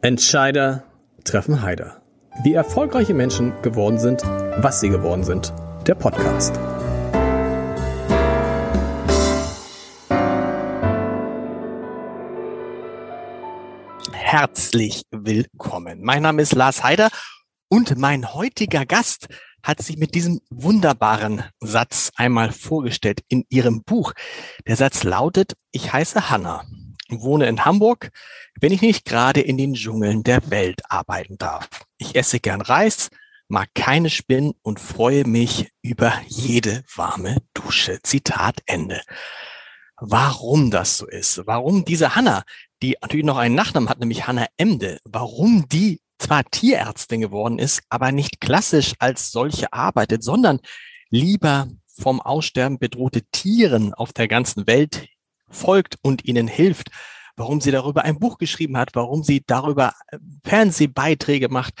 Entscheider 0.00 0.84
treffen 1.24 1.60
Heider. 1.60 2.00
Wie 2.44 2.54
erfolgreiche 2.54 3.14
Menschen 3.14 3.52
geworden 3.62 3.98
sind, 3.98 4.22
was 4.22 4.78
sie 4.78 4.90
geworden 4.90 5.24
sind. 5.24 5.52
Der 5.88 5.96
Podcast. 5.96 6.56
Herzlich 14.12 15.02
willkommen. 15.10 16.04
Mein 16.04 16.22
Name 16.22 16.42
ist 16.42 16.54
Lars 16.54 16.84
Heider 16.84 17.08
und 17.68 17.98
mein 17.98 18.34
heutiger 18.34 18.86
Gast 18.86 19.26
hat 19.64 19.82
sich 19.82 19.96
mit 19.96 20.14
diesem 20.14 20.40
wunderbaren 20.48 21.42
Satz 21.58 22.12
einmal 22.14 22.52
vorgestellt 22.52 23.22
in 23.26 23.44
ihrem 23.48 23.82
Buch. 23.82 24.12
Der 24.64 24.76
Satz 24.76 25.02
lautet, 25.02 25.54
ich 25.72 25.92
heiße 25.92 26.30
Hanna 26.30 26.64
wohne 27.08 27.46
in 27.46 27.64
Hamburg, 27.64 28.10
wenn 28.60 28.72
ich 28.72 28.82
nicht 28.82 29.04
gerade 29.04 29.40
in 29.40 29.56
den 29.56 29.74
Dschungeln 29.74 30.22
der 30.22 30.50
Welt 30.50 30.82
arbeiten 30.88 31.38
darf. 31.38 31.68
Ich 31.98 32.14
esse 32.14 32.40
gern 32.40 32.60
Reis, 32.60 33.10
mag 33.48 33.68
keine 33.74 34.10
Spinnen 34.10 34.54
und 34.62 34.78
freue 34.78 35.24
mich 35.24 35.70
über 35.82 36.12
jede 36.26 36.84
warme 36.94 37.38
Dusche. 37.54 38.00
Zitat 38.02 38.60
Ende. 38.66 39.00
Warum 40.00 40.70
das 40.70 40.98
so 40.98 41.06
ist, 41.06 41.42
warum 41.46 41.84
diese 41.84 42.14
Hanna, 42.14 42.44
die 42.82 42.96
natürlich 43.00 43.26
noch 43.26 43.38
einen 43.38 43.54
Nachnamen 43.54 43.88
hat, 43.88 43.98
nämlich 43.98 44.26
Hanna 44.26 44.46
Emde, 44.56 44.98
warum 45.04 45.68
die 45.68 46.00
zwar 46.18 46.44
Tierärztin 46.44 47.20
geworden 47.20 47.58
ist, 47.58 47.82
aber 47.88 48.12
nicht 48.12 48.40
klassisch 48.40 48.92
als 48.98 49.32
solche 49.32 49.72
arbeitet, 49.72 50.22
sondern 50.22 50.60
lieber 51.10 51.68
vom 51.86 52.20
Aussterben 52.20 52.78
bedrohte 52.78 53.22
Tieren 53.32 53.94
auf 53.94 54.12
der 54.12 54.28
ganzen 54.28 54.66
Welt 54.66 55.08
folgt 55.50 55.96
und 56.02 56.24
ihnen 56.24 56.48
hilft, 56.48 56.90
warum 57.36 57.60
sie 57.60 57.70
darüber 57.70 58.04
ein 58.04 58.18
Buch 58.18 58.38
geschrieben 58.38 58.76
hat, 58.76 58.90
warum 58.94 59.22
sie 59.22 59.42
darüber 59.46 59.94
äh, 60.08 60.18
Fernsehbeiträge 60.44 61.48
macht, 61.48 61.74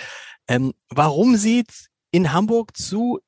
ähm, 0.46 0.72
warum 0.88 1.36
sie 1.36 1.64
in 2.10 2.32
Hamburg 2.32 2.76
zu 2.76 3.20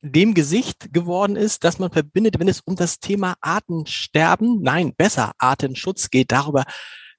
dem 0.00 0.34
Gesicht 0.34 0.92
geworden 0.92 1.36
ist, 1.36 1.64
das 1.64 1.78
man 1.78 1.90
verbindet, 1.90 2.38
wenn 2.38 2.48
es 2.48 2.60
um 2.60 2.76
das 2.76 3.00
Thema 3.00 3.34
Artensterben, 3.40 4.62
nein, 4.62 4.94
besser 4.96 5.32
Artenschutz 5.38 6.10
geht. 6.10 6.30
Darüber 6.30 6.64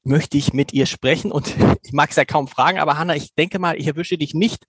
möchte 0.04 0.38
ich 0.38 0.54
mit 0.54 0.72
ihr 0.74 0.86
sprechen 0.86 1.32
und 1.32 1.56
ich 1.84 1.92
mag 1.92 2.10
es 2.10 2.16
ja 2.16 2.26
kaum 2.26 2.48
fragen, 2.48 2.80
aber 2.80 2.98
Hanna, 2.98 3.16
ich 3.16 3.34
denke 3.36 3.60
mal, 3.60 3.78
ich 3.78 3.88
erwische 3.88 4.18
dich 4.18 4.34
nicht 4.34 4.66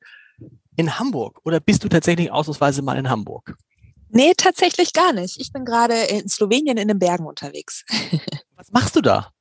in 0.77 0.98
Hamburg 0.98 1.41
oder 1.45 1.61
bist 1.61 1.84
du 1.84 1.89
tatsächlich 1.89 2.33
ausnahmsweise 2.33 2.83
mal 2.83 2.98
in 2.98 3.08
Hamburg? 3.08 3.56
Nee, 4.12 4.33
tatsächlich 4.36 4.92
gar 4.92 5.12
nicht. 5.12 5.41
Ich 5.41 5.53
bin 5.53 5.64
gerade 5.64 5.94
in 5.94 6.28
Slowenien 6.28 6.77
in 6.77 6.89
den 6.89 6.98
Bergen 6.98 7.27
unterwegs. 7.27 7.84
Was 8.56 8.70
machst 8.72 8.97
du 8.97 9.00
da? 9.00 9.33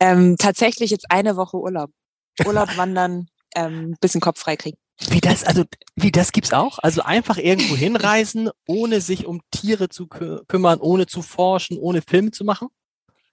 Ähm, 0.00 0.36
tatsächlich 0.38 0.90
jetzt 0.90 1.10
eine 1.10 1.36
Woche 1.36 1.56
Urlaub. 1.56 1.90
Urlaub 2.44 2.68
wandern, 2.76 3.28
ähm, 3.54 3.96
bisschen 4.00 4.20
Kopf 4.20 4.40
frei 4.40 4.56
kriegen. 4.56 4.76
Wie 5.08 5.20
das, 5.20 5.42
also, 5.42 5.64
wie 5.96 6.12
das 6.12 6.30
gibt's 6.32 6.52
auch? 6.52 6.78
Also 6.78 7.02
einfach 7.02 7.36
irgendwo 7.36 7.74
hinreisen, 7.74 8.50
ohne 8.66 9.00
sich 9.00 9.26
um 9.26 9.40
Tiere 9.50 9.88
zu 9.88 10.06
kü 10.06 10.44
kümmern, 10.46 10.80
ohne 10.80 11.06
zu 11.06 11.20
forschen, 11.20 11.78
ohne 11.78 12.00
Filme 12.00 12.30
zu 12.30 12.44
machen? 12.44 12.68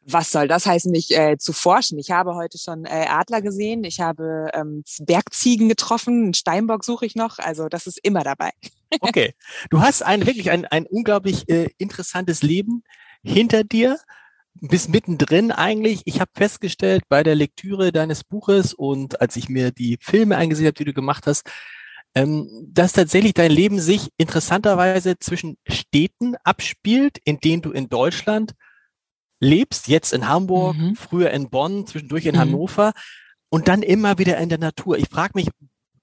Was 0.03 0.31
soll 0.31 0.47
das 0.47 0.65
heißen, 0.65 0.91
mich 0.91 1.15
äh, 1.15 1.37
zu 1.37 1.53
forschen? 1.53 1.99
Ich 1.99 2.11
habe 2.11 2.35
heute 2.35 2.57
schon 2.57 2.85
äh, 2.85 3.05
Adler 3.07 3.41
gesehen, 3.41 3.83
ich 3.83 3.99
habe 3.99 4.49
ähm, 4.53 4.83
Bergziegen 4.99 5.69
getroffen, 5.69 6.23
einen 6.23 6.33
Steinbock 6.33 6.83
suche 6.83 7.05
ich 7.05 7.15
noch, 7.15 7.39
also 7.39 7.69
das 7.69 7.87
ist 7.87 7.99
immer 8.03 8.23
dabei. 8.23 8.51
okay, 8.99 9.33
du 9.69 9.81
hast 9.81 10.01
ein 10.01 10.25
wirklich 10.25 10.49
ein, 10.49 10.65
ein 10.65 10.85
unglaublich 10.85 11.47
äh, 11.49 11.69
interessantes 11.77 12.41
Leben 12.41 12.83
hinter 13.23 13.63
dir, 13.63 13.99
bist 14.59 14.89
mittendrin 14.89 15.51
eigentlich. 15.51 16.01
Ich 16.05 16.19
habe 16.19 16.31
festgestellt 16.35 17.03
bei 17.07 17.23
der 17.23 17.35
Lektüre 17.35 17.91
deines 17.91 18.23
Buches 18.23 18.73
und 18.73 19.21
als 19.21 19.35
ich 19.35 19.49
mir 19.49 19.71
die 19.71 19.97
Filme 20.01 20.37
eingesehen 20.37 20.67
habe, 20.67 20.75
die 20.75 20.85
du 20.85 20.93
gemacht 20.93 21.25
hast, 21.27 21.49
ähm, 22.13 22.49
dass 22.67 22.91
tatsächlich 22.91 23.33
dein 23.33 23.51
Leben 23.51 23.79
sich 23.79 24.09
interessanterweise 24.17 25.17
zwischen 25.19 25.57
Städten 25.67 26.35
abspielt, 26.43 27.17
in 27.23 27.39
denen 27.39 27.61
du 27.61 27.71
in 27.71 27.87
Deutschland 27.87 28.53
lebst, 29.41 29.89
jetzt 29.89 30.13
in 30.13 30.29
Hamburg, 30.29 30.77
mhm. 30.77 30.95
früher 30.95 31.31
in 31.31 31.49
Bonn, 31.49 31.85
zwischendurch 31.85 32.25
in 32.25 32.35
mhm. 32.35 32.39
Hannover 32.39 32.93
und 33.49 33.67
dann 33.67 33.83
immer 33.83 34.17
wieder 34.17 34.37
in 34.37 34.47
der 34.47 34.59
Natur. 34.59 34.97
Ich 34.97 35.09
frage 35.09 35.33
mich, 35.35 35.49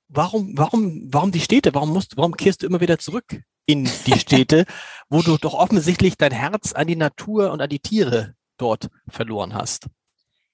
warum, 0.08 0.52
warum, 0.56 1.08
warum 1.10 1.32
die 1.32 1.40
Städte? 1.40 1.74
Warum 1.74 1.92
musst, 1.92 2.16
warum 2.16 2.36
kehrst 2.36 2.62
du 2.62 2.66
immer 2.66 2.80
wieder 2.80 2.98
zurück 2.98 3.42
in 3.64 3.88
die 4.06 4.18
Städte, 4.18 4.66
wo 5.08 5.22
du 5.22 5.38
doch 5.38 5.54
offensichtlich 5.54 6.16
dein 6.16 6.32
Herz 6.32 6.72
an 6.72 6.86
die 6.86 6.96
Natur 6.96 7.52
und 7.52 7.62
an 7.62 7.70
die 7.70 7.80
Tiere 7.80 8.34
dort 8.58 8.88
verloren 9.08 9.54
hast? 9.54 9.86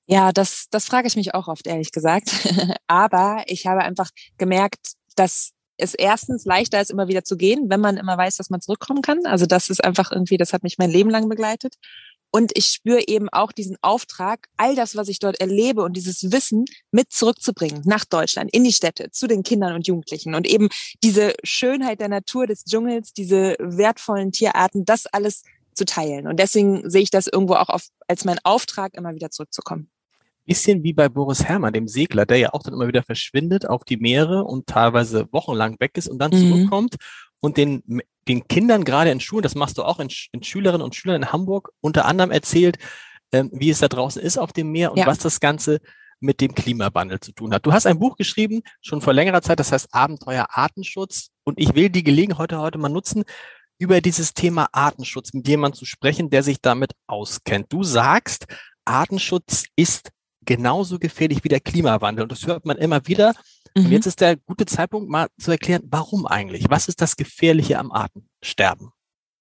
Ja, 0.06 0.32
das, 0.32 0.66
das 0.70 0.84
frage 0.84 1.08
ich 1.08 1.16
mich 1.16 1.34
auch 1.34 1.48
oft, 1.48 1.66
ehrlich 1.66 1.90
gesagt. 1.90 2.30
Aber 2.86 3.42
ich 3.46 3.66
habe 3.66 3.80
einfach 3.80 4.10
gemerkt, 4.36 4.92
dass 5.16 5.52
es 5.76 5.94
erstens 5.94 6.44
leichter 6.44 6.80
ist, 6.80 6.90
immer 6.90 7.08
wieder 7.08 7.24
zu 7.24 7.36
gehen, 7.36 7.68
wenn 7.68 7.80
man 7.80 7.96
immer 7.96 8.16
weiß, 8.16 8.36
dass 8.36 8.50
man 8.50 8.60
zurückkommen 8.60 9.02
kann. 9.02 9.26
Also 9.26 9.46
das 9.46 9.70
ist 9.70 9.82
einfach 9.82 10.12
irgendwie, 10.12 10.36
das 10.36 10.52
hat 10.52 10.62
mich 10.62 10.78
mein 10.78 10.90
Leben 10.90 11.10
lang 11.10 11.28
begleitet. 11.28 11.76
Und 12.34 12.50
ich 12.58 12.66
spüre 12.66 13.06
eben 13.06 13.28
auch 13.28 13.52
diesen 13.52 13.76
Auftrag, 13.80 14.48
all 14.56 14.74
das, 14.74 14.96
was 14.96 15.06
ich 15.06 15.20
dort 15.20 15.40
erlebe 15.40 15.84
und 15.84 15.96
dieses 15.96 16.32
Wissen 16.32 16.64
mit 16.90 17.12
zurückzubringen 17.12 17.82
nach 17.84 18.04
Deutschland, 18.04 18.52
in 18.52 18.64
die 18.64 18.72
Städte, 18.72 19.12
zu 19.12 19.28
den 19.28 19.44
Kindern 19.44 19.72
und 19.72 19.86
Jugendlichen 19.86 20.34
und 20.34 20.44
eben 20.44 20.68
diese 21.04 21.34
Schönheit 21.44 22.00
der 22.00 22.08
Natur, 22.08 22.48
des 22.48 22.64
Dschungels, 22.64 23.12
diese 23.12 23.54
wertvollen 23.60 24.32
Tierarten, 24.32 24.84
das 24.84 25.06
alles 25.06 25.44
zu 25.74 25.84
teilen. 25.84 26.26
Und 26.26 26.40
deswegen 26.40 26.90
sehe 26.90 27.02
ich 27.02 27.10
das 27.12 27.28
irgendwo 27.28 27.54
auch 27.54 27.68
auf, 27.68 27.86
als 28.08 28.24
mein 28.24 28.40
Auftrag, 28.42 28.94
immer 28.94 29.14
wieder 29.14 29.30
zurückzukommen. 29.30 29.88
Bisschen 30.44 30.82
wie 30.82 30.92
bei 30.92 31.08
Boris 31.08 31.44
Herrmann, 31.44 31.72
dem 31.72 31.86
Segler, 31.86 32.26
der 32.26 32.38
ja 32.38 32.52
auch 32.52 32.64
dann 32.64 32.74
immer 32.74 32.88
wieder 32.88 33.04
verschwindet 33.04 33.68
auf 33.68 33.84
die 33.84 33.96
Meere 33.96 34.42
und 34.42 34.66
teilweise 34.66 35.28
wochenlang 35.30 35.78
weg 35.78 35.92
ist 35.94 36.08
und 36.08 36.18
dann 36.18 36.32
mhm. 36.32 36.48
zurückkommt 36.48 36.96
und 37.44 37.56
den 37.56 38.02
den 38.28 38.48
Kindern 38.48 38.84
gerade 38.84 39.10
in 39.10 39.20
Schulen, 39.20 39.42
das 39.42 39.54
machst 39.54 39.78
du 39.78 39.82
auch 39.82 40.00
in, 40.00 40.08
in 40.32 40.42
Schülerinnen 40.42 40.82
und 40.82 40.94
Schülern 40.94 41.22
in 41.22 41.32
Hamburg, 41.32 41.70
unter 41.80 42.06
anderem 42.06 42.30
erzählt, 42.30 42.78
ähm, 43.32 43.50
wie 43.52 43.70
es 43.70 43.80
da 43.80 43.88
draußen 43.88 44.22
ist 44.22 44.38
auf 44.38 44.52
dem 44.52 44.72
Meer 44.72 44.92
und 44.92 44.98
ja. 44.98 45.06
was 45.06 45.18
das 45.18 45.40
Ganze 45.40 45.80
mit 46.20 46.40
dem 46.40 46.54
Klimawandel 46.54 47.20
zu 47.20 47.32
tun 47.32 47.52
hat. 47.52 47.66
Du 47.66 47.72
hast 47.72 47.86
ein 47.86 47.98
Buch 47.98 48.16
geschrieben, 48.16 48.62
schon 48.80 49.00
vor 49.00 49.12
längerer 49.12 49.42
Zeit, 49.42 49.60
das 49.60 49.72
heißt 49.72 49.88
Abenteuer 49.92 50.46
Artenschutz. 50.48 51.30
Und 51.44 51.60
ich 51.60 51.74
will 51.74 51.90
die 51.90 52.04
Gelegenheit 52.04 52.38
heute, 52.38 52.58
heute 52.60 52.78
mal 52.78 52.88
nutzen, 52.88 53.24
über 53.78 54.00
dieses 54.00 54.32
Thema 54.32 54.68
Artenschutz 54.72 55.34
mit 55.34 55.46
jemandem 55.46 55.78
zu 55.78 55.84
sprechen, 55.84 56.30
der 56.30 56.42
sich 56.42 56.62
damit 56.62 56.92
auskennt. 57.06 57.72
Du 57.72 57.82
sagst, 57.82 58.46
Artenschutz 58.86 59.64
ist 59.76 60.10
genauso 60.44 60.98
gefährlich 60.98 61.44
wie 61.44 61.48
der 61.48 61.60
Klimawandel. 61.60 62.24
Und 62.24 62.32
das 62.32 62.46
hört 62.46 62.64
man 62.64 62.76
immer 62.76 63.06
wieder. 63.06 63.34
Mhm. 63.76 63.86
Und 63.86 63.92
jetzt 63.92 64.06
ist 64.06 64.20
der 64.20 64.36
gute 64.36 64.66
Zeitpunkt, 64.66 65.08
mal 65.08 65.28
zu 65.38 65.50
erklären, 65.50 65.82
warum 65.86 66.26
eigentlich? 66.26 66.66
Was 66.68 66.88
ist 66.88 67.00
das 67.00 67.16
Gefährliche 67.16 67.78
am 67.78 67.92
Artensterben? 67.92 68.90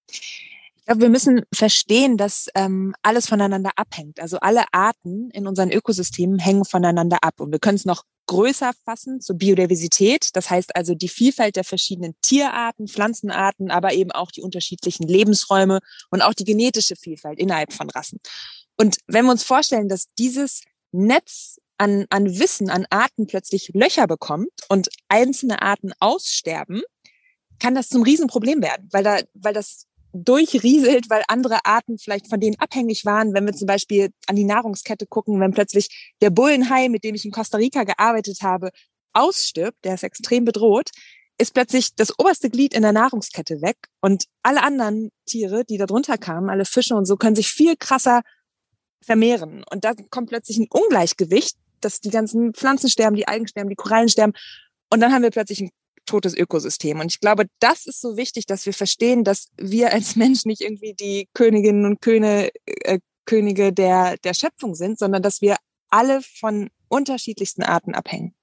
Ich 0.10 0.88
glaube, 0.88 1.02
wir 1.02 1.10
müssen 1.10 1.44
verstehen, 1.54 2.18
dass 2.18 2.48
ähm, 2.56 2.94
alles 3.04 3.28
voneinander 3.28 3.72
abhängt. 3.78 4.20
Also 4.20 4.40
alle 4.40 4.66
Arten 4.74 5.30
in 5.32 5.48
unseren 5.48 5.72
Ökosystemen 5.72 6.40
hängen 6.40 6.66
voneinander 6.66 7.20
ab. 7.22 7.40
Und 7.40 7.52
wir 7.52 7.60
können 7.60 7.78
es 7.78 7.86
noch 7.86 8.04
größer 8.28 8.72
fassen 8.84 9.22
zur 9.22 9.38
Biodiversität. 9.38 10.30
Das 10.34 10.50
heißt 10.50 10.76
also 10.76 10.94
die 10.96 11.08
Vielfalt 11.08 11.56
der 11.56 11.64
verschiedenen 11.64 12.16
Tierarten, 12.22 12.88
Pflanzenarten, 12.88 13.72
aber 13.72 13.94
eben 13.94 14.12
auch 14.12 14.32
die 14.32 14.42
unterschiedlichen 14.42 15.08
Lebensräume 15.08 15.80
und 16.10 16.22
auch 16.22 16.34
die 16.34 16.46
genetische 16.46 16.96
Vielfalt 16.96 17.40
innerhalb 17.40 17.74
von 17.74 17.90
Rassen. 17.90 18.20
Und 18.76 18.98
wenn 19.08 19.26
wir 19.26 19.32
uns 19.32 19.44
vorstellen, 19.44 19.88
dass 19.88 20.08
dieses 20.18 20.64
Netz 20.94 21.60
an, 21.78 22.06
an 22.10 22.40
Wissen, 22.40 22.70
an 22.70 22.86
Arten 22.90 23.28
plötzlich 23.28 23.72
Löcher 23.74 24.08
bekommt 24.08 24.52
und 24.70 24.90
einzelne 25.10 25.62
Arten 25.62 25.92
aussterben, 26.00 26.82
kann 27.60 27.76
das 27.76 27.90
zum 27.90 28.04
Riesenproblem 28.04 28.62
werden, 28.62 28.88
weil 28.92 29.04
da, 29.04 29.20
weil 29.34 29.54
das 29.54 29.88
durchrieselt, 30.14 31.10
weil 31.10 31.24
andere 31.28 31.66
Arten 31.66 31.98
vielleicht 31.98 32.30
von 32.30 32.40
denen 32.40 32.60
abhängig 32.60 33.04
waren. 33.06 33.34
Wenn 33.34 33.46
wir 33.46 33.54
zum 33.54 33.66
Beispiel 33.66 34.12
an 34.28 34.36
die 34.36 34.44
Nahrungskette 34.44 35.08
gucken, 35.08 35.40
wenn 35.40 35.54
plötzlich 35.54 36.14
der 36.22 36.30
Bullenhai, 36.30 36.90
mit 36.90 37.04
dem 37.04 37.16
ich 37.16 37.26
in 37.26 37.32
Costa 37.32 37.58
Rica 37.58 37.84
gearbeitet 37.84 38.42
habe, 38.42 38.70
ausstirbt, 39.14 39.84
der 39.84 39.96
ist 39.96 40.04
extrem 40.04 40.46
bedroht, 40.46 40.92
ist 41.40 41.54
plötzlich 41.54 41.96
das 41.96 42.18
oberste 42.20 42.50
Glied 42.52 42.76
in 42.76 42.84
der 42.84 42.92
Nahrungskette 42.92 43.62
weg 43.62 43.78
und 44.02 44.26
alle 44.44 44.62
anderen 44.62 45.10
Tiere, 45.26 45.66
die 45.66 45.78
da 45.78 45.88
drunter 45.88 46.18
kamen, 46.20 46.50
alle 46.50 46.66
Fische 46.66 46.96
und 46.96 47.06
so, 47.06 47.16
können 47.16 47.36
sich 47.36 47.48
viel 47.48 47.76
krasser 47.76 48.22
vermehren. 49.04 49.64
Und 49.70 49.84
da 49.84 49.94
kommt 50.10 50.30
plötzlich 50.30 50.58
ein 50.58 50.68
Ungleichgewicht, 50.70 51.56
dass 51.82 52.00
die 52.00 52.10
ganzen 52.10 52.54
Pflanzen 52.54 52.90
sterben, 52.90 53.16
die 53.16 53.28
Algen 53.28 53.48
sterben, 53.48 53.70
die 53.70 53.76
Korallen 53.76 54.10
sterben. 54.10 54.34
Und 54.90 55.00
dann 55.00 55.12
haben 55.12 55.24
wir 55.24 55.32
plötzlich 55.32 55.62
ein 55.62 55.70
totes 56.06 56.36
Ökosystem. 56.36 57.00
Und 57.00 57.12
ich 57.12 57.20
glaube, 57.20 57.46
das 57.60 57.86
ist 57.86 58.02
so 58.02 58.18
wichtig, 58.18 58.46
dass 58.46 58.66
wir 58.66 58.74
verstehen, 58.74 59.24
dass 59.24 59.48
wir 59.58 59.94
als 59.94 60.16
Mensch 60.16 60.46
nicht 60.46 60.62
irgendwie 60.62 60.94
die 60.94 61.28
Königinnen 61.34 61.86
und 61.86 62.02
Köne, 62.02 62.50
äh, 62.66 63.00
Könige 63.26 63.72
der, 63.72 64.18
der 64.18 64.34
Schöpfung 64.34 64.76
sind, 64.76 65.00
sondern 65.00 65.22
dass 65.22 65.42
wir 65.42 65.56
alle 65.90 66.22
von 66.22 66.70
unterschiedlichsten 66.90 67.64
Arten 67.64 67.96
abhängen. 67.96 68.36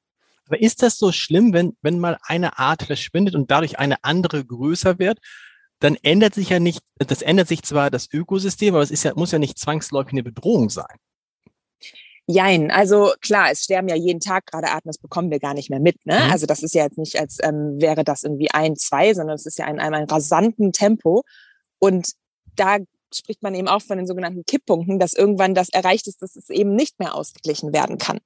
Aber 0.46 0.60
ist 0.60 0.82
das 0.82 0.98
so 0.98 1.12
schlimm, 1.12 1.52
wenn, 1.52 1.76
wenn 1.82 2.00
mal 2.00 2.18
eine 2.22 2.58
Art 2.58 2.82
verschwindet 2.82 3.34
und 3.34 3.50
dadurch 3.50 3.78
eine 3.78 4.02
andere 4.02 4.44
größer 4.44 4.98
wird? 4.98 5.20
Dann 5.80 5.96
ändert 6.02 6.34
sich 6.34 6.50
ja 6.50 6.60
nicht, 6.60 6.82
das 6.96 7.22
ändert 7.22 7.48
sich 7.48 7.62
zwar 7.62 7.90
das 7.90 8.08
Ökosystem, 8.12 8.74
aber 8.74 8.82
es 8.82 8.90
ist 8.90 9.02
ja, 9.02 9.12
muss 9.14 9.32
ja 9.32 9.38
nicht 9.38 9.58
zwangsläufig 9.58 10.12
eine 10.12 10.22
Bedrohung 10.22 10.70
sein. 10.70 10.96
Jein, 12.26 12.70
also 12.70 13.12
klar, 13.20 13.50
es 13.50 13.64
sterben 13.64 13.88
ja 13.88 13.96
jeden 13.96 14.20
Tag 14.20 14.46
gerade 14.46 14.68
Arten, 14.68 14.88
das 14.88 14.98
bekommen 14.98 15.30
wir 15.30 15.40
gar 15.40 15.54
nicht 15.54 15.68
mehr 15.68 15.80
mit. 15.80 16.06
Ne? 16.06 16.14
Mhm. 16.14 16.30
Also 16.30 16.46
das 16.46 16.62
ist 16.62 16.74
ja 16.74 16.84
jetzt 16.84 16.98
nicht, 16.98 17.18
als 17.18 17.38
ähm, 17.42 17.80
wäre 17.80 18.04
das 18.04 18.22
irgendwie 18.22 18.50
ein, 18.52 18.76
zwei, 18.76 19.14
sondern 19.14 19.34
es 19.34 19.46
ist 19.46 19.58
ja 19.58 19.66
in 19.66 19.80
einem, 19.80 19.94
einem 19.94 20.08
rasanten 20.08 20.70
Tempo. 20.70 21.24
Und 21.80 22.12
da 22.54 22.78
spricht 23.12 23.42
man 23.42 23.54
eben 23.54 23.66
auch 23.66 23.82
von 23.82 23.96
den 23.96 24.06
sogenannten 24.06 24.44
Kipppunkten, 24.44 25.00
dass 25.00 25.14
irgendwann 25.14 25.54
das 25.54 25.70
erreicht 25.70 26.06
ist, 26.06 26.22
dass 26.22 26.36
es 26.36 26.50
eben 26.50 26.74
nicht 26.76 27.00
mehr 27.00 27.14
ausgeglichen 27.14 27.72
werden 27.72 27.98
kann. 27.98 28.18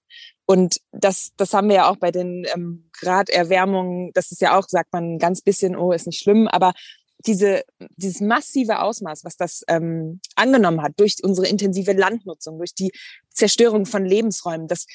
Und 0.45 0.81
das, 0.93 1.31
das 1.39 1.55
haben 1.55 1.69
wir 1.69 1.77
ja 1.77 1.91
auch 1.91 1.97
bei 1.97 2.11
den 2.11 2.47
ähm, 2.55 2.91
Graderwärmungen, 2.93 4.11
das 4.13 4.31
ist 4.31 4.43
ja 4.43 4.59
auch, 4.59 4.65
sagt 4.69 4.93
man 4.93 5.15
ein 5.15 5.19
ganz 5.19 5.41
bisschen, 5.41 5.77
oh, 5.77 5.93
ist 5.93 6.07
nicht 6.07 6.21
schlimm, 6.21 6.49
aber 6.49 6.75
diese, 7.27 7.63
dieses 7.97 8.21
massive 8.21 8.81
Ausmaß, 8.81 9.25
was 9.25 9.37
das 9.37 9.63
ähm, 9.69 10.21
angenommen 10.37 10.83
hat 10.83 10.93
durch 10.97 11.17
unsere 11.23 11.49
intensive 11.49 11.93
Landnutzung, 11.93 12.59
durch 12.59 12.75
die 12.75 12.93
Zerstörung 13.31 13.87
von 13.87 14.05
Lebensräumen, 14.05 14.69
das 14.69 14.87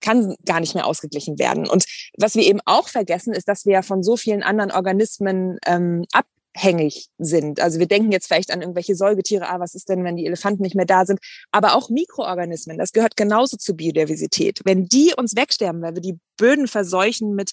kann 0.00 0.36
gar 0.44 0.60
nicht 0.60 0.74
mehr 0.74 0.86
ausgeglichen 0.86 1.38
werden. 1.38 1.68
Und 1.68 1.86
was 2.18 2.34
wir 2.34 2.42
eben 2.42 2.60
auch 2.66 2.88
vergessen, 2.88 3.32
ist, 3.32 3.48
dass 3.48 3.64
wir 3.64 3.74
ja 3.74 3.82
von 3.82 4.02
so 4.02 4.16
vielen 4.16 4.42
anderen 4.42 4.70
Organismen 4.70 5.58
ähm, 5.66 6.04
abhängig 6.12 7.08
sind. 7.18 7.58
Also 7.58 7.78
wir 7.78 7.86
denken 7.86 8.12
jetzt 8.12 8.26
vielleicht 8.26 8.52
an 8.52 8.60
irgendwelche 8.60 8.94
Säugetiere, 8.94 9.48
ah, 9.48 9.60
was 9.60 9.74
ist 9.74 9.88
denn, 9.88 10.04
wenn 10.04 10.16
die 10.16 10.26
Elefanten 10.26 10.62
nicht 10.62 10.74
mehr 10.76 10.84
da 10.84 11.06
sind? 11.06 11.20
Aber 11.52 11.74
auch 11.74 11.88
Mikroorganismen, 11.88 12.76
das 12.76 12.92
gehört 12.92 13.16
genauso 13.16 13.56
zur 13.56 13.76
Biodiversität. 13.76 14.60
Wenn 14.64 14.84
die 14.84 15.14
uns 15.16 15.36
wegsterben, 15.36 15.80
weil 15.80 15.94
wir 15.94 16.02
die 16.02 16.18
Böden 16.36 16.68
verseuchen 16.68 17.34
mit 17.34 17.52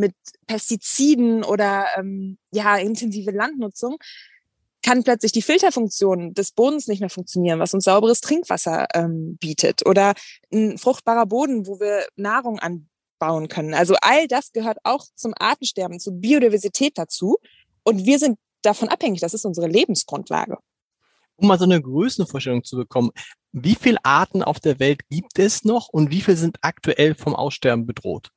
mit 0.00 0.14
Pestiziden 0.46 1.44
oder 1.44 1.86
ähm, 1.96 2.38
ja 2.50 2.76
intensive 2.76 3.30
Landnutzung, 3.30 3.98
kann 4.82 5.04
plötzlich 5.04 5.32
die 5.32 5.42
Filterfunktion 5.42 6.34
des 6.34 6.52
Bodens 6.52 6.88
nicht 6.88 7.00
mehr 7.00 7.10
funktionieren, 7.10 7.60
was 7.60 7.74
uns 7.74 7.84
sauberes 7.84 8.20
Trinkwasser 8.20 8.86
ähm, 8.94 9.36
bietet 9.38 9.86
oder 9.86 10.14
ein 10.52 10.78
fruchtbarer 10.78 11.26
Boden, 11.26 11.66
wo 11.66 11.80
wir 11.80 12.06
Nahrung 12.16 12.58
anbauen 12.58 13.48
können. 13.48 13.74
Also 13.74 13.94
all 14.00 14.26
das 14.26 14.52
gehört 14.52 14.78
auch 14.84 15.04
zum 15.14 15.34
Artensterben, 15.38 16.00
zur 16.00 16.14
Biodiversität 16.14 16.96
dazu. 16.96 17.36
Und 17.82 18.06
wir 18.06 18.18
sind 18.18 18.38
davon 18.62 18.88
abhängig. 18.88 19.20
Das 19.20 19.34
ist 19.34 19.44
unsere 19.44 19.68
Lebensgrundlage. 19.68 20.58
Um 21.36 21.48
mal 21.48 21.58
so 21.58 21.64
eine 21.64 21.80
Größenvorstellung 21.80 22.64
zu 22.64 22.76
bekommen, 22.76 23.10
wie 23.52 23.74
viele 23.74 23.98
Arten 24.04 24.42
auf 24.42 24.60
der 24.60 24.78
Welt 24.78 25.08
gibt 25.08 25.38
es 25.38 25.64
noch 25.64 25.88
und 25.88 26.10
wie 26.10 26.20
viele 26.20 26.36
sind 26.36 26.58
aktuell 26.60 27.14
vom 27.14 27.34
Aussterben 27.34 27.86
bedroht? 27.86 28.30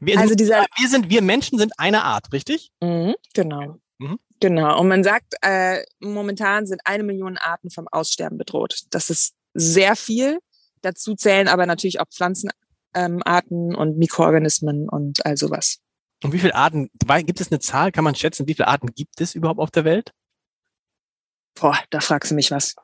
Wir 0.00 0.16
Also 0.18 0.28
sind, 0.30 0.40
dieser- 0.40 0.66
wir 0.76 0.88
sind, 0.88 1.10
wir 1.10 1.22
Menschen 1.22 1.58
sind 1.58 1.72
eine 1.78 2.02
Art, 2.04 2.32
richtig? 2.32 2.70
Mhm, 2.82 3.14
genau. 3.34 3.78
Mhm. 3.98 4.18
Genau. 4.40 4.78
Und 4.80 4.88
man 4.88 5.02
sagt, 5.02 5.34
äh, 5.42 5.82
momentan 6.00 6.66
sind 6.66 6.82
eine 6.84 7.02
Million 7.02 7.38
Arten 7.38 7.70
vom 7.70 7.88
Aussterben 7.88 8.36
bedroht. 8.36 8.80
Das 8.90 9.08
ist 9.08 9.34
sehr 9.54 9.96
viel. 9.96 10.38
Dazu 10.82 11.14
zählen 11.14 11.48
aber 11.48 11.64
natürlich 11.64 12.00
auch 12.00 12.06
Pflanzenarten 12.10 12.62
ähm, 12.94 13.22
und 13.76 13.96
Mikroorganismen 13.98 14.88
und 14.88 15.24
all 15.24 15.36
sowas. 15.38 15.78
Und 16.22 16.32
wie 16.32 16.38
viele 16.38 16.54
Arten, 16.54 16.90
gibt 17.24 17.40
es 17.40 17.50
eine 17.50 17.60
Zahl, 17.60 17.92
kann 17.92 18.04
man 18.04 18.14
schätzen, 18.14 18.46
wie 18.46 18.54
viele 18.54 18.68
Arten 18.68 18.88
gibt 18.94 19.20
es 19.20 19.34
überhaupt 19.34 19.60
auf 19.60 19.70
der 19.70 19.84
Welt? 19.84 20.12
Boah, 21.58 21.78
da 21.90 22.00
fragst 22.00 22.30
du 22.30 22.34
mich 22.34 22.50
was. 22.50 22.74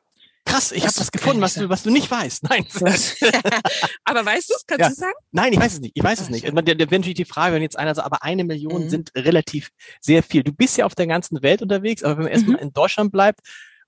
Krass, 0.45 0.71
ich 0.71 0.85
habe 0.85 0.93
was 0.97 1.11
gefunden, 1.11 1.41
was 1.41 1.53
du, 1.55 1.69
was 1.69 1.83
du 1.83 1.89
nicht 1.89 2.09
weißt. 2.11 2.43
Nein, 2.49 2.65
aber 4.03 4.25
weißt 4.25 4.49
du 4.49 4.53
es? 4.55 4.65
Kannst 4.67 4.81
Ja. 4.81 4.89
du 4.89 4.95
sagen? 4.95 5.13
nein, 5.31 5.53
ich 5.53 5.59
weiß 5.59 5.73
es 5.73 5.79
nicht. 5.79 5.93
Ich 5.95 6.03
weiß 6.03 6.19
es 6.19 6.27
Ach, 6.27 6.31
nicht. 6.31 6.45
schade. 6.47 6.63
Der, 6.63 6.75
der 6.75 6.85
natürlich 6.87 7.15
die 7.15 7.25
Frage, 7.25 7.55
wenn 7.55 7.61
jetzt 7.61 7.77
einer 7.79 7.95
sagt, 7.95 8.05
aber 8.05 8.23
eine 8.23 8.43
Million 8.43 8.83
Mhm. 8.85 8.89
sind 8.89 9.11
relativ 9.15 9.69
sehr 10.01 10.21
viel. 10.23 10.43
Du 10.43 10.51
bist 10.51 10.77
ja 10.77 10.85
auf 10.85 10.95
der 10.95 11.07
ganzen 11.07 11.41
Welt 11.41 11.61
unterwegs, 11.61 12.03
aber 12.03 12.17
wenn 12.17 12.23
man 12.25 12.31
erstmal 12.33 12.57
Mhm. 12.57 12.61
in 12.63 12.73
Deutschland 12.73 13.11
bleibt, 13.11 13.39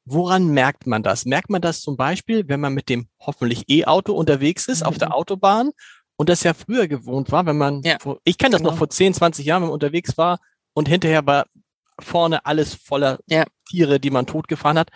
woran 0.05 0.47
merkt 0.47 0.87
man 0.87 1.03
das? 1.03 1.25
Merkt 1.25 1.49
man 1.49 1.61
das 1.61 1.81
zum 1.81 1.97
Beispiel, 1.97 2.47
wenn 2.47 2.59
man 2.59 2.73
mit 2.73 2.89
dem 2.89 3.07
hoffentlich 3.19 3.63
E-Auto 3.69 4.13
unterwegs 4.13 4.67
ist 4.67 4.83
auf 4.85 4.97
der 4.97 5.09
Mhm. 5.09 5.13
Autobahn 5.13 5.71
und 6.15 6.29
das 6.29 6.43
ja 6.43 6.53
früher 6.53 6.87
gewohnt 6.87 7.31
war, 7.31 7.45
wenn 7.45 7.57
man, 7.57 7.81
Ja, 7.83 7.97
vor, 7.99 8.19
ich 8.23 8.37
kenne 8.37 8.51
das 8.51 8.61
noch 8.61 8.69
genau. 8.71 8.77
vor 8.79 8.89
10, 8.89 9.13
20 9.13 9.45
Jahren, 9.45 9.61
wenn 9.63 9.67
man 9.69 9.73
unterwegs 9.73 10.17
war 10.17 10.39
und 10.73 10.87
hinterher 10.87 11.25
war 11.25 11.45
vorne 11.99 12.45
alles 12.45 12.73
voller 12.75 13.19
Ja. 13.27 13.45
Tiere, 13.69 13.99
die 13.99 14.09
man 14.11 14.25
totgefahren 14.25 14.77
hat. 14.77 14.89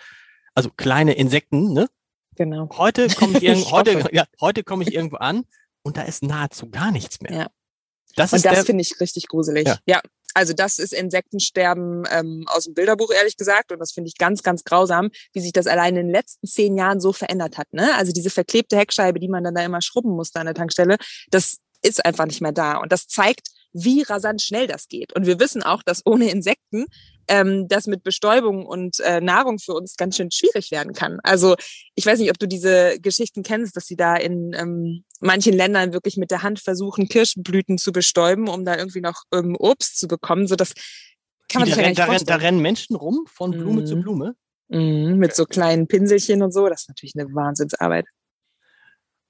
Also 0.54 0.70
kleine 0.76 1.14
Insekten, 1.14 1.72
ne? 1.72 1.88
Genau. 2.36 2.68
Heute 2.76 3.08
komme 3.08 3.38
ich, 3.38 3.42
irgend, 3.42 3.70
heute, 3.70 4.08
ja, 4.12 4.24
heute 4.40 4.64
komme 4.64 4.82
ich 4.84 4.94
irgendwo 4.94 5.16
an 5.16 5.44
und 5.82 5.96
da 5.96 6.02
ist 6.02 6.22
nahezu 6.22 6.70
gar 6.70 6.90
nichts 6.90 7.20
mehr. 7.20 7.32
Ja. 7.32 7.46
Das 8.16 8.32
Und 8.32 8.38
ist 8.38 8.46
das 8.46 8.66
finde 8.66 8.82
ich 8.82 9.00
richtig 9.00 9.28
gruselig. 9.28 9.66
Ja. 9.66 9.78
Ja. 9.86 10.00
Also 10.32 10.52
das 10.52 10.78
ist 10.78 10.92
Insektensterben 10.92 12.04
ähm, 12.10 12.44
aus 12.48 12.64
dem 12.64 12.74
Bilderbuch, 12.74 13.10
ehrlich 13.10 13.36
gesagt. 13.36 13.72
Und 13.72 13.80
das 13.80 13.90
finde 13.92 14.08
ich 14.08 14.16
ganz, 14.16 14.42
ganz 14.44 14.62
grausam, 14.62 15.10
wie 15.32 15.40
sich 15.40 15.52
das 15.52 15.66
allein 15.66 15.96
in 15.96 16.06
den 16.06 16.12
letzten 16.12 16.46
zehn 16.46 16.76
Jahren 16.76 17.00
so 17.00 17.12
verändert 17.12 17.58
hat. 17.58 17.72
Ne? 17.72 17.94
Also 17.96 18.12
diese 18.12 18.30
verklebte 18.30 18.76
Heckscheibe, 18.76 19.18
die 19.18 19.28
man 19.28 19.42
dann 19.42 19.54
da 19.54 19.64
immer 19.64 19.82
schrubben 19.82 20.10
musste 20.10 20.38
an 20.38 20.46
der 20.46 20.54
Tankstelle, 20.54 20.98
das 21.30 21.58
ist 21.82 22.04
einfach 22.04 22.26
nicht 22.26 22.40
mehr 22.40 22.52
da. 22.52 22.76
Und 22.76 22.92
das 22.92 23.08
zeigt, 23.08 23.48
wie 23.72 24.02
rasant 24.02 24.42
schnell 24.42 24.66
das 24.66 24.88
geht. 24.88 25.12
Und 25.14 25.26
wir 25.26 25.40
wissen 25.40 25.62
auch, 25.62 25.82
dass 25.82 26.04
ohne 26.04 26.30
Insekten 26.30 26.86
ähm, 27.30 27.68
das 27.68 27.86
mit 27.86 28.02
Bestäubung 28.02 28.66
und 28.66 29.00
äh, 29.00 29.20
Nahrung 29.20 29.58
für 29.58 29.72
uns 29.72 29.96
ganz 29.96 30.16
schön 30.16 30.30
schwierig 30.30 30.70
werden 30.70 30.92
kann. 30.92 31.18
Also 31.22 31.56
ich 31.94 32.04
weiß 32.04 32.18
nicht, 32.18 32.30
ob 32.30 32.38
du 32.38 32.46
diese 32.46 32.98
Geschichten 33.00 33.42
kennst, 33.42 33.76
dass 33.76 33.86
sie 33.86 33.96
da 33.96 34.16
in 34.16 34.52
ähm, 34.54 35.04
manchen 35.20 35.54
Ländern 35.54 35.92
wirklich 35.92 36.16
mit 36.16 36.30
der 36.30 36.42
Hand 36.42 36.60
versuchen, 36.60 37.08
Kirschblüten 37.08 37.78
zu 37.78 37.92
bestäuben, 37.92 38.48
um 38.48 38.64
da 38.64 38.76
irgendwie 38.76 39.00
noch 39.00 39.22
ähm, 39.32 39.56
Obst 39.58 39.98
zu 39.98 40.08
bekommen. 40.08 40.46
So 40.46 40.56
das 40.56 40.74
kann 41.48 41.60
man 41.62 41.68
da, 41.70 41.76
sich 41.76 41.84
ja 41.84 41.92
gar 41.92 42.08
renn- 42.08 42.12
nicht 42.12 42.28
da, 42.28 42.36
da 42.36 42.42
rennen 42.44 42.60
Menschen 42.60 42.96
rum 42.96 43.24
von 43.26 43.52
Blume 43.52 43.84
zu 43.84 43.96
Mhm. 43.96 44.02
Blume. 44.02 44.34
Mhm, 44.68 45.16
mit 45.18 45.34
so 45.34 45.46
kleinen 45.46 45.88
Pinselchen 45.88 46.42
und 46.42 46.52
so. 46.52 46.68
Das 46.68 46.82
ist 46.82 46.88
natürlich 46.88 47.14
eine 47.16 47.32
Wahnsinnsarbeit. 47.34 48.06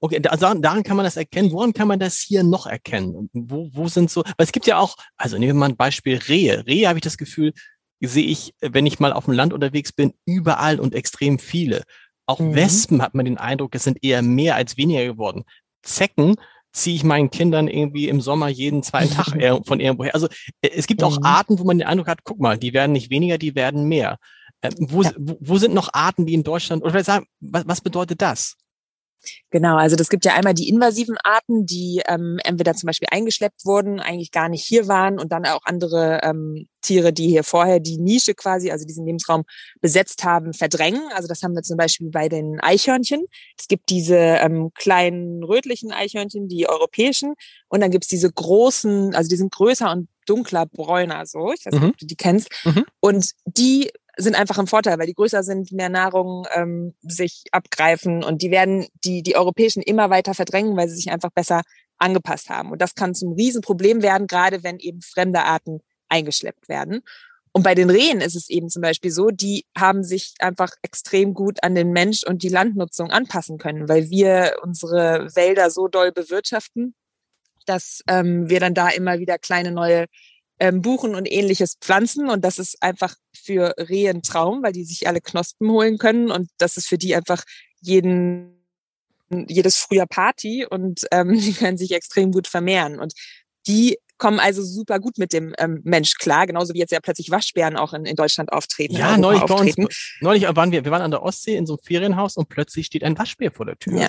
Okay, 0.03 0.19
da, 0.19 0.31
also 0.31 0.51
daran 0.55 0.81
kann 0.81 0.97
man 0.97 1.03
das 1.03 1.15
erkennen. 1.15 1.51
Woran 1.51 1.73
kann 1.73 1.87
man 1.87 1.99
das 1.99 2.17
hier 2.17 2.43
noch 2.43 2.65
erkennen? 2.65 3.29
Wo, 3.33 3.69
wo 3.71 3.87
sind 3.87 4.09
so, 4.09 4.23
weil 4.23 4.45
es 4.45 4.51
gibt 4.51 4.65
ja 4.65 4.79
auch, 4.79 4.95
also 5.15 5.37
nehmen 5.37 5.53
wir 5.53 5.59
mal 5.59 5.69
ein 5.69 5.75
Beispiel 5.75 6.17
Rehe. 6.17 6.65
Rehe 6.65 6.87
habe 6.87 6.97
ich 6.97 7.03
das 7.03 7.17
Gefühl, 7.17 7.53
sehe 8.01 8.25
ich, 8.25 8.53
wenn 8.61 8.85
ich 8.85 8.99
mal 8.99 9.13
auf 9.13 9.25
dem 9.25 9.33
Land 9.33 9.53
unterwegs 9.53 9.91
bin, 9.91 10.13
überall 10.25 10.79
und 10.79 10.95
extrem 10.95 11.39
viele. 11.39 11.83
Auch 12.25 12.39
Mhm. 12.39 12.55
Wespen 12.55 13.01
hat 13.01 13.13
man 13.15 13.25
den 13.25 13.37
Eindruck, 13.37 13.75
es 13.75 13.83
sind 13.83 13.99
eher 14.03 14.21
mehr 14.21 14.55
als 14.55 14.77
weniger 14.77 15.03
geworden. 15.05 15.43
Zecken 15.83 16.35
ziehe 16.73 16.95
ich 16.95 17.03
meinen 17.03 17.29
Kindern 17.29 17.67
irgendwie 17.67 18.07
im 18.07 18.21
Sommer 18.21 18.47
jeden 18.47 18.81
zweiten 18.83 19.13
Tag 19.13 19.27
von 19.67 19.79
irgendwo 19.79 20.05
her. 20.05 20.15
Also 20.15 20.27
äh, 20.61 20.69
es 20.75 20.87
gibt 20.87 21.03
auch 21.03 21.17
Mhm. 21.19 21.25
Arten, 21.25 21.59
wo 21.59 21.63
man 21.65 21.77
den 21.79 21.87
Eindruck 21.87 22.07
hat, 22.07 22.23
guck 22.23 22.39
mal, 22.39 22.57
die 22.57 22.73
werden 22.73 22.93
nicht 22.93 23.09
weniger, 23.09 23.37
die 23.37 23.55
werden 23.55 23.85
mehr. 23.87 24.17
Äh, 24.61 24.71
wo, 24.79 25.01
Ja. 25.01 25.11
wo, 25.17 25.37
wo 25.41 25.57
sind 25.57 25.73
noch 25.73 25.89
Arten, 25.93 26.25
die 26.25 26.33
in 26.33 26.43
Deutschland, 26.43 26.81
oder 26.83 26.91
vielleicht 26.91 27.07
sagen, 27.07 27.25
was, 27.39 27.67
was 27.67 27.81
bedeutet 27.81 28.21
das? 28.21 28.55
Genau, 29.49 29.75
also 29.77 29.95
das 29.95 30.09
gibt 30.09 30.25
ja 30.25 30.33
einmal 30.33 30.53
die 30.53 30.69
invasiven 30.69 31.17
Arten, 31.23 31.65
die 31.65 32.01
ähm, 32.07 32.39
entweder 32.43 32.73
zum 32.73 32.87
Beispiel 32.87 33.07
eingeschleppt 33.11 33.65
wurden, 33.65 33.99
eigentlich 33.99 34.31
gar 34.31 34.49
nicht 34.49 34.63
hier 34.63 34.87
waren 34.87 35.19
und 35.19 35.31
dann 35.31 35.45
auch 35.45 35.61
andere 35.65 36.21
ähm, 36.23 36.67
Tiere, 36.81 37.13
die 37.13 37.27
hier 37.27 37.43
vorher 37.43 37.79
die 37.79 37.97
Nische 37.97 38.33
quasi, 38.33 38.71
also 38.71 38.85
diesen 38.85 39.05
Lebensraum 39.05 39.43
besetzt 39.81 40.23
haben, 40.23 40.53
verdrängen. 40.53 41.01
Also 41.13 41.27
das 41.27 41.43
haben 41.43 41.53
wir 41.53 41.61
zum 41.61 41.77
Beispiel 41.77 42.09
bei 42.09 42.29
den 42.29 42.59
Eichhörnchen. 42.59 43.25
Es 43.59 43.67
gibt 43.67 43.89
diese 43.89 44.15
ähm, 44.15 44.71
kleinen 44.73 45.43
rötlichen 45.43 45.91
Eichhörnchen, 45.91 46.47
die 46.47 46.67
europäischen, 46.67 47.33
und 47.67 47.81
dann 47.81 47.91
gibt's 47.91 48.07
diese 48.07 48.31
großen, 48.31 49.13
also 49.15 49.29
die 49.29 49.35
sind 49.37 49.51
größer 49.51 49.91
und 49.91 50.07
dunkler 50.25 50.65
bräuner 50.65 51.25
so. 51.25 51.51
Ich 51.53 51.65
weiß 51.65 51.73
nicht, 51.73 51.81
Mhm. 51.83 51.89
ob 51.89 51.97
du 51.97 52.05
die 52.05 52.15
kennst. 52.15 52.49
Mhm. 52.63 52.85
Und 52.99 53.31
die 53.45 53.91
sind 54.17 54.35
einfach 54.35 54.57
im 54.57 54.67
Vorteil, 54.67 54.99
weil 54.99 55.07
die 55.07 55.13
größer 55.13 55.43
sind, 55.43 55.71
mehr 55.71 55.89
Nahrung 55.89 56.45
ähm, 56.53 56.93
sich 57.01 57.43
abgreifen 57.51 58.23
und 58.23 58.41
die 58.41 58.51
werden 58.51 58.87
die, 59.03 59.23
die 59.23 59.35
europäischen 59.35 59.81
immer 59.81 60.09
weiter 60.09 60.33
verdrängen, 60.33 60.75
weil 60.75 60.89
sie 60.89 60.95
sich 60.95 61.11
einfach 61.11 61.31
besser 61.31 61.61
angepasst 61.97 62.49
haben. 62.49 62.71
Und 62.71 62.81
das 62.81 62.95
kann 62.95 63.15
zum 63.15 63.33
Riesenproblem 63.33 64.01
werden, 64.01 64.27
gerade 64.27 64.63
wenn 64.63 64.79
eben 64.79 65.01
fremde 65.01 65.43
Arten 65.43 65.81
eingeschleppt 66.09 66.67
werden. 66.67 67.01
Und 67.53 67.63
bei 67.63 67.75
den 67.75 67.89
Rehen 67.89 68.21
ist 68.21 68.35
es 68.35 68.49
eben 68.49 68.69
zum 68.69 68.81
Beispiel 68.81 69.11
so, 69.11 69.29
die 69.29 69.65
haben 69.77 70.03
sich 70.03 70.35
einfach 70.39 70.71
extrem 70.81 71.33
gut 71.33 71.63
an 71.63 71.75
den 71.75 71.91
Mensch 71.91 72.23
und 72.25 72.43
die 72.43 72.49
Landnutzung 72.49 73.11
anpassen 73.11 73.57
können, 73.57 73.89
weil 73.89 74.09
wir 74.09 74.57
unsere 74.63 75.27
Wälder 75.35 75.69
so 75.69 75.87
doll 75.89 76.11
bewirtschaften, 76.13 76.95
dass 77.65 78.01
ähm, 78.07 78.49
wir 78.49 78.59
dann 78.59 78.73
da 78.73 78.89
immer 78.89 79.19
wieder 79.19 79.37
kleine 79.37 79.71
neue 79.71 80.05
ähm, 80.61 80.83
Buchen 80.83 81.15
und 81.15 81.29
ähnliches 81.29 81.75
pflanzen. 81.81 82.29
Und 82.29 82.45
das 82.45 82.59
ist 82.59 82.81
einfach 82.81 83.15
für 83.35 83.73
Rehe 83.79 84.11
ein 84.11 84.21
Traum, 84.21 84.61
weil 84.61 84.73
die 84.73 84.83
sich 84.83 85.07
alle 85.07 85.19
Knospen 85.19 85.69
holen 85.71 85.97
können. 85.97 86.29
Und 86.29 86.49
das 86.59 86.77
ist 86.77 86.87
für 86.87 86.99
die 86.99 87.15
einfach 87.15 87.43
jeden, 87.81 88.63
jedes 89.31 89.77
Frühjahr 89.77 90.05
Party 90.05 90.67
und 90.69 91.05
ähm, 91.11 91.33
die 91.39 91.53
können 91.53 91.79
sich 91.79 91.91
extrem 91.91 92.31
gut 92.31 92.47
vermehren. 92.47 92.99
Und 92.99 93.13
die 93.65 93.97
kommen 94.21 94.39
also 94.39 94.61
super 94.63 94.99
gut 94.99 95.17
mit 95.17 95.33
dem 95.33 95.53
ähm, 95.57 95.81
Mensch 95.83 96.13
klar, 96.13 96.45
genauso 96.45 96.73
wie 96.75 96.77
jetzt 96.77 96.91
ja 96.91 96.99
plötzlich 97.01 97.31
Waschbären 97.31 97.75
auch 97.75 97.91
in, 97.93 98.05
in 98.05 98.15
Deutschland 98.15 98.53
auftreten. 98.53 98.95
Ja, 98.95 99.17
neulich 99.17 99.41
auftreten. 99.41 99.85
uns, 99.85 100.17
neulich 100.21 100.43
waren 100.55 100.71
wir, 100.71 100.85
wir 100.85 100.91
waren 100.91 101.01
an 101.01 101.09
der 101.11 101.23
Ostsee 101.23 101.55
in 101.55 101.65
so 101.65 101.73
einem 101.73 101.83
Ferienhaus 101.83 102.37
und 102.37 102.47
plötzlich 102.47 102.85
steht 102.85 103.03
ein 103.03 103.17
Waschbär 103.17 103.51
vor 103.51 103.65
der 103.65 103.77
Tür. 103.79 104.01
Ja. 104.01 104.07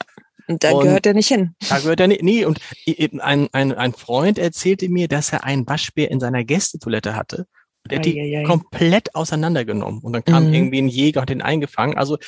Und 0.49 0.63
da 0.63 0.73
Und- 0.73 0.85
gehört 0.85 1.07
er 1.07 1.15
nicht 1.15 1.29
hin. 1.29 1.55
Da 1.69 1.79
gehört 1.79 1.99
er 2.01 2.09
nicht. 2.09 2.23
Nee, 2.23 2.45
und 2.45 2.61
ein, 3.21 3.49
ein, 3.53 3.73
ein 3.73 3.93
Freund 3.95 4.39
erzählte 4.39 4.89
mir, 4.91 5.09
dass 5.09 5.33
er 5.33 5.45
einen 5.45 5.67
Waschbär 5.67 6.11
in 6.11 6.21
seiner 6.21 6.45
Gästetoilette 6.45 7.17
hatte. 7.17 7.47
Und 7.85 7.93
er 7.93 7.99
hat 7.99 8.05
die 8.05 8.43
komplett 8.47 9.15
auseinandergenommen. 9.15 10.01
Und 10.03 10.13
dann 10.13 10.25
kam 10.25 10.49
Mhm. 10.49 10.55
irgendwie 10.55 10.79
ein 10.83 10.89
Jäger 10.89 11.21
und 11.21 11.23
hat 11.23 11.31
den 11.31 11.43
eingefangen. 11.43 11.97
Also 11.97 12.19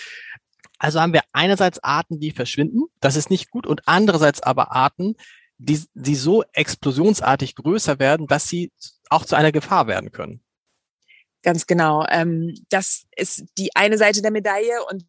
Also 0.78 1.00
haben 1.00 1.12
wir 1.12 1.22
einerseits 1.32 1.78
Arten, 1.84 2.18
die 2.18 2.30
verschwinden, 2.32 2.84
das 3.00 3.16
ist 3.16 3.30
nicht 3.30 3.50
gut, 3.50 3.66
und 3.66 3.82
andererseits 3.86 4.42
aber 4.42 4.72
Arten, 4.72 5.14
die, 5.64 5.83
die 5.94 6.14
so 6.14 6.44
explosionsartig 6.52 7.54
größer 7.56 7.99
werden, 7.99 8.26
dass 8.26 8.49
sie 8.49 8.73
auch 9.11 9.25
zu 9.25 9.37
einer 9.37 9.52
Gefahr 9.52 9.87
werden 9.87 10.12
können. 10.12 10.42
Ganz 11.42 11.66
genau. 11.66 12.06
Ähm, 12.09 12.54
das 12.71 13.04
ist 13.16 13.44
die 13.59 13.75
eine 13.76 13.99
Seite 13.99 14.23
der 14.23 14.30
Medaille 14.30 14.85
und 14.90 15.04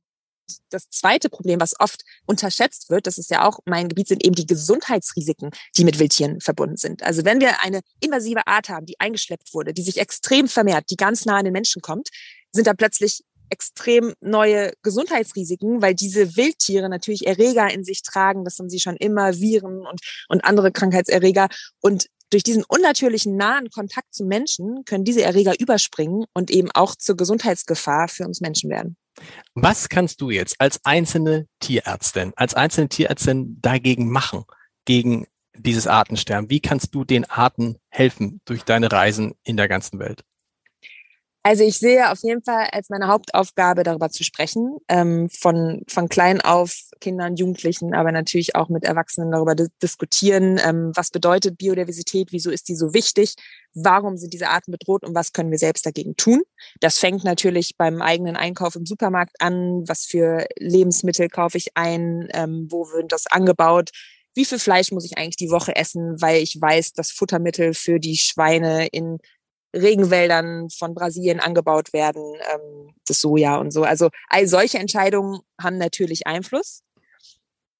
das 0.69 0.89
zweite 0.89 1.29
Problem, 1.29 1.59
was 1.59 1.79
oft 1.79 2.03
unterschätzt 2.25 2.89
wird, 2.89 3.07
das 3.07 3.17
ist 3.17 3.31
ja 3.31 3.47
auch 3.47 3.59
mein 3.65 3.89
Gebiet, 3.89 4.07
sind 4.07 4.23
eben 4.23 4.35
die 4.35 4.45
Gesundheitsrisiken, 4.45 5.49
die 5.75 5.83
mit 5.83 5.97
Wildtieren 5.97 6.39
verbunden 6.39 6.77
sind. 6.77 7.03
Also 7.03 7.25
wenn 7.25 7.39
wir 7.39 7.63
eine 7.63 7.81
invasive 7.99 8.45
Art 8.45 8.69
haben, 8.69 8.85
die 8.85 8.99
eingeschleppt 8.99 9.53
wurde, 9.53 9.73
die 9.73 9.81
sich 9.81 9.97
extrem 9.97 10.47
vermehrt, 10.47 10.91
die 10.91 10.97
ganz 10.97 11.25
nah 11.25 11.37
an 11.37 11.45
den 11.45 11.53
Menschen 11.53 11.81
kommt, 11.81 12.09
sind 12.51 12.67
da 12.67 12.73
plötzlich 12.73 13.23
extrem 13.49 14.13
neue 14.21 14.73
Gesundheitsrisiken, 14.81 15.81
weil 15.81 15.95
diese 15.95 16.35
Wildtiere 16.35 16.89
natürlich 16.89 17.27
Erreger 17.27 17.71
in 17.71 17.83
sich 17.83 18.01
tragen. 18.01 18.43
Das 18.43 18.59
haben 18.59 18.69
sie 18.69 18.79
schon 18.79 18.97
immer, 18.97 19.39
Viren 19.39 19.85
und, 19.85 20.01
und 20.29 20.43
andere 20.45 20.71
Krankheitserreger. 20.71 21.47
Und 21.81 22.07
durch 22.31 22.43
diesen 22.43 22.63
unnatürlichen 22.63 23.37
nahen 23.37 23.69
Kontakt 23.69 24.13
zu 24.13 24.25
Menschen 24.25 24.83
können 24.85 25.03
diese 25.03 25.21
Erreger 25.21 25.59
überspringen 25.59 26.25
und 26.33 26.49
eben 26.49 26.71
auch 26.71 26.95
zur 26.95 27.15
Gesundheitsgefahr 27.15 28.07
für 28.07 28.25
uns 28.25 28.41
Menschen 28.41 28.69
werden. 28.69 28.97
Was 29.53 29.87
kannst 29.89 30.19
du 30.21 30.29
jetzt 30.29 30.59
als 30.59 30.79
einzelne 30.83 31.47
Tierärztin, 31.59 32.33
als 32.35 32.53
einzelne 32.53 32.89
Tierärztin 32.89 33.59
dagegen 33.61 34.09
machen, 34.09 34.43
gegen 34.83 35.27
dieses 35.57 35.87
Artensterben? 35.87 36.49
Wie 36.49 36.59
kannst 36.59 36.93
du 36.93 37.05
den 37.05 37.25
Arten 37.25 37.77
helfen 37.89 38.41
durch 38.45 38.63
deine 38.63 38.91
Reisen 38.91 39.35
in 39.43 39.55
der 39.55 39.67
ganzen 39.67 39.99
Welt? 39.99 40.23
Also 41.47 41.63
ich 41.63 41.77
sehe 41.77 42.11
auf 42.11 42.17
jeden 42.23 42.41
Fall 42.41 42.69
als 42.71 42.89
meine 42.89 43.05
Hauptaufgabe 43.05 43.83
darüber 43.83 44.09
zu 44.09 44.23
sprechen, 44.23 44.77
ähm, 44.89 45.29
von, 45.29 45.83
von 45.87 46.09
klein 46.09 46.41
auf 46.41 46.73
Kindern, 46.99 47.35
Jugendlichen, 47.35 47.93
aber 47.93 48.11
natürlich 48.11 48.55
auch 48.55 48.67
mit 48.69 48.83
Erwachsenen 48.83 49.29
darüber 49.29 49.53
diskutieren, 49.53 50.59
ähm, 50.65 50.91
was 50.95 51.11
bedeutet 51.11 51.59
Biodiversität, 51.59 52.29
wieso 52.31 52.49
ist 52.49 52.67
die 52.67 52.75
so 52.75 52.95
wichtig, 52.95 53.35
warum 53.75 54.17
sind 54.17 54.33
diese 54.33 54.49
Arten 54.49 54.71
bedroht 54.71 55.03
und 55.03 55.13
was 55.13 55.33
können 55.33 55.51
wir 55.51 55.59
selbst 55.59 55.85
dagegen 55.85 56.15
tun. 56.15 56.41
Das 56.79 56.97
fängt 56.97 57.23
natürlich 57.23 57.77
beim 57.77 58.01
eigenen 58.01 58.37
Einkauf 58.37 58.75
im 58.75 58.87
Supermarkt 58.87 59.35
an, 59.39 59.87
was 59.87 60.05
für 60.05 60.47
Lebensmittel 60.57 61.29
kaufe 61.29 61.59
ich 61.59 61.77
ein, 61.77 62.27
ähm, 62.33 62.69
wo 62.71 62.87
wird 62.87 63.11
das 63.11 63.27
angebaut, 63.27 63.91
wie 64.33 64.45
viel 64.45 64.59
Fleisch 64.59 64.91
muss 64.91 65.05
ich 65.05 65.17
eigentlich 65.17 65.37
die 65.37 65.49
Woche 65.49 65.75
essen, 65.75 66.21
weil 66.21 66.41
ich 66.41 66.59
weiß, 66.59 66.91
dass 66.93 67.11
Futtermittel 67.11 67.73
für 67.73 67.99
die 67.99 68.17
Schweine 68.17 68.87
in 68.87 69.19
Regenwäldern 69.75 70.69
von 70.69 70.95
Brasilien 70.95 71.39
angebaut 71.39 71.93
werden, 71.93 72.23
ähm, 72.53 72.95
das 73.05 73.19
Soja 73.19 73.57
und 73.57 73.71
so. 73.71 73.83
Also 73.83 74.09
all 74.29 74.47
solche 74.47 74.79
Entscheidungen 74.79 75.41
haben 75.61 75.77
natürlich 75.77 76.27
Einfluss. 76.27 76.81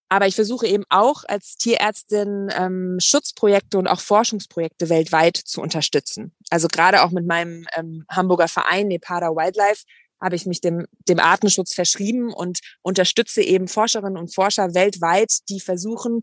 Aber 0.07 0.27
ich 0.27 0.35
versuche 0.35 0.67
eben 0.67 0.83
auch 0.89 1.23
als 1.27 1.57
Tierärztin 1.57 2.49
ähm, 2.55 2.97
Schutzprojekte 2.99 3.77
und 3.77 3.87
auch 3.87 3.99
Forschungsprojekte 3.99 4.89
weltweit 4.89 5.35
zu 5.35 5.61
unterstützen. 5.61 6.35
Also 6.51 6.67
gerade 6.67 7.03
auch 7.03 7.11
mit 7.11 7.25
meinem 7.25 7.65
ähm, 7.75 8.05
Hamburger 8.09 8.47
Verein 8.47 8.87
Nepada 8.87 9.29
Wildlife 9.29 9.83
habe 10.21 10.35
ich 10.35 10.45
mich 10.45 10.61
dem, 10.61 10.85
dem 11.09 11.19
Artenschutz 11.19 11.73
verschrieben 11.73 12.31
und 12.33 12.59
unterstütze 12.81 13.41
eben 13.41 13.67
Forscherinnen 13.67 14.17
und 14.17 14.33
Forscher 14.33 14.73
weltweit, 14.73 15.31
die 15.49 15.59
versuchen, 15.59 16.21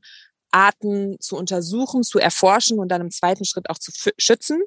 Arten 0.52 1.18
zu 1.20 1.36
untersuchen, 1.36 2.02
zu 2.02 2.18
erforschen 2.18 2.78
und 2.78 2.88
dann 2.88 3.00
im 3.00 3.10
zweiten 3.10 3.44
Schritt 3.44 3.68
auch 3.68 3.78
zu 3.78 3.90
schützen. 4.18 4.62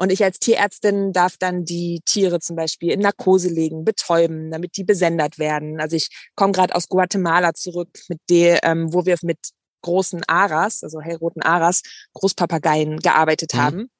Und 0.00 0.10
ich 0.10 0.24
als 0.24 0.38
Tierärztin 0.38 1.12
darf 1.12 1.36
dann 1.36 1.66
die 1.66 2.00
Tiere 2.06 2.40
zum 2.40 2.56
Beispiel 2.56 2.90
in 2.90 3.00
Narkose 3.00 3.50
legen, 3.50 3.84
betäuben, 3.84 4.50
damit 4.50 4.78
die 4.78 4.84
besendet 4.84 5.38
werden. 5.38 5.78
Also 5.78 5.94
ich 5.94 6.08
komme 6.36 6.52
gerade 6.52 6.74
aus 6.74 6.88
Guatemala 6.88 7.52
zurück, 7.52 7.90
mit 8.08 8.18
der, 8.30 8.64
ähm, 8.64 8.94
wo 8.94 9.04
wir 9.04 9.18
mit 9.20 9.50
großen 9.82 10.22
Aras, 10.26 10.82
also 10.82 11.02
hellroten 11.02 11.42
Aras, 11.42 11.82
Großpapageien 12.14 13.00
gearbeitet 13.00 13.52
mhm. 13.52 13.58
haben. 13.58 13.90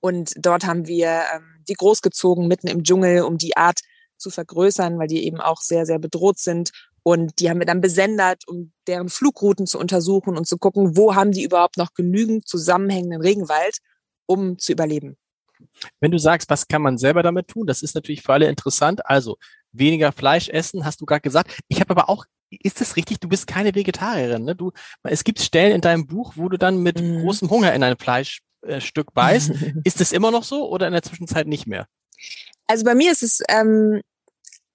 Und 0.00 0.34
dort 0.36 0.66
haben 0.66 0.86
wir 0.86 1.22
ähm, 1.34 1.64
die 1.66 1.74
großgezogen 1.74 2.46
mitten 2.46 2.68
im 2.68 2.84
Dschungel, 2.84 3.22
um 3.22 3.38
die 3.38 3.56
Art 3.56 3.80
zu 4.18 4.28
vergrößern, 4.28 4.98
weil 4.98 5.08
die 5.08 5.24
eben 5.24 5.40
auch 5.40 5.62
sehr, 5.62 5.86
sehr 5.86 5.98
bedroht 5.98 6.38
sind. 6.38 6.70
Und 7.02 7.40
die 7.40 7.48
haben 7.48 7.60
wir 7.60 7.66
dann 7.66 7.80
besendert, 7.80 8.46
um 8.46 8.74
deren 8.86 9.08
Flugrouten 9.08 9.66
zu 9.66 9.78
untersuchen 9.78 10.36
und 10.36 10.46
zu 10.46 10.58
gucken, 10.58 10.98
wo 10.98 11.14
haben 11.14 11.32
die 11.32 11.44
überhaupt 11.44 11.78
noch 11.78 11.94
genügend 11.94 12.46
zusammenhängenden 12.46 13.22
Regenwald, 13.22 13.78
um 14.26 14.58
zu 14.58 14.72
überleben. 14.72 15.16
Wenn 16.00 16.10
du 16.10 16.18
sagst, 16.18 16.50
was 16.50 16.68
kann 16.68 16.82
man 16.82 16.98
selber 16.98 17.22
damit 17.22 17.48
tun, 17.48 17.66
das 17.66 17.82
ist 17.82 17.94
natürlich 17.94 18.22
für 18.22 18.32
alle 18.32 18.48
interessant. 18.48 19.04
Also 19.06 19.38
weniger 19.72 20.12
Fleisch 20.12 20.48
essen, 20.48 20.84
hast 20.84 21.00
du 21.00 21.06
gerade 21.06 21.20
gesagt. 21.20 21.58
Ich 21.68 21.80
habe 21.80 21.90
aber 21.90 22.08
auch, 22.08 22.24
ist 22.50 22.80
es 22.80 22.96
richtig, 22.96 23.20
du 23.20 23.28
bist 23.28 23.46
keine 23.46 23.74
Vegetarierin. 23.74 24.44
Ne? 24.44 24.56
Du, 24.56 24.72
es 25.04 25.24
gibt 25.24 25.40
Stellen 25.40 25.72
in 25.72 25.80
deinem 25.80 26.06
Buch, 26.06 26.32
wo 26.36 26.48
du 26.48 26.56
dann 26.56 26.82
mit 26.82 27.00
mhm. 27.00 27.22
großem 27.22 27.50
Hunger 27.50 27.72
in 27.74 27.82
ein 27.82 27.96
Fleischstück 27.96 29.12
beißt. 29.14 29.52
ist 29.84 30.00
es 30.00 30.12
immer 30.12 30.30
noch 30.30 30.44
so 30.44 30.68
oder 30.68 30.86
in 30.86 30.92
der 30.92 31.02
Zwischenzeit 31.02 31.46
nicht 31.46 31.66
mehr? 31.66 31.86
Also 32.66 32.84
bei 32.84 32.94
mir 32.94 33.12
ist 33.12 33.22
es 33.22 33.40
ähm, 33.48 34.00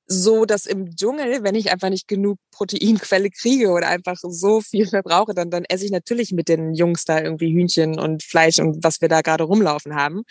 so, 0.08 0.46
dass 0.46 0.66
im 0.66 0.96
Dschungel, 0.96 1.44
wenn 1.44 1.56
ich 1.56 1.72
einfach 1.72 1.90
nicht 1.90 2.08
genug 2.08 2.38
Proteinquelle 2.52 3.30
kriege 3.30 3.72
oder 3.72 3.88
einfach 3.88 4.18
so 4.18 4.62
viel 4.62 4.88
verbrauche, 4.88 5.34
dann, 5.34 5.50
dann 5.50 5.66
esse 5.66 5.86
ich 5.86 5.92
natürlich 5.92 6.32
mit 6.32 6.48
den 6.48 6.74
Jungs 6.74 7.06
da 7.06 7.22
irgendwie 7.22 7.52
Hühnchen 7.52 8.00
und 8.00 8.24
Fleisch 8.24 8.60
und 8.60 8.84
was 8.84 9.02
wir 9.02 9.10
da 9.10 9.22
gerade 9.22 9.44
rumlaufen 9.44 9.96
haben. 9.96 10.24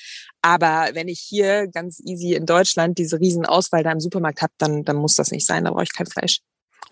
Aber 0.42 0.90
wenn 0.92 1.08
ich 1.08 1.20
hier 1.20 1.66
ganz 1.68 2.00
easy 2.04 2.34
in 2.34 2.46
Deutschland 2.46 2.98
diese 2.98 3.18
riesen 3.18 3.46
Auswahl 3.46 3.82
da 3.82 3.92
im 3.92 4.00
Supermarkt 4.00 4.42
habe, 4.42 4.52
dann, 4.58 4.84
dann 4.84 4.96
muss 4.96 5.16
das 5.16 5.30
nicht 5.30 5.46
sein, 5.46 5.64
da 5.64 5.70
brauche 5.70 5.84
ich 5.84 5.92
kein 5.92 6.06
Fleisch. 6.06 6.38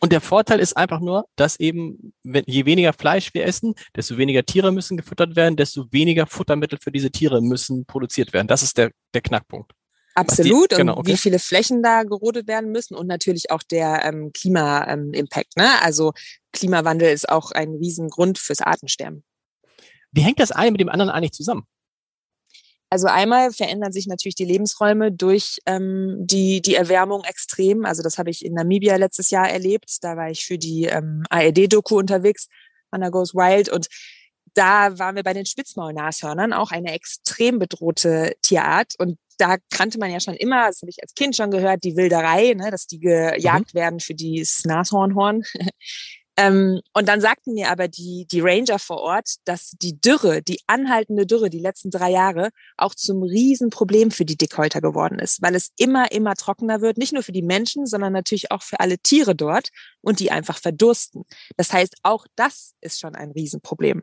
Und 0.01 0.11
der 0.11 0.21
Vorteil 0.21 0.59
ist 0.59 0.77
einfach 0.77 0.99
nur, 0.99 1.27
dass 1.37 1.61
eben, 1.61 2.13
wenn, 2.25 2.43
je 2.49 2.65
weniger 2.67 2.93
Fleisch 2.93 3.33
wir 3.35 3.45
essen, 3.45 3.75
desto 3.95 4.19
weniger 4.19 4.45
Tiere 4.45 4.73
müssen 4.73 4.97
gefüttert 4.97 5.37
werden, 5.37 5.55
desto 5.55 5.87
weniger 5.93 6.27
Futtermittel 6.27 6.81
für 6.83 6.91
diese 6.91 7.13
Tiere 7.13 7.41
müssen 7.41 7.87
produziert 7.87 8.33
werden. 8.33 8.49
Das 8.49 8.65
ist 8.65 8.79
der, 8.79 8.91
der 9.15 9.21
Knackpunkt. 9.21 9.73
Absolut. 10.15 10.73
Die, 10.73 10.77
genau, 10.77 10.93
okay. 10.93 11.01
und 11.01 11.07
wie 11.09 11.17
viele 11.17 11.39
Flächen 11.39 11.83
da 11.83 12.03
gerodet 12.03 12.47
werden 12.47 12.71
müssen 12.71 12.95
und 12.95 13.07
natürlich 13.07 13.51
auch 13.51 13.63
der 13.63 14.05
ähm, 14.05 14.33
Klima-Impact. 14.33 15.55
Ähm, 15.57 15.65
ne? 15.65 15.83
Also 15.83 16.13
Klimawandel 16.53 17.13
ist 17.13 17.29
auch 17.29 17.51
ein 17.53 17.75
Riesengrund 17.75 18.39
fürs 18.39 18.61
Artensterben. 18.61 19.25
Wie 20.13 20.21
hängt 20.21 20.41
das 20.41 20.53
eine 20.53 20.71
mit 20.71 20.81
dem 20.81 20.91
anderen 20.91 21.11
eigentlich 21.11 21.33
zusammen? 21.33 21.67
Also 22.91 23.07
einmal 23.07 23.53
verändern 23.53 23.91
sich 23.91 24.07
natürlich 24.07 24.35
die 24.35 24.45
Lebensräume 24.45 25.13
durch 25.13 25.61
ähm, 25.65 26.19
die, 26.21 26.61
die 26.61 26.75
Erwärmung 26.75 27.25
extrem. 27.25 27.87
Also 27.87 28.03
das 28.03 28.19
habe 28.19 28.29
ich 28.29 28.45
in 28.45 28.53
Namibia 28.53 28.97
letztes 28.97 29.31
Jahr 29.31 29.49
erlebt. 29.49 29.97
Da 30.03 30.19
war 30.19 30.29
ich 30.29 30.45
für 30.45 30.59
die 30.59 30.85
ähm, 30.85 31.23
ARD-Doku 31.31 31.97
unterwegs, 31.97 32.49
Anna 32.91 33.09
Goes 33.09 33.35
Wild. 33.35 33.71
Und 33.71 33.89
da 34.55 34.99
waren 34.99 35.17
wir 35.17 35.23
bei 35.23 35.33
den 35.33 35.47
Spitzmaulnashörnern, 35.47 36.53
auch 36.53 36.71
eine 36.71 36.93
extrem 36.93 37.59
bedrohte 37.59 38.35
Tierart. 38.43 38.95
Und 38.99 39.19
da 39.39 39.57
kannte 39.71 39.99
man 39.99 40.11
ja 40.11 40.21
schon 40.21 40.35
immer, 40.35 40.67
das 40.69 40.83
habe 40.83 40.91
ich 40.91 41.03
als 41.03 41.15
Kind 41.15 41.37
schon 41.37 41.51
gehört, 41.51 41.85
die 41.85 41.97
Wilderei, 41.97 42.55
ne, 42.55 42.71
dass 42.71 42.87
die 42.87 43.01
gejagt 43.01 43.75
mhm. 43.75 43.79
werden 43.79 44.01
für 44.01 44.15
dieses 44.15 44.65
Nashornhorn. 44.65 45.43
ähm, 46.37 46.81
und 46.93 47.09
dann 47.09 47.21
sagten 47.21 47.55
mir 47.55 47.71
aber 47.71 47.89
die, 47.89 48.27
die 48.31 48.41
Ranger 48.41 48.79
vor 48.79 48.99
Ort, 48.99 49.37
dass 49.45 49.71
die 49.71 50.01
Dürre, 50.01 50.43
die 50.43 50.61
anhaltende 50.67 51.27
Dürre, 51.27 51.51
die 51.51 51.59
letzten 51.59 51.91
drei 51.91 52.11
Jahre, 52.11 52.51
auch 52.77 52.95
zum 52.95 53.23
Riesenproblem 53.23 54.11
für 54.11 54.25
die 54.25 54.37
Dickhäuter 54.37 54.81
geworden 54.81 55.19
ist, 55.19 55.43
weil 55.43 55.55
es 55.55 55.71
immer, 55.79 56.13
immer 56.13 56.35
trockener 56.35 56.81
wird, 56.81 56.99
nicht 56.99 57.13
nur 57.13 57.23
für 57.23 57.33
die 57.33 57.43
Menschen, 57.43 57.87
sondern 57.87 58.13
natürlich 58.13 58.51
auch 58.51 58.63
für 58.63 58.81
alle 58.81 58.99
Tiere 58.99 59.35
dort 59.35 59.71
und 60.03 60.21
die 60.21 60.31
einfach 60.31 60.59
verdursten. 60.59 61.25
Das 61.57 61.73
heißt, 61.73 61.97
auch 62.03 62.27
das 62.37 62.75
ist 62.81 63.01
schon 63.01 63.15
ein 63.15 63.33
Riesenproblem. 63.33 64.03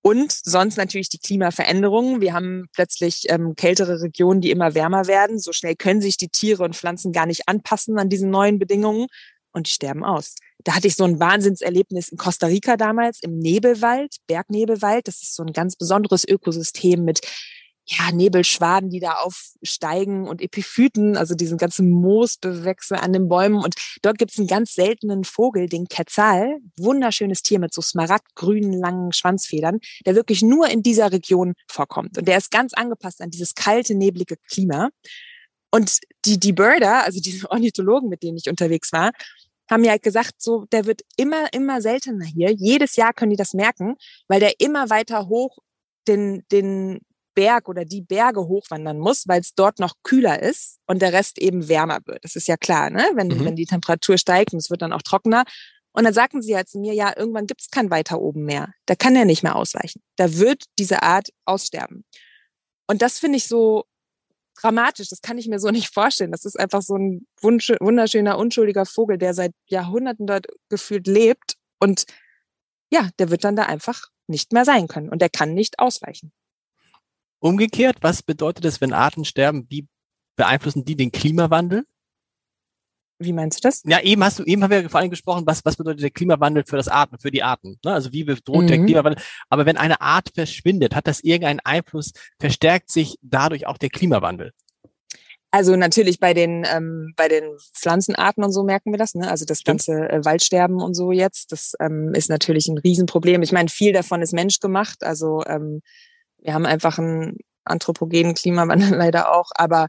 Und 0.00 0.32
sonst 0.32 0.76
natürlich 0.76 1.08
die 1.08 1.18
Klimaveränderungen. 1.18 2.20
Wir 2.20 2.32
haben 2.32 2.66
plötzlich 2.72 3.24
ähm, 3.28 3.54
kältere 3.56 4.00
Regionen, 4.00 4.40
die 4.40 4.50
immer 4.50 4.74
wärmer 4.74 5.06
werden. 5.06 5.38
So 5.38 5.52
schnell 5.52 5.74
können 5.76 6.00
sich 6.00 6.16
die 6.16 6.28
Tiere 6.28 6.62
und 6.62 6.76
Pflanzen 6.76 7.12
gar 7.12 7.26
nicht 7.26 7.42
anpassen 7.48 7.98
an 7.98 8.08
diese 8.08 8.26
neuen 8.26 8.58
Bedingungen 8.58 9.08
und 9.52 9.66
die 9.66 9.72
sterben 9.72 10.04
aus. 10.04 10.36
Da 10.64 10.74
hatte 10.74 10.86
ich 10.86 10.96
so 10.96 11.04
ein 11.04 11.20
Wahnsinnserlebnis 11.20 12.08
in 12.08 12.18
Costa 12.18 12.46
Rica 12.46 12.76
damals 12.76 13.20
im 13.22 13.38
Nebelwald, 13.38 14.16
Bergnebelwald. 14.26 15.08
Das 15.08 15.22
ist 15.22 15.34
so 15.34 15.42
ein 15.42 15.52
ganz 15.52 15.76
besonderes 15.76 16.26
Ökosystem 16.26 17.04
mit 17.04 17.20
ja, 17.90 18.12
Nebelschwaden, 18.12 18.90
die 18.90 19.00
da 19.00 19.14
aufsteigen 19.14 20.28
und 20.28 20.42
Epiphyten, 20.42 21.16
also 21.16 21.34
diesen 21.34 21.56
ganzen 21.56 21.90
Moosbewächse 21.90 23.00
an 23.00 23.14
den 23.14 23.28
Bäumen. 23.28 23.62
Und 23.62 23.76
dort 24.02 24.18
gibt 24.18 24.32
es 24.32 24.38
einen 24.38 24.46
ganz 24.46 24.74
seltenen 24.74 25.24
Vogel, 25.24 25.68
den 25.68 25.88
Quetzal, 25.88 26.58
wunderschönes 26.78 27.42
Tier 27.42 27.58
mit 27.58 27.72
so 27.72 27.80
smaragdgrünen, 27.80 28.72
langen 28.74 29.12
Schwanzfedern, 29.12 29.78
der 30.04 30.14
wirklich 30.14 30.42
nur 30.42 30.68
in 30.68 30.82
dieser 30.82 31.12
Region 31.12 31.54
vorkommt. 31.70 32.18
Und 32.18 32.28
der 32.28 32.36
ist 32.36 32.50
ganz 32.50 32.74
angepasst 32.74 33.22
an 33.22 33.30
dieses 33.30 33.54
kalte, 33.54 33.94
neblige 33.94 34.36
Klima. 34.36 34.90
Und 35.70 36.00
die, 36.26 36.38
die 36.38 36.52
Birder, 36.52 37.04
also 37.04 37.20
diese 37.20 37.50
Ornithologen, 37.50 38.10
mit 38.10 38.22
denen 38.22 38.36
ich 38.36 38.50
unterwegs 38.50 38.92
war, 38.92 39.12
haben 39.70 39.84
ja 39.84 39.92
halt 39.92 40.02
gesagt, 40.02 40.34
so, 40.38 40.66
der 40.72 40.84
wird 40.86 41.02
immer, 41.16 41.52
immer 41.52 41.80
seltener 41.80 42.24
hier. 42.24 42.50
Jedes 42.52 42.96
Jahr 42.96 43.12
können 43.14 43.30
die 43.30 43.36
das 43.36 43.54
merken, 43.54 43.96
weil 44.26 44.40
der 44.40 44.60
immer 44.60 44.90
weiter 44.90 45.28
hoch 45.28 45.58
den, 46.06 46.42
den 46.50 47.00
Berg 47.38 47.68
oder 47.68 47.84
die 47.84 48.00
Berge 48.00 48.48
hochwandern 48.48 48.98
muss, 48.98 49.28
weil 49.28 49.40
es 49.40 49.54
dort 49.54 49.78
noch 49.78 49.94
kühler 50.02 50.42
ist 50.42 50.80
und 50.88 51.00
der 51.00 51.12
Rest 51.12 51.38
eben 51.38 51.68
wärmer 51.68 52.00
wird. 52.04 52.24
Das 52.24 52.34
ist 52.34 52.48
ja 52.48 52.56
klar, 52.56 52.90
ne? 52.90 53.12
Wenn, 53.14 53.28
mhm. 53.28 53.44
wenn 53.44 53.54
die 53.54 53.64
Temperatur 53.64 54.18
steigt 54.18 54.52
und 54.52 54.58
es 54.58 54.70
wird 54.70 54.82
dann 54.82 54.92
auch 54.92 55.02
trockener. 55.02 55.44
Und 55.92 56.02
dann 56.02 56.12
sagten 56.12 56.42
sie 56.42 56.56
halt 56.56 56.68
zu 56.68 56.80
mir, 56.80 56.94
ja, 56.94 57.16
irgendwann 57.16 57.46
gibt 57.46 57.60
es 57.60 57.70
kein 57.70 57.92
weiter 57.92 58.20
oben 58.20 58.44
mehr. 58.44 58.72
Da 58.86 58.96
kann 58.96 59.14
er 59.14 59.24
nicht 59.24 59.44
mehr 59.44 59.54
ausweichen. 59.54 60.02
Da 60.16 60.34
wird 60.34 60.64
diese 60.80 61.04
Art 61.04 61.28
aussterben. 61.44 62.04
Und 62.88 63.02
das 63.02 63.20
finde 63.20 63.36
ich 63.36 63.46
so 63.46 63.84
dramatisch. 64.60 65.08
Das 65.08 65.22
kann 65.22 65.38
ich 65.38 65.46
mir 65.46 65.60
so 65.60 65.70
nicht 65.70 65.94
vorstellen. 65.94 66.32
Das 66.32 66.44
ist 66.44 66.58
einfach 66.58 66.82
so 66.82 66.96
ein 66.96 67.24
wunderschöner, 67.40 68.36
unschuldiger 68.36 68.84
Vogel, 68.84 69.16
der 69.16 69.32
seit 69.32 69.52
Jahrhunderten 69.68 70.26
dort 70.26 70.46
gefühlt 70.68 71.06
lebt. 71.06 71.54
Und 71.78 72.04
ja, 72.92 73.10
der 73.20 73.30
wird 73.30 73.44
dann 73.44 73.54
da 73.54 73.62
einfach 73.62 74.08
nicht 74.26 74.52
mehr 74.52 74.64
sein 74.64 74.88
können. 74.88 75.08
Und 75.08 75.22
der 75.22 75.30
kann 75.30 75.54
nicht 75.54 75.78
ausweichen. 75.78 76.32
Umgekehrt, 77.40 77.98
was 78.00 78.22
bedeutet 78.22 78.64
es, 78.64 78.80
wenn 78.80 78.92
Arten 78.92 79.24
sterben? 79.24 79.66
Wie 79.68 79.86
beeinflussen 80.36 80.84
die 80.84 80.96
den 80.96 81.12
Klimawandel? 81.12 81.84
Wie 83.20 83.32
meinst 83.32 83.58
du 83.58 83.68
das? 83.68 83.82
Ja, 83.84 84.00
eben 84.00 84.22
hast 84.22 84.38
du, 84.38 84.44
eben 84.44 84.62
haben 84.62 84.70
wir 84.70 84.88
vor 84.88 85.00
allem 85.00 85.10
gesprochen, 85.10 85.44
was, 85.44 85.64
was 85.64 85.76
bedeutet 85.76 86.02
der 86.02 86.10
Klimawandel 86.10 86.64
für 86.64 86.76
das 86.76 86.86
Arten, 86.86 87.18
für 87.18 87.32
die 87.32 87.42
Arten? 87.42 87.78
Ne? 87.84 87.92
Also 87.92 88.12
wie 88.12 88.22
bedroht 88.22 88.62
mhm. 88.62 88.68
der 88.68 88.78
Klimawandel? 88.78 89.22
Aber 89.48 89.66
wenn 89.66 89.76
eine 89.76 90.00
Art 90.00 90.30
verschwindet, 90.32 90.94
hat 90.94 91.08
das 91.08 91.20
irgendeinen 91.20 91.60
Einfluss, 91.64 92.12
verstärkt 92.38 92.92
sich 92.92 93.16
dadurch 93.22 93.66
auch 93.66 93.76
der 93.76 93.90
Klimawandel? 93.90 94.52
Also 95.50 95.74
natürlich 95.76 96.20
bei 96.20 96.34
den 96.34 96.64
ähm, 96.70 97.14
bei 97.16 97.26
den 97.26 97.56
Pflanzenarten 97.74 98.44
und 98.44 98.52
so 98.52 98.62
merken 98.64 98.92
wir 98.92 98.98
das. 98.98 99.14
Ne? 99.14 99.28
Also 99.28 99.46
das 99.46 99.60
Stimmt. 99.60 99.80
ganze 99.80 100.08
äh, 100.10 100.24
Waldsterben 100.24 100.80
und 100.80 100.94
so 100.94 101.10
jetzt, 101.10 101.52
das 101.52 101.72
ähm, 101.80 102.12
ist 102.14 102.28
natürlich 102.28 102.68
ein 102.68 102.78
Riesenproblem. 102.78 103.42
Ich 103.42 103.52
meine, 103.52 103.70
viel 103.70 103.92
davon 103.92 104.20
ist 104.20 104.34
menschgemacht. 104.34 105.02
Also 105.02 105.42
ähm, 105.46 105.80
wir 106.40 106.54
haben 106.54 106.66
einfach 106.66 106.98
einen 106.98 107.38
anthropogenen 107.64 108.34
Klimawandel 108.34 108.90
leider 108.96 109.34
auch, 109.34 109.50
aber 109.54 109.88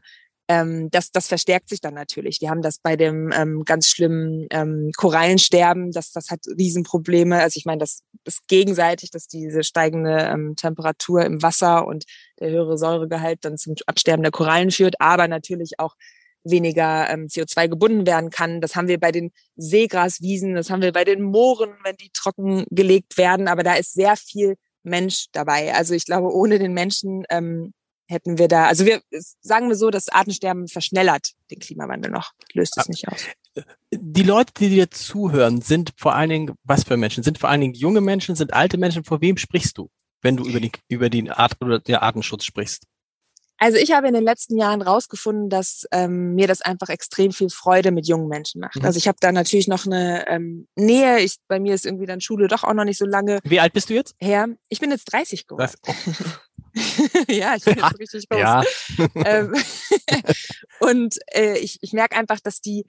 ähm, 0.50 0.90
das, 0.90 1.12
das 1.12 1.28
verstärkt 1.28 1.68
sich 1.68 1.80
dann 1.80 1.94
natürlich. 1.94 2.40
Wir 2.40 2.50
haben 2.50 2.60
das 2.60 2.78
bei 2.78 2.96
dem 2.96 3.30
ähm, 3.32 3.62
ganz 3.64 3.86
schlimmen 3.86 4.48
ähm, 4.50 4.90
Korallensterben, 4.96 5.92
das, 5.92 6.10
das 6.10 6.28
hat 6.28 6.40
Riesenprobleme. 6.58 7.40
Also 7.40 7.56
ich 7.56 7.66
meine, 7.66 7.78
das 7.78 8.02
ist 8.24 8.48
gegenseitig, 8.48 9.12
dass 9.12 9.28
diese 9.28 9.62
steigende 9.62 10.18
ähm, 10.18 10.56
Temperatur 10.56 11.24
im 11.24 11.40
Wasser 11.40 11.86
und 11.86 12.04
der 12.40 12.50
höhere 12.50 12.78
Säuregehalt 12.78 13.44
dann 13.44 13.58
zum 13.58 13.76
Absterben 13.86 14.24
der 14.24 14.32
Korallen 14.32 14.72
führt, 14.72 15.00
aber 15.00 15.28
natürlich 15.28 15.78
auch 15.78 15.94
weniger 16.42 17.08
ähm, 17.10 17.26
CO2 17.26 17.68
gebunden 17.68 18.04
werden 18.04 18.30
kann. 18.30 18.60
Das 18.60 18.74
haben 18.74 18.88
wir 18.88 18.98
bei 18.98 19.12
den 19.12 19.30
Seegraswiesen, 19.54 20.54
das 20.56 20.68
haben 20.68 20.82
wir 20.82 20.92
bei 20.92 21.04
den 21.04 21.22
Mooren, 21.22 21.74
wenn 21.84 21.94
die 21.96 22.10
trocken 22.12 22.64
gelegt 22.70 23.18
werden. 23.18 23.46
Aber 23.46 23.62
da 23.62 23.74
ist 23.74 23.92
sehr 23.92 24.16
viel 24.16 24.56
Mensch 24.82 25.26
dabei. 25.32 25.74
Also 25.74 25.94
ich 25.94 26.06
glaube, 26.06 26.32
ohne 26.32 26.58
den 26.58 26.72
Menschen 26.72 27.24
ähm, 27.30 27.72
hätten 28.10 28.38
wir 28.38 28.48
da, 28.48 28.66
also 28.66 28.84
wir 28.86 29.02
sagen 29.40 29.68
wir 29.68 29.76
so, 29.76 29.90
das 29.90 30.08
Artensterben 30.08 30.68
verschnellert 30.68 31.30
den 31.50 31.60
Klimawandel 31.60 32.10
noch, 32.10 32.32
löst 32.52 32.76
es 32.76 32.86
ah, 32.86 32.90
nicht 32.90 33.08
aus. 33.08 33.24
Die 33.92 34.22
Leute, 34.22 34.52
die 34.58 34.68
dir 34.68 34.90
zuhören, 34.90 35.60
sind 35.60 35.92
vor 35.96 36.14
allen 36.14 36.30
Dingen, 36.30 36.54
was 36.64 36.84
für 36.84 36.96
Menschen? 36.96 37.22
Sind 37.22 37.38
vor 37.38 37.48
allen 37.48 37.60
Dingen 37.60 37.74
junge 37.74 38.00
Menschen, 38.00 38.34
sind 38.34 38.52
alte 38.52 38.78
Menschen? 38.78 39.04
Vor 39.04 39.20
wem 39.20 39.36
sprichst 39.36 39.78
du, 39.78 39.90
wenn 40.22 40.36
du 40.36 40.44
über 40.44 40.60
die, 40.60 40.72
über 40.88 41.08
die 41.08 41.30
Art 41.30 41.56
oder 41.60 41.78
den 41.78 41.96
Artenschutz 41.96 42.44
sprichst? 42.44 42.84
Also 43.62 43.76
ich 43.76 43.92
habe 43.92 44.08
in 44.08 44.14
den 44.14 44.24
letzten 44.24 44.56
Jahren 44.56 44.80
rausgefunden, 44.80 45.50
dass 45.50 45.86
ähm, 45.92 46.34
mir 46.34 46.48
das 46.48 46.62
einfach 46.62 46.88
extrem 46.88 47.30
viel 47.30 47.50
Freude 47.50 47.90
mit 47.90 48.08
jungen 48.08 48.26
Menschen 48.26 48.58
macht. 48.58 48.76
Mhm. 48.76 48.86
Also 48.86 48.96
ich 48.96 49.06
habe 49.06 49.18
da 49.20 49.32
natürlich 49.32 49.68
noch 49.68 49.84
eine 49.84 50.26
ähm, 50.28 50.66
Nähe. 50.76 51.20
Ich, 51.20 51.36
bei 51.46 51.60
mir 51.60 51.74
ist 51.74 51.84
irgendwie 51.84 52.06
dann 52.06 52.22
Schule 52.22 52.48
doch 52.48 52.64
auch 52.64 52.72
noch 52.72 52.84
nicht 52.84 52.96
so 52.96 53.04
lange. 53.04 53.38
Wie 53.44 53.60
alt 53.60 53.74
bist 53.74 53.90
du 53.90 53.94
jetzt? 53.94 54.16
Her. 54.18 54.48
Ich 54.70 54.80
bin 54.80 54.90
jetzt 54.90 55.12
30 55.12 55.46
geworden. 55.46 55.70
Oh. 55.86 55.92
ja, 57.28 57.54
ich 57.54 57.64
bin 57.64 57.76
ja, 57.78 57.90
jetzt 57.90 58.00
richtig 58.00 58.28
groß. 58.30 58.40
Ja. 58.40 58.64
ähm, 59.26 59.54
und 60.80 61.18
äh, 61.34 61.58
ich, 61.58 61.78
ich 61.82 61.92
merke 61.92 62.16
einfach, 62.16 62.40
dass 62.40 62.62
die 62.62 62.86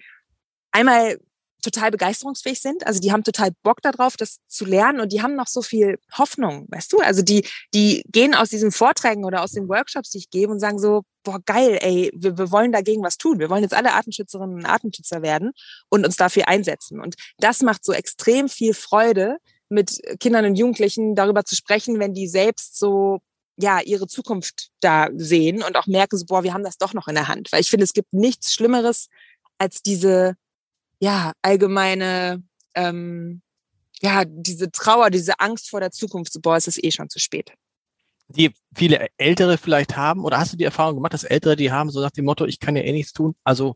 einmal 0.72 1.20
total 1.62 1.92
begeisterungsfähig 1.92 2.60
sind. 2.62 2.86
Also 2.86 3.00
die 3.00 3.12
haben 3.12 3.24
total 3.24 3.52
Bock 3.64 3.82
darauf, 3.82 4.18
das 4.18 4.40
zu 4.48 4.66
lernen 4.66 5.00
und 5.00 5.12
die 5.12 5.22
haben 5.22 5.36
noch 5.36 5.48
so 5.48 5.62
viel 5.62 6.00
Hoffnung, 6.18 6.68
weißt 6.70 6.92
du? 6.94 7.00
Also 7.00 7.22
die, 7.22 7.48
die 7.74 8.04
gehen 8.08 8.36
aus 8.36 8.50
diesen 8.50 8.72
Vorträgen 8.72 9.26
oder 9.26 9.44
aus 9.44 9.52
den 9.52 9.70
Workshops, 9.70 10.12
die 10.12 10.20
ich 10.20 10.30
gebe 10.30 10.52
und 10.52 10.60
sagen 10.60 10.80
so, 10.80 11.04
boah, 11.24 11.40
geil, 11.46 11.78
ey, 11.82 12.12
wir, 12.16 12.38
wir 12.38 12.52
wollen 12.52 12.72
dagegen 12.72 13.04
was 13.04 13.18
tun. 13.18 13.40
Wir 13.40 13.50
wollen 13.50 13.64
jetzt 13.64 13.76
alle 13.76 13.94
Artenschützerinnen 13.94 14.56
und 14.56 14.66
Artenschützer 14.66 15.22
werden 15.22 15.52
und 15.90 16.06
uns 16.06 16.18
dafür 16.18 16.48
einsetzen. 16.48 17.00
Und 17.00 17.16
das 17.38 17.62
macht 17.62 17.86
so 17.86 17.94
extrem 17.94 18.50
viel 18.50 18.74
Freude, 18.74 19.38
mit 19.72 20.02
Kindern 20.20 20.46
und 20.46 20.56
Jugendlichen 20.56 21.16
darüber 21.16 21.46
zu 21.46 21.56
sprechen, 21.56 21.98
wenn 22.00 22.14
die 22.14 22.28
selbst 22.28 22.78
so 22.78 23.22
ja, 23.58 23.80
ihre 23.80 24.08
Zukunft 24.08 24.70
da 24.82 25.08
sehen 25.16 25.64
und 25.64 25.78
auch 25.78 25.88
merken 25.88 26.18
so, 26.18 26.26
boah, 26.26 26.44
wir 26.44 26.54
haben 26.54 26.64
das 26.64 26.78
doch 26.78 26.94
noch 26.94 27.08
in 27.08 27.16
der 27.16 27.28
Hand. 27.28 27.52
Weil 27.52 27.62
ich 27.62 27.70
finde, 27.70 27.86
es 27.86 27.94
gibt 27.94 28.12
nichts 28.12 28.54
Schlimmeres 28.54 29.08
als 29.58 29.82
diese, 29.82 30.36
ja, 31.02 31.34
allgemeine, 31.42 32.44
ähm, 32.76 33.42
ja, 34.02 34.24
diese 34.26 34.72
Trauer, 34.72 35.10
diese 35.10 35.40
Angst 35.40 35.70
vor 35.70 35.80
der 35.80 35.92
Zukunft, 35.92 36.32
so, 36.32 36.40
boah, 36.40 36.56
es 36.56 36.68
ist 36.68 36.82
eh 36.84 36.92
schon 36.92 37.10
zu 37.10 37.20
spät. 37.20 37.52
Die 38.28 38.54
viele 38.74 39.08
Ältere 39.18 39.58
vielleicht 39.58 39.98
haben, 39.98 40.24
oder 40.24 40.38
hast 40.38 40.54
du 40.54 40.58
die 40.58 40.64
Erfahrung 40.64 40.96
gemacht, 40.96 41.14
dass 41.14 41.24
Ältere 41.24 41.56
die 41.56 41.72
haben, 41.72 41.90
so 41.90 42.00
nach 42.00 42.12
dem 42.12 42.26
Motto, 42.26 42.46
ich 42.46 42.60
kann 42.60 42.76
ja 42.76 42.84
eh 42.84 42.92
nichts 42.92 43.14
tun, 43.14 43.34
also 43.44 43.76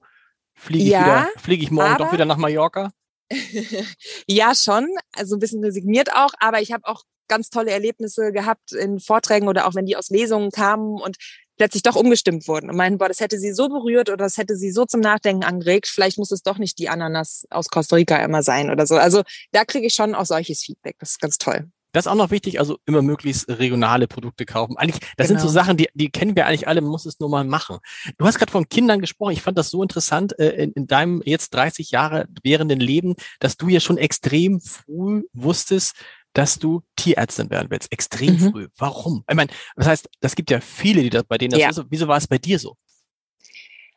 fliege 0.53 0.83
ich 0.83 0.91
ja, 0.91 1.01
wieder, 1.01 1.29
fliege 1.37 1.63
ich 1.63 1.71
morgen 1.71 1.97
doch 1.97 2.13
wieder 2.13 2.25
nach 2.25 2.37
Mallorca? 2.37 2.91
ja, 4.27 4.53
schon, 4.53 4.87
also 5.11 5.35
ein 5.35 5.39
bisschen 5.39 5.63
resigniert 5.63 6.13
auch, 6.13 6.33
aber 6.39 6.61
ich 6.61 6.71
habe 6.71 6.85
auch 6.85 7.03
ganz 7.27 7.49
tolle 7.49 7.71
Erlebnisse 7.71 8.31
gehabt 8.31 8.71
in 8.71 8.99
Vorträgen 8.99 9.47
oder 9.47 9.67
auch 9.67 9.73
wenn 9.73 9.87
die 9.87 9.97
aus 9.97 10.09
Lesungen 10.09 10.51
kamen 10.51 11.01
und 11.01 11.17
plötzlich 11.57 11.83
doch 11.83 11.95
umgestimmt 11.95 12.47
wurden 12.47 12.69
und 12.69 12.75
meinen, 12.75 12.97
boah, 12.97 13.07
das 13.07 13.19
hätte 13.19 13.39
sie 13.39 13.53
so 13.53 13.69
berührt 13.69 14.09
oder 14.09 14.25
das 14.25 14.37
hätte 14.37 14.55
sie 14.55 14.71
so 14.71 14.85
zum 14.85 14.99
Nachdenken 14.99 15.43
angeregt, 15.43 15.87
vielleicht 15.87 16.17
muss 16.17 16.31
es 16.31 16.43
doch 16.43 16.57
nicht 16.57 16.77
die 16.79 16.89
Ananas 16.89 17.45
aus 17.49 17.69
Costa 17.69 17.95
Rica 17.95 18.17
immer 18.23 18.43
sein 18.43 18.69
oder 18.69 18.85
so. 18.85 18.95
Also 18.95 19.23
da 19.51 19.65
kriege 19.65 19.87
ich 19.87 19.93
schon 19.93 20.15
auch 20.15 20.25
solches 20.25 20.63
Feedback. 20.63 20.95
Das 20.99 21.11
ist 21.11 21.21
ganz 21.21 21.37
toll. 21.37 21.69
Das 21.95 22.07
ist 22.07 22.11
auch 22.11 22.15
noch 22.15 22.29
wichtig, 22.29 22.59
also 22.59 22.77
immer 22.85 23.01
möglichst 23.01 23.47
regionale 23.47 24.09
Produkte 24.09 24.45
kaufen. 24.45 24.75
Eigentlich, 24.75 24.99
das 25.15 25.29
genau. 25.29 25.39
sind 25.39 25.47
so 25.47 25.53
genau. 25.53 25.63
Sachen, 25.63 25.77
die, 25.77 25.87
die 25.93 26.09
kennen 26.09 26.35
wir 26.35 26.45
eigentlich 26.45 26.67
alle, 26.67 26.81
man 26.81 26.91
muss 26.91 27.05
es 27.05 27.21
nur 27.21 27.29
mal 27.29 27.45
machen. 27.45 27.77
Du 28.17 28.25
hast 28.25 28.37
gerade 28.37 28.51
von 28.51 28.67
Kindern 28.67 28.99
gesprochen, 28.99 29.31
ich 29.31 29.41
fand 29.41 29.57
das 29.57 29.69
so 29.69 29.81
interessant 29.81 30.37
äh, 30.37 30.49
in, 30.61 30.73
in 30.73 30.87
deinem 30.87 31.21
jetzt 31.23 31.53
30 31.53 31.91
Jahre 31.91 32.27
währenden 32.43 32.81
Leben, 32.81 33.15
dass 33.39 33.55
du 33.55 33.69
ja 33.69 33.79
schon 33.79 33.97
extrem 33.97 34.59
früh 34.59 35.23
wusstest, 35.31 35.95
dass 36.35 36.59
du 36.59 36.83
Tierärztin 36.97 37.49
werden 37.49 37.71
willst. 37.71 37.91
Extrem 37.91 38.33
mhm. 38.33 38.51
früh. 38.51 38.67
Warum? 38.77 39.23
Ich 39.27 39.35
meine, 39.35 39.49
das 39.75 39.87
heißt, 39.87 40.09
das 40.19 40.35
gibt 40.35 40.51
ja 40.51 40.59
viele, 40.59 41.01
die 41.01 41.09
das 41.09 41.23
bei 41.23 41.37
denen 41.37 41.51
das 41.51 41.59
ja. 41.59 41.73
so. 41.73 41.85
Wieso 41.89 42.07
war 42.07 42.17
es 42.17 42.27
bei 42.27 42.37
dir 42.37 42.59
so? 42.59 42.75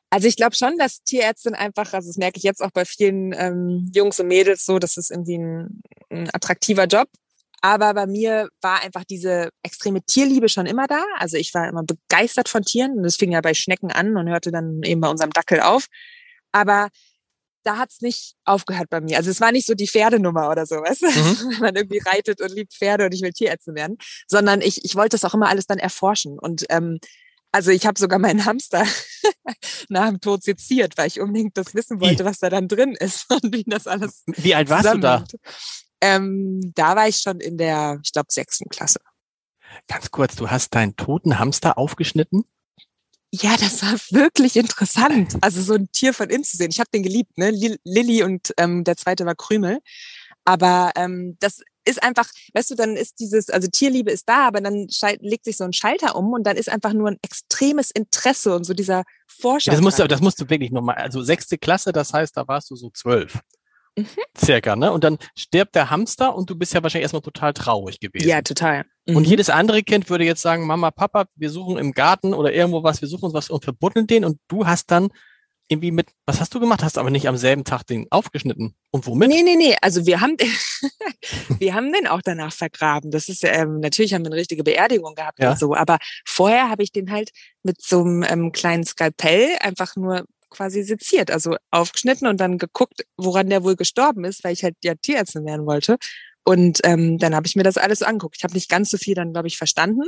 Also 0.09 0.29
ich 0.29 0.37
glaube 0.37 0.57
schon, 0.57 0.79
dass 0.79 1.03
Tierärztin 1.03 1.55
einfach, 1.55 1.93
also 1.93 2.09
das 2.09 2.17
merke 2.17 2.39
ich 2.39 2.45
jetzt 2.45 2.63
auch 2.63 2.71
bei 2.71 2.85
vielen 2.85 3.35
ähm, 3.35 3.91
Jungs 3.93 4.19
und 4.21 4.29
Mädels 4.29 4.65
so, 4.65 4.79
das 4.79 4.97
ist 4.97 5.11
irgendwie 5.11 5.37
ein, 5.37 5.83
ein 6.11 6.31
attraktiver 6.33 6.87
Job. 6.87 7.09
Aber 7.61 7.93
bei 7.93 8.07
mir 8.07 8.49
war 8.63 8.83
einfach 8.85 9.03
diese 9.05 9.51
extreme 9.65 10.01
Tierliebe 10.03 10.49
schon 10.49 10.67
immer 10.67 10.87
da. 10.87 11.05
Also 11.19 11.37
ich 11.37 11.53
war 11.55 11.69
immer 11.69 11.83
begeistert 11.83 12.49
von 12.49 12.63
Tieren. 12.63 12.99
Und 12.99 13.03
das 13.03 13.17
fing 13.17 13.33
ja 13.33 13.41
bei 13.41 13.53
Schnecken 13.53 13.91
an 13.91 14.17
und 14.17 14.29
hörte 14.29 14.53
dann 14.53 14.81
eben 14.85 15.01
bei 15.01 15.09
unserem 15.09 15.33
Dackel 15.33 15.61
auf. 15.61 15.87
Aber 16.53 16.89
da 17.69 17.77
hat's 17.77 18.01
nicht 18.01 18.35
aufgehört 18.47 18.89
bei 18.89 19.03
mir. 19.03 19.19
Also 19.19 19.31
es 19.31 19.43
war 19.43 19.53
nicht 19.53 19.67
so 19.67 19.75
die 19.75 19.87
Pferdenummer 19.87 20.49
oder 20.49 20.65
so, 20.65 20.77
weißt 20.77 21.03
du? 21.03 21.07
Mhm. 21.07 21.53
Wenn 21.53 21.61
man 21.61 21.77
irgendwie 21.77 21.99
reitet 21.99 22.41
und 22.41 22.51
liebt 22.51 22.73
Pferde 22.73 23.05
und 23.05 23.13
ich 23.13 23.21
will 23.21 23.33
Tierärztin 23.33 23.75
werden, 23.75 23.99
sondern 24.27 24.63
ich, 24.63 24.87
ich 24.87 24.97
wollte 24.97 25.11
das 25.11 25.25
auch 25.25 25.35
immer 25.35 25.51
alles 25.51 25.67
dann 25.67 25.79
erforschen. 25.79 26.39
Und 26.39 26.65
ähm, 26.71 26.99
also 27.53 27.71
ich 27.71 27.87
habe 27.87 27.99
sogar 27.99 28.19
meinen 28.19 28.47
Hamster 28.47 28.87
nach 29.91 30.09
dem 30.09 30.21
Tod 30.21 30.43
seziert, 30.43 30.97
weil 30.97 31.09
ich 31.09 31.21
unbedingt 31.21 31.59
das 31.59 31.75
wissen 31.75 32.01
wollte, 32.01 32.25
was 32.25 32.39
da 32.39 32.49
dann 32.49 32.69
drin 32.69 32.95
ist 32.99 33.27
und 33.31 33.55
wie 33.55 33.65
das 33.65 33.87
alles. 33.87 34.23
Wie 34.27 34.55
alt 34.55 34.71
warst 34.71 34.95
du 34.95 34.99
da? 34.99 35.25
Ähm, 36.01 36.73
da 36.75 36.97
war 36.97 37.07
ich 37.07 37.19
schon 37.19 37.41
in 37.41 37.59
der, 37.59 38.01
ich 38.03 38.13
glaube, 38.13 38.29
sechsten 38.31 38.71
Klasse. 38.71 39.01
Ganz 39.89 40.11
kurz, 40.11 40.37
du 40.37 40.51
hast 40.51 40.75
deinen 40.75 40.97
toten 40.97 41.39
Hamster 41.39 41.77
aufgeschnitten? 41.77 42.45
Ja, 43.31 43.57
das 43.59 43.83
war 43.83 43.95
wirklich 44.11 44.57
interessant. 44.57 45.37
Also 45.43 45.61
so 45.61 45.75
ein 45.75 45.91
Tier 45.93 46.15
von 46.15 46.31
innen 46.31 46.45
zu 46.45 46.57
sehen. 46.57 46.71
Ich 46.71 46.81
habe 46.81 46.89
den 46.93 47.03
geliebt, 47.03 47.37
ne? 47.37 47.51
Lilly 47.85 48.23
und 48.23 48.55
ähm, 48.57 48.85
der 48.85 48.97
zweite 48.97 49.27
war 49.27 49.35
Krümel. 49.35 49.81
Aber 50.45 50.93
ähm, 50.97 51.37
das 51.41 51.61
ist 51.85 52.03
einfach, 52.03 52.29
weißt 52.55 52.71
du, 52.71 52.75
dann 52.75 52.97
ist 52.97 53.19
dieses, 53.19 53.51
also 53.51 53.69
Tierliebe 53.69 54.11
ist 54.11 54.29
da, 54.29 54.47
aber 54.47 54.61
dann 54.61 54.87
legt 55.21 55.45
sich 55.45 55.57
so 55.57 55.65
ein 55.65 55.73
Schalter 55.73 56.17
um 56.17 56.33
und 56.33 56.45
dann 56.47 56.57
ist 56.57 56.69
einfach 56.69 56.93
nur 56.93 57.09
ein 57.09 57.19
extremes 57.23 57.91
Interesse 57.91 58.55
und 58.55 58.65
so 58.65 58.75
dieser 58.75 59.05
Forscher. 59.27 59.73
Das 59.73 59.81
musst 59.81 59.99
du, 59.99 60.07
das 60.07 60.21
musst 60.21 60.41
du 60.41 60.49
wirklich 60.49 60.71
nochmal, 60.71 60.97
also 60.97 61.23
sechste 61.23 61.59
Klasse, 61.59 61.93
das 61.93 62.13
heißt, 62.13 62.37
da 62.37 62.47
warst 62.47 62.71
du 62.71 62.77
so 62.77 62.91
zwölf. 62.91 63.41
Mhm. 64.01 64.07
Circa, 64.37 64.77
ne? 64.77 64.93
Und 64.93 65.05
dann 65.05 65.19
stirbt 65.35 65.75
der 65.75 65.91
Hamster 65.91 66.35
und 66.35 66.51
du 66.51 66.57
bist 66.57 66.75
ja 66.75 66.83
wahrscheinlich 66.83 67.05
erstmal 67.05 67.23
total 67.23 67.53
traurig 67.53 68.01
gewesen. 68.01 68.29
Ja, 68.29 68.43
total. 68.43 68.85
Mhm. 69.07 69.17
Und 69.17 69.27
jedes 69.27 69.51
andere 69.51 69.83
Kind 69.83 70.11
würde 70.11 70.25
jetzt 70.25 70.43
sagen, 70.43 70.67
Mama, 70.67 70.91
Papa, 70.91 71.27
wir 71.37 71.51
suchen 71.51 71.79
im 71.79 71.93
Garten 71.93 72.35
oder 72.35 72.53
irgendwo 72.53 72.83
was, 72.83 73.01
wir 73.01 73.09
suchen 73.09 73.27
uns 73.27 73.35
was 73.35 73.51
und 73.51 73.65
verbuddeln 73.65 74.07
den 74.07 74.25
und 74.25 74.39
du 74.49 74.67
hast 74.67 74.91
dann 74.91 75.09
irgendwie 75.69 75.91
mit, 75.91 76.09
was 76.27 76.41
hast 76.41 76.55
du 76.55 76.61
gemacht? 76.61 76.83
Hast 76.83 76.97
aber 76.97 77.11
nicht 77.11 77.29
am 77.29 77.37
selben 77.37 77.63
Tag 77.63 77.87
den 77.87 78.07
aufgeschnitten. 78.11 78.75
Und 78.91 79.07
womit? 79.07 79.29
Nee, 79.29 79.43
nee, 79.43 79.57
nee. 79.57 79.77
Also 79.83 80.07
wir 80.07 80.21
haben, 80.21 80.37
den, 80.39 80.49
wir 81.59 81.75
haben 81.75 81.93
den 81.93 82.07
auch 82.07 82.23
danach 82.23 82.53
vergraben. 82.53 83.11
Das 83.11 83.29
ist, 83.29 83.45
ähm, 83.45 83.81
natürlich 83.81 84.15
haben 84.15 84.23
wir 84.25 84.31
eine 84.31 84.41
richtige 84.41 84.65
Beerdigung 84.65 85.15
gehabt 85.15 85.39
Ja. 85.41 85.51
und 85.51 85.59
so. 85.59 85.75
Aber 85.75 85.99
vorher 86.25 86.71
habe 86.71 86.83
ich 86.83 86.91
den 86.91 87.11
halt 87.11 87.31
mit 87.63 87.83
so 87.83 88.01
einem 88.01 88.23
ähm, 88.23 88.53
kleinen 88.53 88.85
Skalpell 88.85 89.57
einfach 89.61 89.95
nur 89.97 90.25
quasi 90.51 90.83
seziert, 90.83 91.31
also 91.31 91.57
aufgeschnitten 91.71 92.27
und 92.29 92.39
dann 92.41 92.59
geguckt, 92.59 93.05
woran 93.17 93.49
der 93.51 93.65
wohl 93.65 93.77
gestorben 93.77 94.25
ist, 94.25 94.45
weil 94.45 94.53
ich 94.53 94.65
halt 94.65 94.77
ja 94.83 94.95
Tierärztin 94.95 95.45
werden 95.45 95.67
wollte. 95.67 95.97
Und 96.45 96.81
ähm, 96.85 97.19
dann 97.19 97.35
habe 97.35 97.47
ich 97.47 97.57
mir 97.57 97.63
das 97.63 97.77
alles 97.77 97.99
so 98.01 98.07
angeguckt. 98.07 98.37
Ich 98.39 98.45
habe 98.45 98.55
nicht 98.55 98.71
ganz 98.71 98.91
so 98.91 98.97
viel 98.97 99.15
dann, 99.15 99.33
glaube 99.33 99.49
ich, 99.49 99.59
verstanden. 99.59 100.03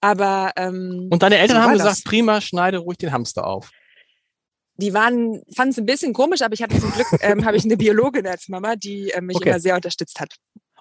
Aber 0.00 0.52
ähm, 0.56 1.08
Und 1.10 1.22
deine 1.22 1.36
Eltern 1.38 1.58
so 1.58 1.62
haben 1.62 1.72
gesagt, 1.74 1.90
das. 1.90 2.02
prima, 2.04 2.40
schneide 2.40 2.78
ruhig 2.78 2.98
den 2.98 3.12
Hamster 3.12 3.46
auf. 3.46 3.70
die 4.76 4.94
waren, 4.94 5.42
fanden 5.54 5.70
es 5.72 5.78
ein 5.78 5.86
bisschen 5.86 6.12
komisch, 6.12 6.40
aber 6.42 6.54
ich 6.54 6.62
hatte 6.62 6.80
zum 6.80 6.90
Glück, 6.92 7.06
ähm, 7.20 7.44
habe 7.44 7.56
ich 7.56 7.64
eine 7.64 7.76
Biologin 7.76 8.26
als 8.26 8.48
Mama, 8.48 8.74
die 8.74 9.10
äh, 9.10 9.20
mich 9.20 9.36
Okay. 9.36 9.50
immer 9.50 9.60
sehr 9.60 9.74
unterstützt 9.76 10.18
hat. 10.18 10.34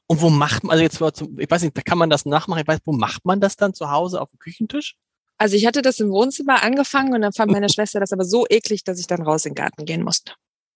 Und 0.07 0.21
wo 0.21 0.29
macht 0.29 0.63
man, 0.63 0.71
also 0.71 0.83
jetzt, 0.83 0.99
war 1.01 1.13
zum- 1.13 1.37
ich 1.39 1.49
weiß 1.51 1.61
nicht, 1.61 1.77
da 1.77 1.81
kann 1.81 1.97
man 1.97 2.09
das 2.09 2.25
nachmachen, 2.25 2.61
ich 2.61 2.67
weiß, 2.67 2.79
wo 2.85 2.93
macht 2.93 3.25
man 3.25 3.39
das 3.41 3.57
dann 3.57 3.73
zu 3.73 3.91
Hause 3.91 4.21
auf 4.21 4.29
dem 4.29 4.39
Küchentisch? 4.39 4.95
Also 5.41 5.55
ich 5.55 5.65
hatte 5.65 5.81
das 5.81 5.99
im 5.99 6.11
Wohnzimmer 6.11 6.61
angefangen 6.61 7.15
und 7.15 7.21
dann 7.21 7.33
fand 7.33 7.51
meine 7.51 7.67
Schwester 7.73 7.99
das 7.99 8.13
aber 8.13 8.25
so 8.25 8.45
eklig, 8.47 8.83
dass 8.83 8.99
ich 8.99 9.07
dann 9.07 9.23
raus 9.23 9.43
in 9.47 9.53
den 9.53 9.55
Garten 9.55 9.85
gehen 9.85 10.03
musste. 10.03 10.33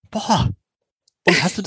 Boah. 0.10 0.50
Und 1.28 1.44
hast 1.44 1.60
du, 1.60 1.62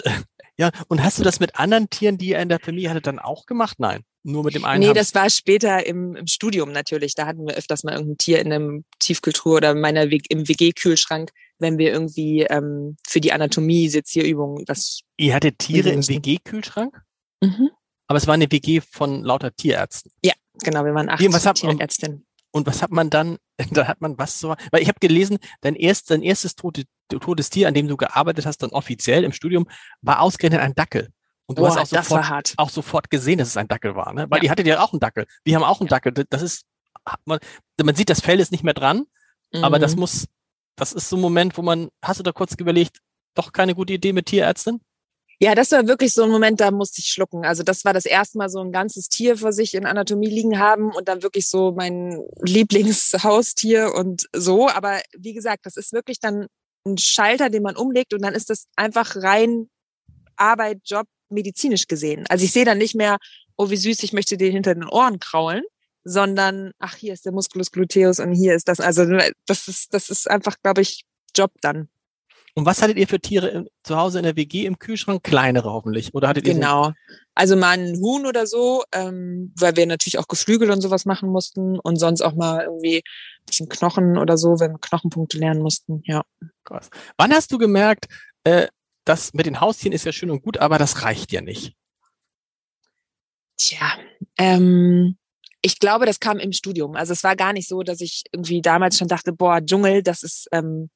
ja, 0.56 0.72
und 0.88 1.04
hast 1.04 1.16
du 1.20 1.22
das 1.22 1.38
mit 1.38 1.60
anderen 1.60 1.90
Tieren, 1.90 2.18
die 2.18 2.30
ihr 2.30 2.40
in 2.40 2.48
der 2.48 2.58
Familie 2.58 2.90
hattet, 2.90 3.06
dann 3.06 3.20
auch 3.20 3.46
gemacht? 3.46 3.78
Nein. 3.78 4.02
Nur 4.24 4.42
mit 4.42 4.56
dem 4.56 4.64
einen 4.64 4.82
nee, 4.82 4.92
das 4.92 5.14
war 5.14 5.30
später 5.30 5.86
im, 5.86 6.16
im 6.16 6.26
Studium 6.26 6.72
natürlich. 6.72 7.14
Da 7.14 7.26
hatten 7.26 7.46
wir 7.46 7.54
öfters 7.54 7.84
mal 7.84 7.92
irgendein 7.92 8.18
Tier 8.18 8.40
in 8.40 8.52
einem 8.52 8.84
Tiefkühltruhe 8.98 9.58
oder 9.58 9.70
in 9.70 9.80
meiner, 9.80 10.02
im 10.02 10.48
WG-Kühlschrank, 10.48 11.30
wenn 11.60 11.78
wir 11.78 11.92
irgendwie 11.92 12.42
ähm, 12.50 12.96
für 13.06 13.20
die 13.20 13.30
Anatomie 13.32 13.88
Sezierübungen 13.88 14.64
das. 14.64 15.02
Ihr 15.16 15.36
hattet 15.36 15.60
Tiere 15.60 15.90
im. 15.90 16.06
WG-Kühlschrank? 16.06 17.00
Mhm. 17.42 17.70
Aber 18.08 18.16
es 18.16 18.26
war 18.26 18.34
eine 18.34 18.50
WG 18.50 18.80
von 18.80 19.22
lauter 19.22 19.54
Tierärzten. 19.54 20.10
Genau, 20.64 20.84
wir 20.84 20.94
waren 20.94 21.08
acht 21.08 21.20
Tierärztinnen. 21.20 22.24
Und 22.50 22.66
was 22.66 22.82
hat 22.82 22.90
man 22.90 23.10
dann, 23.10 23.36
da 23.70 23.86
hat 23.86 24.00
man 24.00 24.18
was 24.18 24.38
so, 24.38 24.54
weil 24.70 24.82
ich 24.82 24.88
habe 24.88 24.98
gelesen, 25.00 25.38
dein, 25.60 25.74
erst, 25.74 26.10
dein 26.10 26.22
erstes 26.22 26.54
tote, 26.54 26.84
totes 27.08 27.50
Tier, 27.50 27.68
an 27.68 27.74
dem 27.74 27.88
du 27.88 27.96
gearbeitet 27.96 28.46
hast, 28.46 28.58
dann 28.62 28.70
offiziell 28.70 29.24
im 29.24 29.32
Studium, 29.32 29.66
war 30.02 30.20
ausgerechnet 30.20 30.60
ein 30.60 30.74
Dackel. 30.74 31.08
Und 31.46 31.58
du 31.58 31.62
Boah, 31.62 31.76
hast 31.76 31.94
auch 31.94 32.02
sofort, 32.04 32.54
auch 32.58 32.68
sofort 32.70 33.10
gesehen, 33.10 33.38
dass 33.38 33.48
es 33.48 33.56
ein 33.56 33.68
Dackel 33.68 33.94
war, 33.94 34.12
ne? 34.12 34.26
Weil 34.28 34.38
Ja. 34.38 34.44
ihr 34.44 34.50
hattet 34.50 34.66
ja 34.66 34.80
auch 34.82 34.92
einen 34.92 35.00
Dackel. 35.00 35.26
Wir 35.44 35.56
haben 35.56 35.64
auch 35.64 35.80
einen 35.80 35.88
Dackel. 35.88 36.12
Das 36.12 36.42
ist, 36.42 36.64
man, 37.24 37.38
man 37.82 37.94
sieht, 37.94 38.10
das 38.10 38.20
Fell 38.20 38.38
ist 38.40 38.52
nicht 38.52 38.64
mehr 38.64 38.74
dran, 38.74 39.04
aber 39.62 39.78
das 39.78 39.94
Mhm. 39.94 40.00
muss, 40.00 40.26
das 40.76 40.92
ist 40.92 41.08
so 41.08 41.16
ein 41.16 41.22
Moment, 41.22 41.56
wo 41.56 41.62
man, 41.62 41.88
hast 42.02 42.20
du 42.20 42.22
da 42.22 42.32
kurz 42.32 42.54
überlegt, 42.58 42.98
doch 43.34 43.52
keine 43.52 43.74
gute 43.74 43.94
Idee 43.94 44.12
mit 44.12 44.26
Tierärztin? 44.26 44.80
Ja, 45.40 45.54
das 45.54 45.70
war 45.70 45.86
wirklich 45.86 46.12
so 46.14 46.24
ein 46.24 46.30
Moment, 46.30 46.60
da 46.60 46.72
musste 46.72 47.00
ich 47.00 47.06
schlucken. 47.06 47.44
Also 47.44 47.62
das 47.62 47.84
war 47.84 47.92
das 47.92 48.06
erste 48.06 48.38
Mal 48.38 48.48
so 48.48 48.60
ein 48.60 48.72
ganzes 48.72 49.08
Tier 49.08 49.36
vor 49.36 49.52
sich 49.52 49.74
in 49.74 49.86
Anatomie 49.86 50.28
liegen 50.28 50.58
haben 50.58 50.90
und 50.92 51.06
dann 51.06 51.22
wirklich 51.22 51.48
so 51.48 51.72
mein 51.72 52.20
Lieblingshaustier 52.42 53.94
und 53.94 54.28
so. 54.34 54.68
Aber 54.68 55.00
wie 55.16 55.34
gesagt, 55.34 55.64
das 55.64 55.76
ist 55.76 55.92
wirklich 55.92 56.18
dann 56.18 56.48
ein 56.84 56.98
Schalter, 56.98 57.50
den 57.50 57.62
man 57.62 57.76
umlegt 57.76 58.14
und 58.14 58.22
dann 58.22 58.34
ist 58.34 58.50
das 58.50 58.66
einfach 58.74 59.14
rein 59.16 59.70
Arbeit, 60.36 60.80
Job, 60.84 61.06
medizinisch 61.28 61.86
gesehen. 61.86 62.24
Also 62.28 62.44
ich 62.44 62.52
sehe 62.52 62.64
dann 62.64 62.78
nicht 62.78 62.96
mehr, 62.96 63.18
oh 63.56 63.70
wie 63.70 63.76
süß, 63.76 64.02
ich 64.02 64.12
möchte 64.12 64.36
den 64.36 64.52
hinter 64.52 64.74
den 64.74 64.88
Ohren 64.88 65.20
kraulen, 65.20 65.62
sondern 66.02 66.72
ach, 66.80 66.96
hier 66.96 67.12
ist 67.12 67.26
der 67.26 67.32
Musculus 67.32 67.70
gluteus 67.70 68.18
und 68.18 68.32
hier 68.32 68.54
ist 68.54 68.66
das. 68.66 68.80
Also 68.80 69.04
das 69.46 69.68
ist, 69.68 69.94
das 69.94 70.10
ist 70.10 70.28
einfach, 70.28 70.56
glaube 70.62 70.80
ich, 70.80 71.04
Job 71.36 71.52
dann. 71.60 71.88
Und 72.54 72.66
was 72.66 72.82
hattet 72.82 72.96
ihr 72.98 73.06
für 73.08 73.20
Tiere 73.20 73.48
im, 73.48 73.68
zu 73.84 73.96
Hause 73.96 74.18
in 74.18 74.24
der 74.24 74.36
WG 74.36 74.66
im 74.66 74.78
Kühlschrank? 74.78 75.22
Kleinere 75.22 75.70
hoffentlich. 75.72 76.14
Oder 76.14 76.28
hattet 76.28 76.46
ihr 76.46 76.54
so- 76.54 76.60
Genau. 76.60 76.92
Also 77.34 77.54
mal 77.56 77.78
ein 77.78 77.96
Huhn 78.00 78.26
oder 78.26 78.46
so, 78.46 78.82
ähm, 78.92 79.52
weil 79.56 79.76
wir 79.76 79.86
natürlich 79.86 80.18
auch 80.18 80.26
Geflügel 80.26 80.70
und 80.70 80.80
sowas 80.80 81.04
machen 81.04 81.28
mussten 81.30 81.78
und 81.78 81.96
sonst 81.96 82.20
auch 82.22 82.34
mal 82.34 82.64
irgendwie 82.64 82.96
ein 82.96 83.46
bisschen 83.46 83.68
Knochen 83.68 84.18
oder 84.18 84.36
so, 84.36 84.58
wenn 84.58 84.72
wir 84.72 84.78
Knochenpunkte 84.80 85.38
lernen 85.38 85.62
mussten. 85.62 86.02
Ja. 86.04 86.22
Krass. 86.64 86.90
Wann 87.16 87.32
hast 87.32 87.52
du 87.52 87.58
gemerkt, 87.58 88.06
äh, 88.44 88.66
das 89.04 89.32
mit 89.34 89.46
den 89.46 89.60
Haustieren 89.60 89.94
ist 89.94 90.04
ja 90.04 90.12
schön 90.12 90.30
und 90.30 90.42
gut, 90.42 90.58
aber 90.58 90.78
das 90.78 91.02
reicht 91.04 91.30
ja 91.32 91.40
nicht? 91.40 91.74
Tja, 93.56 93.98
ähm, 94.36 95.16
ich 95.62 95.78
glaube, 95.80 96.06
das 96.06 96.20
kam 96.20 96.38
im 96.38 96.52
Studium. 96.52 96.94
Also 96.94 97.12
es 97.12 97.24
war 97.24 97.34
gar 97.36 97.52
nicht 97.52 97.68
so, 97.68 97.82
dass 97.82 98.00
ich 98.00 98.22
irgendwie 98.32 98.62
damals 98.62 98.96
schon 98.98 99.08
dachte, 99.08 99.32
boah, 99.32 99.60
Dschungel, 99.60 100.02
das 100.02 100.22
ist 100.22 100.48
ähm, 100.52 100.90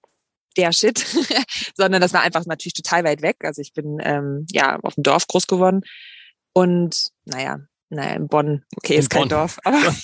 der 0.57 0.73
Shit, 0.73 1.05
sondern 1.77 2.01
das 2.01 2.13
war 2.13 2.23
einfach 2.23 2.47
natürlich 2.47 2.75
total 2.75 3.05
weit 3.05 3.23
weg. 3.23 3.37
Also 3.43 3.61
ich 3.61 3.73
bin 3.73 3.99
ähm, 4.03 4.47
ja 4.51 4.79
auf 4.83 4.95
dem 4.95 5.03
Dorf 5.03 5.27
groß 5.27 5.47
geworden 5.47 5.83
und 6.53 7.09
naja, 7.25 7.59
naja, 7.95 8.15
in 8.15 8.27
Bonn, 8.27 8.65
okay, 8.77 8.95
In 8.95 9.01
ist 9.01 9.11
kein 9.11 9.23
Bonn. 9.23 9.29
Dorf, 9.29 9.59
aber 9.65 9.79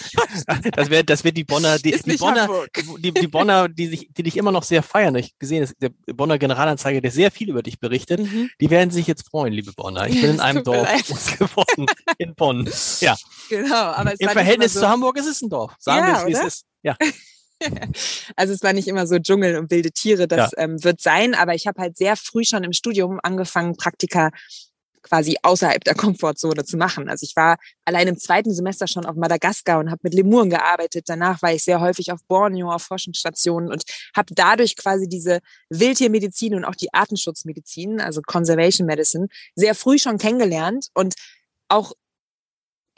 Das 0.72 0.90
wird, 0.90 1.08
das 1.08 1.24
wird 1.24 1.38
die 1.38 1.44
Bonner, 1.44 1.78
die, 1.78 1.92
die 1.92 2.16
Bonner, 2.18 2.42
Hamburg. 2.42 2.68
die, 2.98 3.12
die 3.12 3.28
Bonner, 3.28 3.66
die 3.70 3.86
sich, 3.86 4.10
die 4.12 4.22
dich 4.24 4.36
immer 4.36 4.52
noch 4.52 4.62
sehr 4.62 4.82
feiern. 4.82 5.14
Ich 5.14 5.38
gesehen, 5.38 5.62
ist 5.62 5.74
der 5.80 5.90
Bonner 6.12 6.38
Generalanzeiger, 6.38 7.00
der 7.00 7.10
sehr 7.10 7.30
viel 7.30 7.48
über 7.48 7.62
dich 7.62 7.80
berichtet. 7.80 8.20
Mhm. 8.20 8.50
Die 8.60 8.68
werden 8.68 8.90
sich 8.90 9.06
jetzt 9.06 9.26
freuen, 9.30 9.54
liebe 9.54 9.72
Bonner. 9.72 10.06
Ich 10.06 10.20
bin 10.20 10.32
in 10.32 10.40
einem 10.40 10.64
Dorf 10.64 10.86
groß 11.06 11.38
geworden, 11.38 11.86
in 12.18 12.34
Bonn. 12.34 12.68
Ja, 13.00 13.16
Genau, 13.48 13.74
aber 13.74 14.12
es 14.12 14.20
im 14.20 14.28
Verhältnis 14.28 14.74
immer 14.74 14.82
zu 14.82 14.88
Hamburg 14.90 15.16
ist 15.16 15.26
es 15.26 15.40
ein 15.40 15.48
Dorf. 15.48 15.72
Sagen 15.78 16.06
Ja, 16.06 16.12
wir 16.12 16.18
es, 16.18 16.26
wie 16.26 16.32
es 16.32 16.46
ist. 16.46 16.66
Ja. 16.82 16.94
So, 17.62 17.68
also 18.36 18.52
es 18.52 18.62
war 18.62 18.72
nicht 18.72 18.88
immer 18.88 19.06
so 19.06 19.18
Dschungel 19.18 19.56
und 19.56 19.70
wilde 19.70 19.90
Tiere, 19.90 20.28
das 20.28 20.52
ähm, 20.56 20.82
wird 20.82 21.00
sein, 21.00 21.34
aber 21.34 21.54
ich 21.54 21.66
habe 21.66 21.80
halt 21.80 21.96
sehr 21.96 22.16
früh 22.16 22.44
schon 22.44 22.64
im 22.64 22.72
Studium 22.72 23.20
angefangen, 23.22 23.76
Praktika 23.76 24.30
quasi 25.08 25.36
außerhalb 25.42 25.82
der 25.84 25.94
Komfortzone 25.94 26.64
zu 26.64 26.76
machen. 26.76 27.08
Also 27.08 27.24
ich 27.24 27.34
war 27.36 27.56
allein 27.84 28.08
im 28.08 28.18
zweiten 28.18 28.52
Semester 28.52 28.86
schon 28.86 29.06
auf 29.06 29.16
Madagaskar 29.16 29.78
und 29.78 29.90
habe 29.90 30.00
mit 30.02 30.14
Lemuren 30.14 30.50
gearbeitet. 30.50 31.04
Danach 31.08 31.40
war 31.42 31.52
ich 31.52 31.64
sehr 31.64 31.80
häufig 31.80 32.12
auf 32.12 32.20
Borneo, 32.26 32.70
auf 32.70 32.82
Forschungsstationen 32.82 33.70
und 33.70 33.84
habe 34.14 34.34
dadurch 34.34 34.76
quasi 34.76 35.08
diese 35.08 35.40
Wildtiermedizin 35.70 36.54
und 36.54 36.64
auch 36.64 36.74
die 36.74 36.92
Artenschutzmedizin, 36.92 38.00
also 38.00 38.20
Conservation 38.22 38.86
Medicine, 38.86 39.28
sehr 39.54 39.74
früh 39.74 39.98
schon 39.98 40.18
kennengelernt 40.18 40.88
und 40.94 41.14
auch 41.68 41.92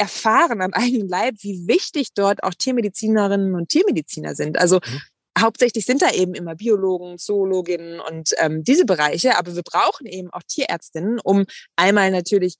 erfahren 0.01 0.63
am 0.63 0.73
eigenen 0.73 1.09
Leib, 1.09 1.37
wie 1.41 1.69
wichtig 1.69 2.09
dort 2.15 2.43
auch 2.43 2.55
Tiermedizinerinnen 2.55 3.55
und 3.55 3.69
Tiermediziner 3.69 4.35
sind. 4.35 4.59
Also 4.59 4.77
Mhm. 4.77 5.01
hauptsächlich 5.39 5.87
sind 5.87 6.03
da 6.03 6.11
eben 6.11 6.35
immer 6.35 6.57
Biologen, 6.57 7.19
Zoologinnen 7.19 8.01
und 8.01 8.31
ähm, 8.39 8.65
diese 8.65 8.85
Bereiche, 8.87 9.39
aber 9.39 9.55
wir 9.55 9.63
brauchen 9.63 10.07
eben 10.07 10.31
auch 10.31 10.43
Tierärztinnen, 10.43 11.21
um 11.23 11.45
einmal 11.77 12.11
natürlich 12.11 12.57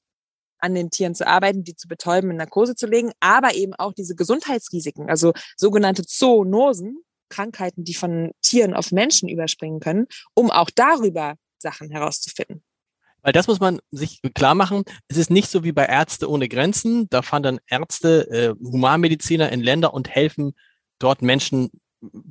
an 0.59 0.75
den 0.75 0.91
Tieren 0.91 1.15
zu 1.15 1.27
arbeiten, 1.27 1.65
die 1.65 1.75
zu 1.75 1.89
betäuben, 1.89 2.31
in 2.31 2.37
Narkose 2.37 2.75
zu 2.75 2.87
legen, 2.87 3.13
aber 3.21 3.55
eben 3.55 3.75
auch 3.75 3.95
diese 3.95 4.15
Gesundheitsrisiken, 4.15 5.09
also 5.09 5.33
sogenannte 5.57 6.05
Zoonosen, 6.05 7.03
Krankheiten, 7.31 7.85
die 7.85 7.95
von 7.95 8.33
Tieren 8.43 8.75
auf 8.75 8.93
Menschen 8.93 9.29
überspringen 9.29 9.81
können, 9.81 10.07
um 10.35 10.51
auch 10.51 10.69
darüber 10.71 11.37
Sachen 11.59 11.91
herauszufinden. 11.91 12.63
Weil 13.23 13.33
das 13.33 13.47
muss 13.49 13.61
man 13.61 13.81
sich 13.91 14.21
klar 14.35 14.55
machen. 14.55 14.83
Es 15.09 15.17
ist 15.17 15.31
nicht 15.31 15.51
so 15.51 15.65
wie 15.65 15.73
bei 15.73 15.87
Ärzte 15.87 16.29
ohne 16.31 16.49
Grenzen. 16.49 17.09
Da 17.11 17.23
fahren 17.23 17.43
dann 17.43 17.61
Ärzte, 17.67 18.29
äh, 18.31 18.55
Humanmediziner 18.65 19.51
in 19.53 19.61
Länder 19.61 19.93
und 19.95 20.09
helfen 20.09 20.53
dort 20.99 21.23
Menschen 21.23 21.71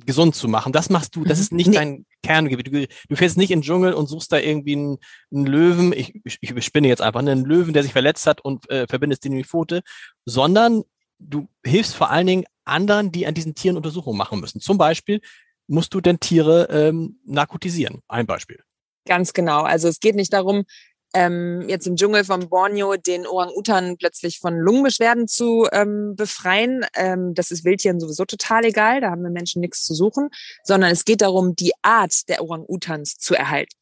gesund 0.04 0.34
zu 0.34 0.48
machen. 0.48 0.72
Das 0.72 0.90
machst 0.90 1.14
du. 1.14 1.24
Das 1.24 1.38
Mhm. 1.38 1.42
ist 1.42 1.52
nicht 1.52 1.66
Nee. 1.68 1.76
dein 1.76 2.06
Kerngebiet. 2.24 2.66
Du, 2.66 2.86
du 3.08 3.16
fährst 3.16 3.36
nicht 3.36 3.52
in 3.52 3.60
den 3.60 3.64
Dschungel 3.64 3.92
und 3.94 4.08
suchst 4.08 4.32
da 4.32 4.38
irgendwie 4.38 4.72
einen, 4.74 4.98
einen 5.32 5.46
Löwen. 5.46 5.92
Ich, 5.92 6.12
ich, 6.24 6.38
ich 6.40 6.50
überspinne 6.50 6.88
jetzt 6.88 7.02
einfach 7.02 7.20
einen 7.20 7.44
Löwen, 7.44 7.72
der 7.72 7.84
sich 7.84 7.92
verletzt 7.92 8.26
hat 8.26 8.40
und 8.40 8.68
äh, 8.68 8.86
verbindest 8.88 9.24
den 9.24 9.32
in 9.32 9.38
die 9.38 9.44
Pfote, 9.44 9.82
sondern 10.24 10.82
du 11.20 11.48
hilfst 11.64 11.94
vor 11.94 12.10
allen 12.10 12.26
Dingen 12.26 12.44
anderen, 12.64 13.12
die 13.12 13.26
an 13.28 13.34
diesen 13.34 13.54
Tieren 13.54 13.76
Untersuchungen 13.76 14.18
machen 14.18 14.40
müssen. 14.40 14.60
Zum 14.60 14.76
Beispiel 14.76 15.20
musst 15.68 15.94
du 15.94 16.00
denn 16.00 16.18
Tiere 16.18 16.66
ähm, 16.70 17.20
narkotisieren. 17.24 18.00
Ein 18.08 18.26
Beispiel. 18.26 18.60
Ganz 19.06 19.32
genau. 19.32 19.62
Also 19.62 19.88
es 19.88 20.00
geht 20.00 20.14
nicht 20.14 20.32
darum, 20.32 20.64
ähm, 21.12 21.68
jetzt 21.68 21.86
im 21.86 21.96
Dschungel 21.96 22.24
von 22.24 22.48
Borneo 22.48 22.96
den 22.96 23.26
Orang-Utan 23.26 23.96
plötzlich 23.96 24.38
von 24.38 24.56
Lungenbeschwerden 24.56 25.26
zu 25.26 25.66
ähm, 25.72 26.14
befreien. 26.14 26.86
Ähm, 26.94 27.34
das 27.34 27.50
ist 27.50 27.64
Wildtieren 27.64 27.98
sowieso 27.98 28.24
total 28.24 28.64
egal, 28.64 29.00
da 29.00 29.10
haben 29.10 29.22
wir 29.22 29.30
Menschen 29.30 29.60
nichts 29.60 29.82
zu 29.84 29.94
suchen, 29.94 30.28
sondern 30.62 30.90
es 30.92 31.04
geht 31.04 31.22
darum, 31.22 31.56
die 31.56 31.72
Art 31.82 32.28
der 32.28 32.42
Orang-Utans 32.42 33.16
zu 33.16 33.34
erhalten. 33.34 33.76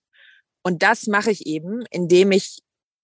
Und 0.63 0.83
das 0.83 1.07
mache 1.07 1.31
ich 1.31 1.47
eben, 1.47 1.85
indem 1.91 2.33
ich 2.33 2.61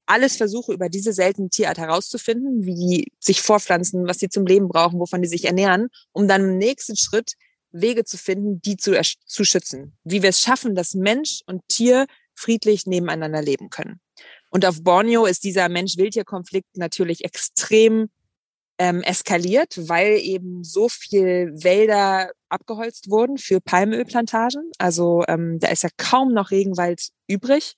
alles 0.06 0.36
versuche, 0.36 0.72
über 0.72 0.88
diese 0.88 1.12
seltene 1.12 1.48
Tierart 1.48 1.78
herauszufinden, 1.78 2.64
wie 2.64 2.74
die 2.74 3.12
sich 3.20 3.40
vorpflanzen, 3.40 4.06
was 4.06 4.18
sie 4.18 4.28
zum 4.28 4.46
Leben 4.46 4.68
brauchen, 4.68 5.00
wovon 5.00 5.22
die 5.22 5.28
sich 5.28 5.46
ernähren, 5.46 5.88
um 6.12 6.28
dann 6.28 6.42
im 6.42 6.58
nächsten 6.58 6.96
Schritt 6.96 7.34
Wege 7.74 8.04
zu 8.04 8.16
finden, 8.16 8.60
die 8.62 8.76
zu, 8.76 8.98
zu 9.26 9.44
schützen. 9.44 9.96
Wie 10.04 10.22
wir 10.22 10.30
es 10.30 10.40
schaffen, 10.40 10.74
dass 10.74 10.94
Mensch 10.94 11.40
und 11.46 11.62
Tier 11.68 12.06
friedlich 12.34 12.86
nebeneinander 12.86 13.42
leben 13.42 13.70
können. 13.70 14.00
Und 14.50 14.64
auf 14.64 14.82
Borneo 14.82 15.26
ist 15.26 15.44
dieser 15.44 15.68
Mensch-Wildtier-Konflikt 15.68 16.76
natürlich 16.76 17.24
extrem 17.24 18.08
ähm, 18.78 19.02
eskaliert, 19.02 19.88
weil 19.88 20.18
eben 20.18 20.64
so 20.64 20.88
viel 20.88 21.52
Wälder 21.54 22.30
abgeholzt 22.48 23.10
wurden 23.10 23.38
für 23.38 23.60
Palmölplantagen. 23.60 24.70
Also 24.78 25.24
ähm, 25.28 25.58
da 25.60 25.68
ist 25.68 25.82
ja 25.82 25.90
kaum 25.96 26.32
noch 26.32 26.50
Regenwald 26.50 27.08
übrig. 27.26 27.74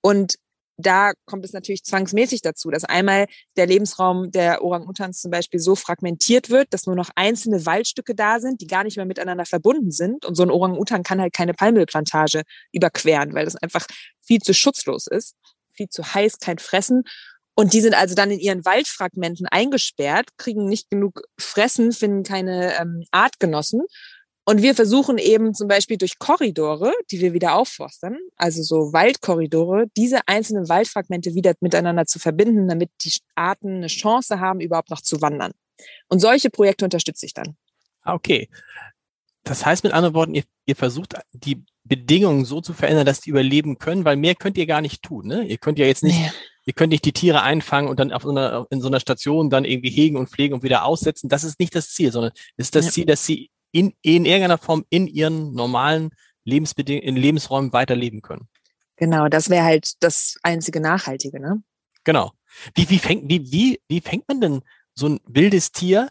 Und 0.00 0.36
da 0.76 1.12
kommt 1.24 1.44
es 1.44 1.52
natürlich 1.52 1.84
zwangsmäßig 1.84 2.42
dazu, 2.42 2.70
dass 2.70 2.84
einmal 2.84 3.26
der 3.56 3.66
Lebensraum 3.66 4.30
der 4.30 4.62
Orang-Utans 4.62 5.20
zum 5.20 5.30
Beispiel 5.30 5.60
so 5.60 5.76
fragmentiert 5.76 6.50
wird, 6.50 6.72
dass 6.72 6.86
nur 6.86 6.96
noch 6.96 7.10
einzelne 7.14 7.64
Waldstücke 7.64 8.14
da 8.14 8.40
sind, 8.40 8.60
die 8.60 8.66
gar 8.66 8.84
nicht 8.84 8.96
mehr 8.96 9.06
miteinander 9.06 9.44
verbunden 9.44 9.92
sind. 9.92 10.24
Und 10.24 10.34
so 10.34 10.42
ein 10.42 10.50
Orang-Utan 10.50 11.02
kann 11.02 11.20
halt 11.20 11.32
keine 11.32 11.54
Palmölplantage 11.54 12.42
überqueren, 12.72 13.34
weil 13.34 13.44
das 13.44 13.56
einfach 13.56 13.86
viel 14.22 14.40
zu 14.40 14.52
schutzlos 14.52 15.06
ist, 15.06 15.36
viel 15.72 15.88
zu 15.88 16.02
heiß, 16.02 16.38
kein 16.38 16.58
Fressen. 16.58 17.04
Und 17.56 17.72
die 17.72 17.80
sind 17.80 17.94
also 17.94 18.16
dann 18.16 18.32
in 18.32 18.40
ihren 18.40 18.64
Waldfragmenten 18.64 19.46
eingesperrt, 19.46 20.30
kriegen 20.38 20.66
nicht 20.66 20.90
genug 20.90 21.22
Fressen, 21.38 21.92
finden 21.92 22.24
keine 22.24 22.76
ähm, 22.80 23.04
Artgenossen. 23.12 23.82
Und 24.46 24.60
wir 24.60 24.74
versuchen 24.74 25.16
eben 25.16 25.54
zum 25.54 25.68
Beispiel 25.68 25.96
durch 25.96 26.18
Korridore, 26.18 26.92
die 27.10 27.20
wir 27.20 27.32
wieder 27.32 27.54
aufforstern, 27.54 28.18
also 28.36 28.62
so 28.62 28.92
Waldkorridore, 28.92 29.86
diese 29.96 30.28
einzelnen 30.28 30.68
Waldfragmente 30.68 31.34
wieder 31.34 31.54
miteinander 31.60 32.04
zu 32.04 32.18
verbinden, 32.18 32.68
damit 32.68 32.90
die 33.02 33.12
Arten 33.34 33.76
eine 33.76 33.86
Chance 33.86 34.40
haben, 34.40 34.60
überhaupt 34.60 34.90
noch 34.90 35.00
zu 35.00 35.22
wandern. 35.22 35.52
Und 36.08 36.20
solche 36.20 36.50
Projekte 36.50 36.84
unterstütze 36.84 37.24
ich 37.24 37.32
dann. 37.32 37.56
Ah, 38.02 38.14
okay. 38.14 38.50
Das 39.44 39.64
heißt 39.64 39.82
mit 39.84 39.94
anderen 39.94 40.14
Worten, 40.14 40.34
ihr, 40.34 40.44
ihr 40.66 40.76
versucht 40.76 41.14
die 41.32 41.64
Bedingungen 41.84 42.44
so 42.44 42.60
zu 42.60 42.74
verändern, 42.74 43.06
dass 43.06 43.20
die 43.20 43.30
überleben 43.30 43.78
können, 43.78 44.04
weil 44.04 44.16
mehr 44.16 44.34
könnt 44.34 44.58
ihr 44.58 44.66
gar 44.66 44.80
nicht 44.82 45.02
tun. 45.02 45.26
Ne? 45.26 45.44
Ihr 45.44 45.58
könnt 45.58 45.78
ja 45.78 45.86
jetzt 45.86 46.02
nicht 46.02 46.18
nee 46.18 46.30
ihr 46.66 46.72
könnt 46.72 46.90
nicht 46.90 47.04
die 47.04 47.12
Tiere 47.12 47.42
einfangen 47.42 47.88
und 47.88 48.00
dann 48.00 48.12
auf 48.12 48.22
so 48.22 48.30
einer, 48.30 48.66
in 48.70 48.80
so 48.80 48.88
einer 48.88 49.00
Station 49.00 49.50
dann 49.50 49.64
irgendwie 49.64 49.90
hegen 49.90 50.16
und 50.16 50.30
pflegen 50.30 50.54
und 50.54 50.62
wieder 50.62 50.84
aussetzen. 50.84 51.28
Das 51.28 51.44
ist 51.44 51.60
nicht 51.60 51.74
das 51.74 51.90
Ziel, 51.90 52.10
sondern 52.10 52.32
es 52.56 52.66
ist 52.66 52.74
das 52.74 52.86
ja. 52.86 52.92
Ziel, 52.92 53.06
dass 53.06 53.26
sie 53.26 53.50
in, 53.74 53.92
in 54.02 54.24
irgendeiner 54.24 54.58
Form 54.58 54.84
in 54.88 55.08
ihren 55.08 55.52
normalen 55.52 56.10
Lebensbedingungen, 56.44 57.08
in 57.08 57.16
Lebensräumen 57.16 57.72
weiterleben 57.72 58.22
können. 58.22 58.48
Genau, 58.96 59.28
das 59.28 59.50
wäre 59.50 59.64
halt 59.64 59.94
das 60.00 60.36
einzige 60.44 60.80
Nachhaltige, 60.80 61.40
ne? 61.40 61.62
Genau. 62.04 62.30
Wie, 62.76 62.88
wie, 62.88 62.98
fängt, 63.00 63.28
wie, 63.28 63.50
wie, 63.50 63.80
wie 63.88 64.00
fängt 64.00 64.28
man 64.28 64.40
denn 64.40 64.62
so 64.94 65.08
ein 65.08 65.20
wildes 65.26 65.72
Tier 65.72 66.10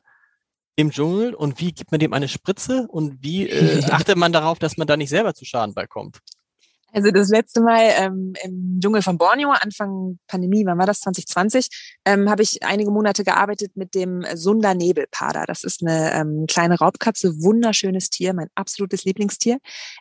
im 0.76 0.92
Dschungel 0.92 1.34
und 1.34 1.62
wie 1.62 1.72
gibt 1.72 1.92
man 1.92 2.00
dem 2.00 2.12
eine 2.12 2.28
Spritze 2.28 2.86
und 2.90 3.24
wie 3.24 3.48
äh, 3.48 3.82
achtet 3.92 4.18
man 4.18 4.34
darauf, 4.34 4.60
dass 4.60 4.76
man 4.76 4.88
da 4.88 4.98
nicht 4.98 5.10
selber 5.10 5.34
zu 5.34 5.46
Schaden 5.46 5.74
beikommt? 5.74 6.20
Also 6.94 7.12
das 7.12 7.30
letzte 7.30 7.62
Mal 7.62 7.90
ähm, 7.98 8.34
im 8.44 8.80
Dschungel 8.80 9.02
von 9.02 9.18
Borneo, 9.18 9.52
Anfang 9.52 10.20
Pandemie, 10.28 10.66
wann 10.66 10.78
war 10.78 10.86
das, 10.86 11.02
2020, 11.02 11.68
ähm, 12.06 12.30
habe 12.30 12.44
ich 12.44 12.64
einige 12.64 12.92
Monate 12.92 13.24
gearbeitet 13.24 13.72
mit 13.76 13.96
dem 13.96 14.24
Sunda 14.36 14.74
Nebelpader. 14.74 15.46
Das 15.48 15.64
ist 15.64 15.82
eine 15.82 16.14
ähm, 16.14 16.46
kleine 16.48 16.78
Raubkatze, 16.78 17.34
wunderschönes 17.42 18.10
Tier, 18.10 18.34
mein 18.34 18.48
absolutes 18.56 19.04
Lieblingstier. 19.04 19.58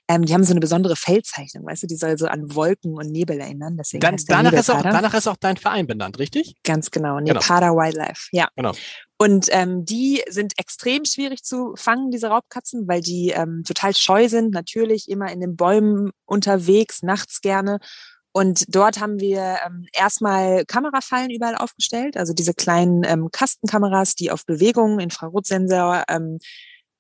Ähm, 0.08 0.24
die 0.24 0.34
haben 0.34 0.44
so 0.44 0.52
eine 0.52 0.60
besondere 0.60 0.96
Feldzeichnung, 0.96 1.66
weißt 1.66 1.84
du, 1.84 1.86
die 1.86 1.96
soll 1.96 2.18
so 2.18 2.26
an 2.26 2.54
Wolken 2.54 2.94
und 2.94 3.10
Nebel 3.10 3.40
erinnern. 3.40 3.76
Deswegen 3.78 4.00
Dann, 4.00 4.16
danach, 4.28 4.52
ist 4.52 4.70
auch, 4.70 4.82
danach 4.82 5.14
ist 5.14 5.26
auch 5.26 5.36
dein 5.36 5.56
Verein 5.56 5.86
benannt, 5.86 6.18
richtig? 6.18 6.56
Ganz 6.62 6.90
genau, 6.90 7.18
Nepada 7.20 7.70
genau. 7.70 7.80
Wildlife, 7.80 8.28
ja. 8.32 8.48
Genau. 8.56 8.72
Und 9.22 9.46
ähm, 9.50 9.84
die 9.84 10.20
sind 10.28 10.58
extrem 10.58 11.04
schwierig 11.04 11.44
zu 11.44 11.74
fangen, 11.76 12.10
diese 12.10 12.26
Raubkatzen, 12.26 12.88
weil 12.88 13.00
die 13.00 13.28
ähm, 13.30 13.62
total 13.64 13.94
scheu 13.94 14.28
sind, 14.28 14.52
natürlich 14.52 15.08
immer 15.08 15.30
in 15.30 15.38
den 15.40 15.54
Bäumen 15.54 16.10
unterwegs, 16.24 17.04
nachts 17.04 17.40
gerne. 17.40 17.78
Und 18.32 18.64
dort 18.74 18.98
haben 18.98 19.20
wir 19.20 19.58
ähm, 19.64 19.86
erstmal 19.92 20.64
Kamerafallen 20.64 21.30
überall 21.30 21.54
aufgestellt, 21.54 22.16
also 22.16 22.32
diese 22.32 22.52
kleinen 22.52 23.04
ähm, 23.04 23.28
Kastenkameras, 23.30 24.16
die 24.16 24.32
auf 24.32 24.44
Bewegungen, 24.44 24.98
Infrarotsensor 24.98 26.02
ähm, 26.08 26.40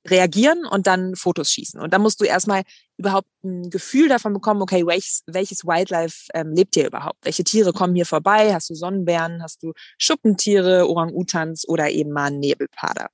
reagieren 0.06 0.64
und 0.64 0.86
dann 0.86 1.14
Fotos 1.14 1.50
schießen. 1.50 1.80
Und 1.80 1.92
da 1.92 1.98
musst 1.98 2.20
du 2.20 2.24
erstmal 2.24 2.62
überhaupt 2.96 3.28
ein 3.44 3.70
Gefühl 3.70 4.08
davon 4.08 4.32
bekommen, 4.32 4.62
okay, 4.62 4.86
welches, 4.86 5.22
welches 5.26 5.64
Wildlife 5.64 6.28
ähm, 6.34 6.52
lebt 6.52 6.74
hier 6.74 6.86
überhaupt? 6.86 7.18
Welche 7.22 7.44
Tiere 7.44 7.72
kommen 7.72 7.94
hier 7.94 8.06
vorbei? 8.06 8.54
Hast 8.54 8.70
du 8.70 8.74
Sonnenbären? 8.74 9.42
Hast 9.42 9.62
du 9.62 9.72
Schuppentiere, 9.98 10.88
Orang-Utans 10.88 11.68
oder 11.68 11.90
eben 11.90 12.10
mal 12.10 12.26
einen 12.26 12.40
Nebelpader? 12.40 13.08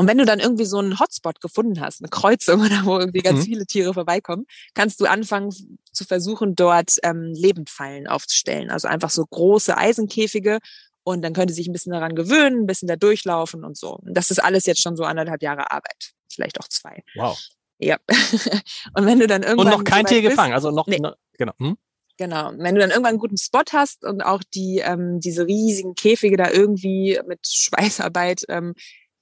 Und 0.00 0.06
wenn 0.06 0.16
du 0.16 0.24
dann 0.24 0.40
irgendwie 0.40 0.64
so 0.64 0.78
einen 0.78 0.98
Hotspot 0.98 1.42
gefunden 1.42 1.80
hast, 1.80 2.00
eine 2.00 2.08
Kreuzung 2.08 2.60
oder 2.62 2.84
wo 2.84 2.98
irgendwie 2.98 3.20
ganz 3.20 3.40
mhm. 3.40 3.44
viele 3.44 3.66
Tiere 3.66 3.92
vorbeikommen, 3.92 4.46
kannst 4.74 4.98
du 5.00 5.04
anfangen 5.04 5.50
zu 5.92 6.04
versuchen, 6.04 6.54
dort 6.54 6.92
ähm, 7.02 7.34
Lebendfallen 7.34 8.06
aufzustellen. 8.06 8.70
Also 8.70 8.88
einfach 8.88 9.10
so 9.10 9.26
große 9.26 9.76
Eisenkäfige, 9.76 10.60
und 11.04 11.22
dann 11.22 11.32
könnte 11.32 11.54
sich 11.54 11.66
ein 11.66 11.72
bisschen 11.72 11.92
daran 11.92 12.14
gewöhnen, 12.14 12.62
ein 12.62 12.66
bisschen 12.66 12.88
da 12.88 12.96
durchlaufen 12.96 13.64
und 13.64 13.76
so. 13.76 13.96
Und 13.96 14.14
das 14.14 14.30
ist 14.30 14.38
alles 14.38 14.66
jetzt 14.66 14.82
schon 14.82 14.96
so 14.96 15.04
anderthalb 15.04 15.42
Jahre 15.42 15.70
Arbeit. 15.70 16.12
Vielleicht 16.32 16.60
auch 16.60 16.68
zwei. 16.68 17.02
Wow. 17.14 17.38
Ja. 17.78 17.96
und 18.94 19.06
wenn 19.06 19.18
du 19.18 19.26
dann 19.26 19.42
irgendwann. 19.42 19.72
Und 19.72 19.78
noch 19.78 19.84
kein 19.84 20.04
Tier 20.04 20.20
bist, 20.20 20.32
gefangen, 20.32 20.52
also 20.52 20.70
noch, 20.70 20.86
nee. 20.86 21.00
genau. 21.38 21.52
Hm? 21.58 21.76
Genau. 22.18 22.52
Wenn 22.58 22.74
du 22.74 22.82
dann 22.82 22.90
irgendwann 22.90 23.10
einen 23.10 23.18
guten 23.18 23.38
Spot 23.38 23.64
hast 23.72 24.04
und 24.04 24.20
auch 24.20 24.42
die, 24.54 24.82
ähm, 24.84 25.20
diese 25.20 25.46
riesigen 25.46 25.94
Käfige 25.94 26.36
da 26.36 26.50
irgendwie 26.50 27.18
mit 27.26 27.46
Schweißarbeit 27.46 28.42
ähm, 28.50 28.74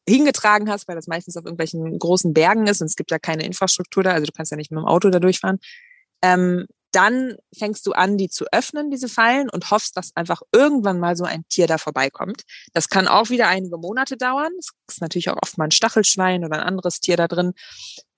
hingetragen 0.09 0.69
hast, 0.69 0.89
weil 0.89 0.97
das 0.97 1.07
meistens 1.07 1.37
auf 1.37 1.45
irgendwelchen 1.45 1.97
großen 1.99 2.33
Bergen 2.33 2.67
ist 2.67 2.81
und 2.81 2.89
es 2.89 2.97
gibt 2.97 3.13
ja 3.13 3.21
keine 3.21 3.45
Infrastruktur 3.45 4.03
da, 4.03 4.13
also 4.13 4.27
du 4.27 4.33
kannst 4.33 4.51
ja 4.51 4.57
nicht 4.57 4.73
mit 4.73 4.81
dem 4.81 4.87
Auto 4.87 5.11
da 5.11 5.21
durchfahren, 5.21 5.59
ähm, 6.23 6.67
dann 6.93 7.37
fängst 7.57 7.87
du 7.87 7.93
an, 7.93 8.17
die 8.17 8.29
zu 8.29 8.47
öffnen, 8.53 8.91
diese 8.91 9.09
Fallen, 9.09 9.51
und 9.51 9.71
hoffst, 9.71 9.97
dass 9.97 10.17
einfach 10.17 10.43
irgendwann 10.53 10.99
mal 10.99 11.17
so 11.17 11.25
ein 11.25 11.45
Tier 11.49 11.67
da 11.67 11.79
vorbeikommt. 11.79 12.43
Das 12.73 12.89
kann 12.89 13.09
auch 13.09 13.31
wieder 13.31 13.49
einige 13.49 13.79
Monate 13.79 14.17
dauern. 14.17 14.53
Es 14.59 14.71
ist 14.89 15.01
natürlich 15.01 15.31
auch 15.31 15.39
oft 15.43 15.59
mal 15.59 15.65
ein 15.65 15.71
Stachelschwein 15.71 16.45
oder 16.45 16.57
ein 16.57 16.67
anderes 16.67 17.01
Tier 17.01 17.17
da 17.17 17.29
drin. 17.29 17.53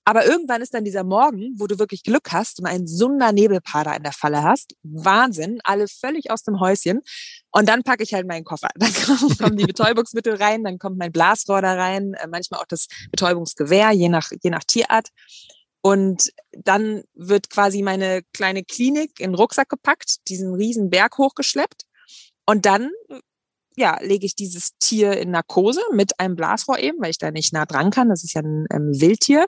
Aber 0.03 0.25
irgendwann 0.25 0.61
ist 0.61 0.73
dann 0.73 0.83
dieser 0.83 1.03
Morgen, 1.03 1.53
wo 1.57 1.67
du 1.67 1.77
wirklich 1.77 2.03
Glück 2.03 2.31
hast 2.31 2.59
und 2.59 2.65
einen 2.65 2.87
Sunder 2.87 3.31
Nebelpader 3.31 3.95
in 3.95 4.03
der 4.03 4.11
Falle 4.13 4.41
hast. 4.41 4.73
Wahnsinn, 4.81 5.59
alle 5.63 5.87
völlig 5.87 6.31
aus 6.31 6.41
dem 6.43 6.59
Häuschen. 6.59 7.01
Und 7.51 7.69
dann 7.69 7.83
packe 7.83 8.01
ich 8.03 8.13
halt 8.13 8.27
meinen 8.27 8.43
Koffer. 8.43 8.69
Dann 8.75 8.91
kommen 9.37 9.57
die 9.57 9.65
Betäubungsmittel 9.65 10.35
rein, 10.35 10.63
dann 10.63 10.79
kommt 10.79 10.97
mein 10.97 11.11
Blasrohr 11.11 11.61
da 11.61 11.73
rein, 11.73 12.13
äh, 12.13 12.27
manchmal 12.27 12.61
auch 12.61 12.65
das 12.65 12.87
Betäubungsgewehr, 13.11 13.91
je 13.91 14.09
nach, 14.09 14.31
je 14.41 14.49
nach 14.49 14.63
Tierart. 14.63 15.09
Und 15.81 16.31
dann 16.51 17.03
wird 17.13 17.49
quasi 17.49 17.81
meine 17.81 18.21
kleine 18.33 18.63
Klinik 18.63 19.19
in 19.19 19.31
den 19.31 19.35
Rucksack 19.35 19.69
gepackt, 19.69 20.27
diesen 20.27 20.53
riesen 20.53 20.89
Berg 20.89 21.17
hochgeschleppt. 21.17 21.85
Und 22.45 22.65
dann, 22.65 22.91
ja, 23.75 23.99
lege 24.01 24.25
ich 24.25 24.35
dieses 24.35 24.77
Tier 24.77 25.13
in 25.13 25.31
Narkose 25.31 25.81
mit 25.93 26.19
einem 26.19 26.35
Blasrohr 26.35 26.79
eben, 26.79 27.01
weil 27.01 27.09
ich 27.09 27.17
da 27.17 27.31
nicht 27.31 27.53
nah 27.53 27.65
dran 27.65 27.89
kann. 27.89 28.09
Das 28.09 28.23
ist 28.23 28.33
ja 28.33 28.41
ein 28.41 28.67
ähm, 28.71 28.91
Wildtier. 28.99 29.47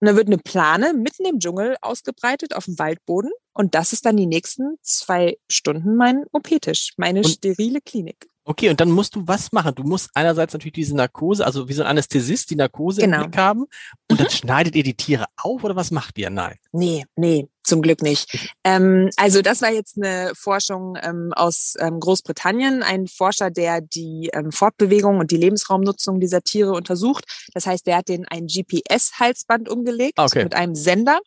Und 0.00 0.08
dann 0.08 0.16
wird 0.16 0.26
eine 0.26 0.38
Plane 0.38 0.92
mitten 0.92 1.24
im 1.24 1.38
Dschungel 1.38 1.76
ausgebreitet 1.80 2.54
auf 2.54 2.66
dem 2.66 2.78
Waldboden. 2.78 3.30
Und 3.54 3.74
das 3.74 3.94
ist 3.94 4.04
dann 4.04 4.18
die 4.18 4.26
nächsten 4.26 4.76
zwei 4.82 5.38
Stunden 5.48 5.96
mein 5.96 6.24
OP-Tisch, 6.32 6.92
meine 6.98 7.20
und, 7.20 7.28
sterile 7.28 7.80
Klinik. 7.80 8.28
Okay, 8.48 8.70
und 8.70 8.80
dann 8.80 8.92
musst 8.92 9.16
du 9.16 9.26
was 9.26 9.50
machen? 9.50 9.74
Du 9.74 9.82
musst 9.82 10.10
einerseits 10.14 10.52
natürlich 10.52 10.74
diese 10.74 10.94
Narkose, 10.94 11.44
also 11.44 11.68
wie 11.68 11.72
so 11.72 11.82
ein 11.82 11.88
Anästhesist, 11.88 12.48
die 12.48 12.54
Narkose 12.54 13.00
genau. 13.00 13.16
im 13.16 13.22
Blick 13.24 13.36
haben. 13.36 13.62
Und 14.08 14.12
mhm. 14.12 14.16
dann 14.18 14.30
schneidet 14.30 14.76
ihr 14.76 14.84
die 14.84 14.94
Tiere 14.94 15.24
auf 15.36 15.64
oder 15.64 15.74
was 15.74 15.90
macht 15.90 16.16
ihr? 16.16 16.30
Nein. 16.30 16.54
Nee, 16.70 17.04
nee, 17.16 17.48
zum 17.64 17.82
Glück 17.82 18.02
nicht. 18.02 18.54
Ähm, 18.62 19.10
also 19.16 19.42
das 19.42 19.62
war 19.62 19.72
jetzt 19.72 19.96
eine 19.96 20.30
Forschung 20.36 20.96
ähm, 21.02 21.32
aus 21.34 21.74
ähm, 21.80 21.98
Großbritannien, 21.98 22.84
ein 22.84 23.08
Forscher, 23.08 23.50
der 23.50 23.80
die 23.80 24.30
ähm, 24.32 24.52
Fortbewegung 24.52 25.18
und 25.18 25.32
die 25.32 25.38
Lebensraumnutzung 25.38 26.20
dieser 26.20 26.42
Tiere 26.42 26.70
untersucht. 26.70 27.24
Das 27.52 27.66
heißt, 27.66 27.84
der 27.84 27.96
hat 27.96 28.08
den 28.08 28.26
ein 28.28 28.46
GPS-Halsband 28.46 29.68
umgelegt 29.68 30.20
okay. 30.20 30.44
mit 30.44 30.54
einem 30.54 30.76
Sender 30.76 31.18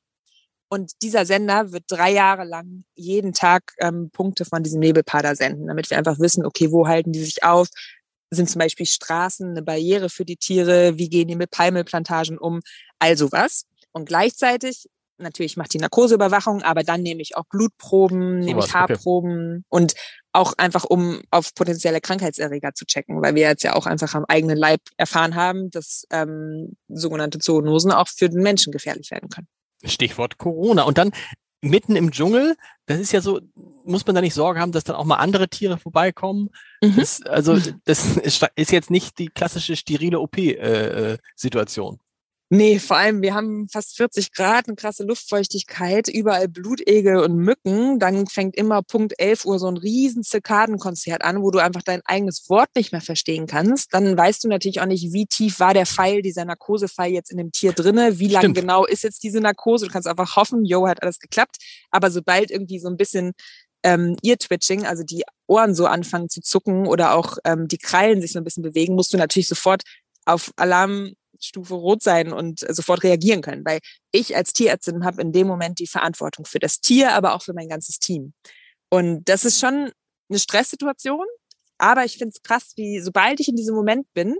und 0.70 1.02
dieser 1.02 1.26
Sender 1.26 1.72
wird 1.72 1.86
drei 1.88 2.12
Jahre 2.12 2.44
lang 2.44 2.84
jeden 2.96 3.34
Tag 3.34 3.74
ähm, 3.80 4.12
Punkte 4.12 4.46
von 4.46 4.62
diesem 4.62 4.80
Nebelpader 4.80 5.36
senden, 5.36 5.68
damit 5.68 5.90
wir 5.90 5.98
einfach 5.98 6.20
wissen, 6.20 6.46
okay, 6.46 6.72
wo 6.72 6.88
halten 6.88 7.12
die 7.12 7.24
sich 7.24 7.44
auf? 7.44 7.68
Sind 8.32 8.50
zum 8.50 8.60
Beispiel 8.60 8.86
Straßen 8.86 9.50
eine 9.50 9.64
Barriere 9.64 10.10
für 10.10 10.26
die 10.26 10.38
Tiere? 10.38 10.98
Wie 10.98 11.10
gehen 11.10 11.28
die 11.28 11.36
mit 11.36 11.50
Palmelplantagen 11.50 12.38
um? 12.38 12.62
Also 13.00 13.32
was. 13.32 13.66
Und 13.92 14.06
gleichzeitig, 14.06 14.86
natürlich 15.18 15.58
macht 15.58 15.74
die 15.74 15.80
Narkoseüberwachung, 15.80 16.62
aber 16.62 16.84
dann 16.84 17.02
nehme 17.02 17.24
ich 17.24 17.36
auch 17.36 17.46
Blutproben, 17.50 18.42
so 18.42 18.46
nehme 18.46 18.60
ich 18.64 18.72
Haarproben 18.72 19.66
okay. 19.68 19.84
und 19.84 19.96
auch 20.34 20.54
einfach, 20.58 20.84
um 20.84 21.24
auf 21.32 21.56
potenzielle 21.56 22.00
Krankheitserreger 22.00 22.76
zu 22.76 22.86
checken, 22.86 23.24
weil 23.24 23.34
wir 23.34 23.48
jetzt 23.48 23.64
ja 23.64 23.74
auch 23.74 23.88
einfach 23.88 24.14
am 24.14 24.26
eigenen 24.28 24.58
Leib 24.58 24.82
erfahren 24.98 25.34
haben, 25.34 25.72
dass 25.72 26.06
ähm, 26.12 26.78
sogenannte 26.88 27.40
Zoonosen 27.40 27.92
auch 27.92 28.08
für 28.08 28.30
den 28.30 28.44
Menschen 28.44 28.72
gefährlich 28.72 29.10
werden 29.10 29.30
können. 29.30 29.48
Stichwort 29.84 30.38
Corona. 30.38 30.84
Und 30.84 30.98
dann 30.98 31.12
mitten 31.62 31.96
im 31.96 32.12
Dschungel, 32.12 32.56
das 32.86 33.00
ist 33.00 33.12
ja 33.12 33.22
so, 33.22 33.42
muss 33.84 34.06
man 34.06 34.16
da 34.16 34.22
nicht 34.22 34.34
Sorge 34.34 34.60
haben, 34.60 34.72
dass 34.72 34.84
dann 34.84 34.96
auch 34.96 35.06
mal 35.06 35.18
andere 35.18 35.50
Tiere 35.50 35.78
vorbeikommen? 35.78 36.50
Mhm. 36.82 36.96
Das, 36.96 37.22
also 37.24 37.58
das 37.86 38.18
ist 38.18 38.72
jetzt 38.72 38.90
nicht 38.90 39.20
die 39.20 39.28
klassische 39.28 39.76
sterile 39.76 40.20
OP-Situation. 40.20 42.00
Nee, 42.52 42.80
vor 42.80 42.98
allem, 42.98 43.22
wir 43.22 43.36
haben 43.36 43.70
fast 43.70 43.96
40 43.96 44.32
Grad, 44.34 44.68
eine 44.68 44.76
krasse 44.76 45.04
Luftfeuchtigkeit, 45.04 46.08
überall 46.08 46.48
Blutegel 46.48 47.18
und 47.18 47.36
Mücken. 47.36 48.00
Dann 48.00 48.26
fängt 48.26 48.56
immer 48.56 48.82
Punkt 48.82 49.14
11 49.20 49.46
Uhr 49.46 49.60
so 49.60 49.68
ein 49.68 49.78
riesen 49.78 50.24
Zirkadenkonzert 50.24 51.24
an, 51.24 51.44
wo 51.44 51.52
du 51.52 51.60
einfach 51.60 51.84
dein 51.84 52.02
eigenes 52.06 52.50
Wort 52.50 52.70
nicht 52.76 52.92
mehr 52.92 53.02
verstehen 53.02 53.46
kannst. 53.46 53.94
Dann 53.94 54.18
weißt 54.18 54.44
du 54.44 54.48
natürlich 54.48 54.82
auch 54.82 54.88
nicht, 54.88 55.14
wie 55.14 55.28
tief 55.28 55.60
war 55.60 55.76
der 55.76 55.86
Pfeil, 55.86 56.24
dieser 56.24 56.44
Narkosepfeil 56.44 57.14
jetzt 57.14 57.30
in 57.32 57.38
dem 57.38 57.52
Tier 57.52 57.72
drinne, 57.72 58.18
wie 58.18 58.30
lang 58.30 58.56
genau 58.56 58.84
ist 58.84 59.04
jetzt 59.04 59.22
diese 59.22 59.42
Narkose. 59.42 59.86
Du 59.86 59.92
kannst 59.92 60.08
einfach 60.08 60.36
hoffen, 60.36 60.66
yo, 60.66 60.88
hat 60.88 61.04
alles 61.04 61.20
geklappt. 61.20 61.58
Aber 61.92 62.10
sobald 62.10 62.50
irgendwie 62.50 62.80
so 62.80 62.88
ein 62.90 62.98
bisschen 62.98 63.34
ähm, 63.84 64.18
Ear-Twitching, 64.24 64.88
also 64.88 65.04
die 65.04 65.22
Ohren 65.46 65.76
so 65.76 65.86
anfangen 65.86 66.30
zu 66.30 66.42
zucken 66.42 66.88
oder 66.88 67.14
auch 67.14 67.38
ähm, 67.46 67.68
die 67.68 67.78
Krallen 67.78 68.22
sich 68.22 68.32
so 68.32 68.40
ein 68.40 68.44
bisschen 68.44 68.64
bewegen, 68.64 68.96
musst 68.96 69.14
du 69.14 69.18
natürlich 69.18 69.48
sofort 69.48 69.84
auf 70.26 70.52
Alarm 70.56 71.14
Stufe 71.40 71.74
rot 71.74 72.04
sein 72.04 72.34
und 72.34 72.66
sofort 72.70 73.04
reagieren 73.04 73.42
können, 73.42 73.64
weil 73.66 73.80
ich 74.12 74.36
als 74.36 74.54
Tierärztin 74.54 75.06
habe 75.06 75.22
in 75.22 75.32
dem 75.32 75.48
Moment 75.48 75.80
die 75.80 75.88
Verantwortung 75.88 76.46
für 76.46 76.60
das 76.60 76.82
Tier, 76.82 77.14
aber 77.14 77.34
auch 77.34 77.44
für 77.44 77.54
mein 77.54 77.70
ganzes 77.70 78.00
Team. 78.00 78.34
Und 78.90 79.24
das 79.26 79.46
ist 79.46 79.60
schon 79.60 79.92
eine 80.30 80.40
Stresssituation, 80.40 81.26
aber 81.78 82.06
ich 82.06 82.18
finde 82.18 82.34
es 82.36 82.42
krass, 82.42 82.74
wie 82.76 83.00
sobald 83.00 83.40
ich 83.40 83.48
in 83.48 83.56
diesem 83.56 83.76
Moment 83.76 84.08
bin, 84.14 84.36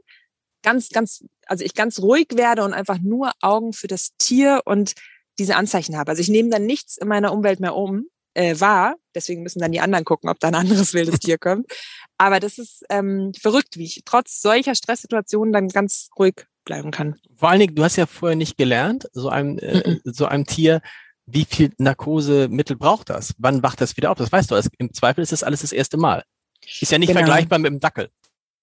ganz, 0.62 0.90
ganz, 0.90 1.24
also 1.46 1.64
ich 1.64 1.74
ganz 1.74 2.00
ruhig 2.00 2.28
werde 2.34 2.64
und 2.64 2.74
einfach 2.74 3.00
nur 3.00 3.32
Augen 3.42 3.74
für 3.74 3.88
das 3.88 4.10
Tier 4.18 4.62
und 4.66 4.94
diese 5.40 5.56
Anzeichen 5.56 5.98
habe. 5.98 6.12
Also 6.12 6.22
ich 6.22 6.30
nehme 6.30 6.50
dann 6.50 6.66
nichts 6.66 6.98
in 6.98 7.08
meiner 7.08 7.32
Umwelt 7.32 7.60
mehr 7.60 7.76
um, 7.76 8.08
äh, 8.40 8.60
wahr. 8.60 8.96
Deswegen 9.14 9.44
müssen 9.44 9.60
dann 9.60 9.74
die 9.74 9.82
anderen 9.82 10.06
gucken, 10.06 10.30
ob 10.30 10.40
da 10.40 10.48
ein 10.48 10.56
anderes 10.56 10.94
wildes 10.94 11.20
Tier 11.20 11.38
kommt. 11.38 11.68
Aber 12.18 12.40
das 12.40 12.58
ist 12.58 12.84
ähm, 12.90 13.34
verrückt, 13.40 13.78
wie 13.78 13.84
ich 13.84 14.02
trotz 14.06 14.42
solcher 14.42 14.76
Stresssituationen 14.76 15.52
dann 15.52 15.68
ganz 15.68 16.10
ruhig 16.18 16.46
bleiben 16.64 16.92
kann. 16.92 17.16
Vor 17.36 17.50
allen 17.50 17.60
Dingen, 17.60 17.76
du 17.76 17.84
hast 17.84 17.98
ja 17.98 18.06
vorher 18.06 18.38
nicht 18.38 18.58
gelernt, 18.58 19.08
so 19.12 19.30
einem, 19.30 19.58
äh, 19.60 19.98
so 20.06 20.26
einem 20.26 20.46
Tier, 20.46 20.82
wie 21.26 21.46
viel 21.46 21.72
Narkosemittel 21.78 22.78
braucht 22.78 23.10
das? 23.10 23.34
Wann 23.38 23.62
wacht 23.62 23.82
das 23.82 23.98
wieder 23.98 24.12
auf? 24.12 24.18
Das 24.18 24.32
weißt 24.32 24.52
du. 24.52 24.62
Im 24.78 24.94
Zweifel 24.94 25.22
ist 25.22 25.32
das 25.32 25.44
alles 25.44 25.62
das 25.62 25.72
erste 25.72 25.98
Mal. 25.98 26.24
Ist 26.80 26.92
ja 26.92 26.98
nicht 26.98 27.10
genau. 27.10 27.20
vergleichbar 27.20 27.60
mit 27.60 27.72
dem 27.72 27.80
Dackel. 27.80 28.10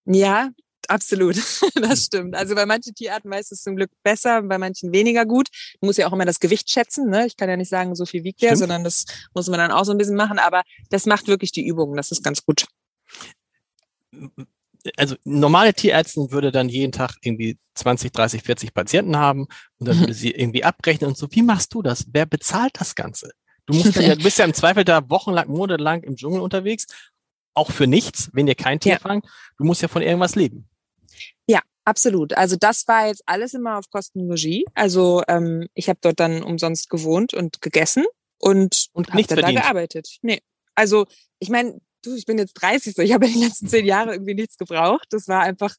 Ja, 0.07 0.51
absolut. 0.91 1.37
Das 1.75 2.05
stimmt. 2.05 2.35
Also 2.35 2.55
bei 2.55 2.67
manchen 2.67 2.95
Tierarten 2.95 3.31
weiß 3.31 3.53
es 3.53 3.63
zum 3.63 3.77
Glück 3.77 3.91
besser, 4.03 4.43
bei 4.43 4.59
manchen 4.59 4.93
weniger 4.93 5.27
gut. 5.27 5.49
Du 5.81 5.87
musst 5.87 5.99
ja 5.99 6.07
auch 6.09 6.13
immer 6.13 6.25
das 6.25 6.41
Gewicht 6.41 6.71
schätzen. 6.71 7.11
Ne? 7.11 7.27
Ich 7.27 7.37
kann 7.37 7.49
ja 7.49 7.57
nicht 7.57 7.69
sagen, 7.69 7.95
so 7.95 8.07
viel 8.07 8.25
wiegt 8.25 8.43
der, 8.43 8.57
sondern 8.57 8.83
das 8.83 9.05
muss 9.35 9.49
man 9.49 9.59
dann 9.59 9.71
auch 9.71 9.85
so 9.85 9.93
ein 9.93 9.99
bisschen 9.99 10.17
machen. 10.17 10.39
Aber 10.39 10.63
das 10.91 11.07
macht 11.07 11.29
wirklich 11.29 11.53
die 11.53 11.67
Übung. 11.67 11.95
Das 11.97 12.11
ist 12.11 12.25
ganz 12.25 12.45
gut 12.45 12.67
also 14.97 15.17
normale 15.25 15.75
Tierärztin 15.75 16.31
würde 16.31 16.53
dann 16.53 16.69
jeden 16.69 16.93
Tag 16.93 17.17
irgendwie 17.23 17.59
20, 17.75 18.13
30, 18.13 18.43
40 18.43 18.75
Patienten 18.75 19.17
haben 19.17 19.47
und 19.79 19.89
dann 19.89 19.97
mhm. 19.97 20.01
würde 20.01 20.15
sie 20.15 20.31
irgendwie 20.31 20.65
abrechnen 20.65 21.09
und 21.09 21.17
so. 21.17 21.29
Wie 21.31 21.43
machst 21.43 21.75
du 21.75 21.83
das? 21.83 22.07
Wer 22.13 22.27
bezahlt 22.27 22.73
das 22.79 22.95
Ganze? 22.95 23.31
Du 23.67 23.75
musst 23.75 23.97
ja, 23.97 24.15
du 24.15 24.23
bist 24.23 24.39
ja 24.39 24.45
im 24.45 24.55
Zweifel 24.55 24.85
da 24.85 25.09
wochenlang, 25.09 25.49
monatelang 25.49 26.03
im 26.03 26.17
Dschungel 26.17 26.41
unterwegs, 26.41 26.87
auch 27.55 27.71
für 27.71 27.87
nichts, 27.87 28.31
wenn 28.33 28.47
ihr 28.47 28.55
kein 28.55 28.81
Tier 28.81 28.95
ja. 28.95 28.99
fangt. 28.99 29.27
Du 29.57 29.65
musst 29.65 29.83
ja 29.83 29.89
von 29.89 30.03
irgendwas 30.03 30.35
leben. 30.37 30.69
Absolut. 31.87 32.37
Also 32.37 32.57
das 32.57 32.89
war 32.89 33.07
jetzt 33.07 33.23
alles 33.27 33.55
immer 33.55 33.79
auf 33.79 33.89
Kosten 33.91 34.29
Regie. 34.29 34.65
Also 34.75 35.23
ähm, 35.29 35.69
ich 35.75 35.89
habe 35.89 36.01
dort 36.03 36.19
dann 36.19 36.43
umsonst 36.43 36.91
gewohnt 36.91 37.33
und 37.33 37.63
gegessen 37.63 38.05
und, 38.39 38.89
und 38.93 39.15
nichts 39.15 39.33
da 39.33 39.51
gearbeitet. 39.51 40.19
Nee. 40.21 40.41
Also 40.75 41.07
ich 41.39 41.49
meine, 41.49 41.81
du, 42.03 42.17
ich 42.17 42.27
bin 42.27 42.39
jetzt 42.39 42.55
30, 42.55 42.93
so 42.97 43.03
ich 43.03 43.13
habe 43.13 43.27
in 43.27 43.35
den 43.35 43.43
letzten 43.43 43.69
zehn 43.69 43.87
Jahren 43.87 44.09
irgendwie 44.09 44.35
nichts 44.35 44.59
gebraucht. 44.59 45.07
Das 45.11 45.29
war 45.29 45.43
einfach, 45.43 45.77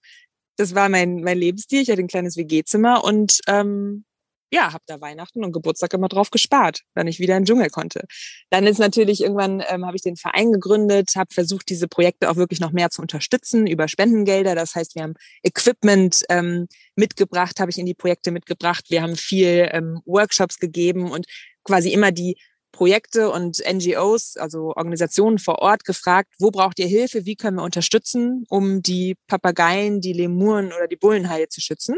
das 0.56 0.74
war 0.74 0.88
mein, 0.88 1.24
mein 1.24 1.38
Lebensstil. 1.38 1.82
Ich 1.82 1.90
hatte 1.90 2.02
ein 2.02 2.08
kleines 2.08 2.38
WG-Zimmer 2.38 3.04
und 3.04 3.42
ähm, 3.48 4.06
ja, 4.52 4.72
habe 4.74 4.84
da 4.88 5.02
Weihnachten 5.02 5.44
und 5.44 5.52
Geburtstag 5.52 5.94
immer 5.94 6.08
drauf 6.08 6.30
gespart, 6.30 6.82
wenn 6.94 7.08
ich 7.08 7.20
wieder 7.20 7.36
in 7.36 7.44
den 7.44 7.46
Dschungel 7.46 7.70
konnte. 7.70 8.06
Dann 8.50 8.66
ist 8.66 8.78
natürlich 8.78 9.22
irgendwann 9.22 9.62
ähm, 9.68 9.86
habe 9.86 9.96
ich 9.96 10.02
den 10.02 10.16
Verein 10.16 10.52
gegründet, 10.52 11.12
habe 11.16 11.34
versucht, 11.34 11.70
diese 11.70 11.88
Projekte 11.88 12.30
auch 12.30 12.38
wirklich 12.38 12.60
noch 12.60 12.72
mehr 12.72 12.90
zu 12.90 13.02
unterstützen 13.02 13.68
über 13.68 13.88
Spendengelder. 13.88 14.56
Das 14.56 14.76
heißt, 14.76 14.96
wir 14.96 15.04
haben 15.04 15.16
Equipment 15.44 16.24
ähm, 16.30 16.68
mitgebracht, 16.96 17.60
habe 17.60 17.72
ich 17.72 17.78
in 17.78 17.86
die 17.86 17.94
Projekte 17.94 18.32
mitgebracht. 18.32 18.86
Wir 18.90 19.02
haben 19.02 19.16
viel 19.16 19.70
ähm, 19.72 20.02
Workshops 20.06 20.60
gegeben 20.60 21.12
und 21.12 21.26
quasi 21.64 21.92
immer 21.92 22.12
die 22.12 22.38
Projekte 22.72 23.32
und 23.32 23.64
NGOs, 23.68 24.38
also 24.38 24.74
Organisationen 24.76 25.40
vor 25.40 25.60
Ort 25.60 25.84
gefragt, 25.84 26.36
wo 26.38 26.52
braucht 26.52 26.78
ihr 26.80 26.86
Hilfe, 26.86 27.26
wie 27.26 27.36
können 27.36 27.58
wir 27.58 27.64
unterstützen, 27.64 28.46
um 28.50 28.84
die 28.84 29.16
Papageien, 29.28 30.00
die 30.00 30.14
Lemuren 30.14 30.68
oder 30.68 30.88
die 30.88 30.96
Bullenhaie 30.96 31.50
zu 31.50 31.60
schützen. 31.60 31.98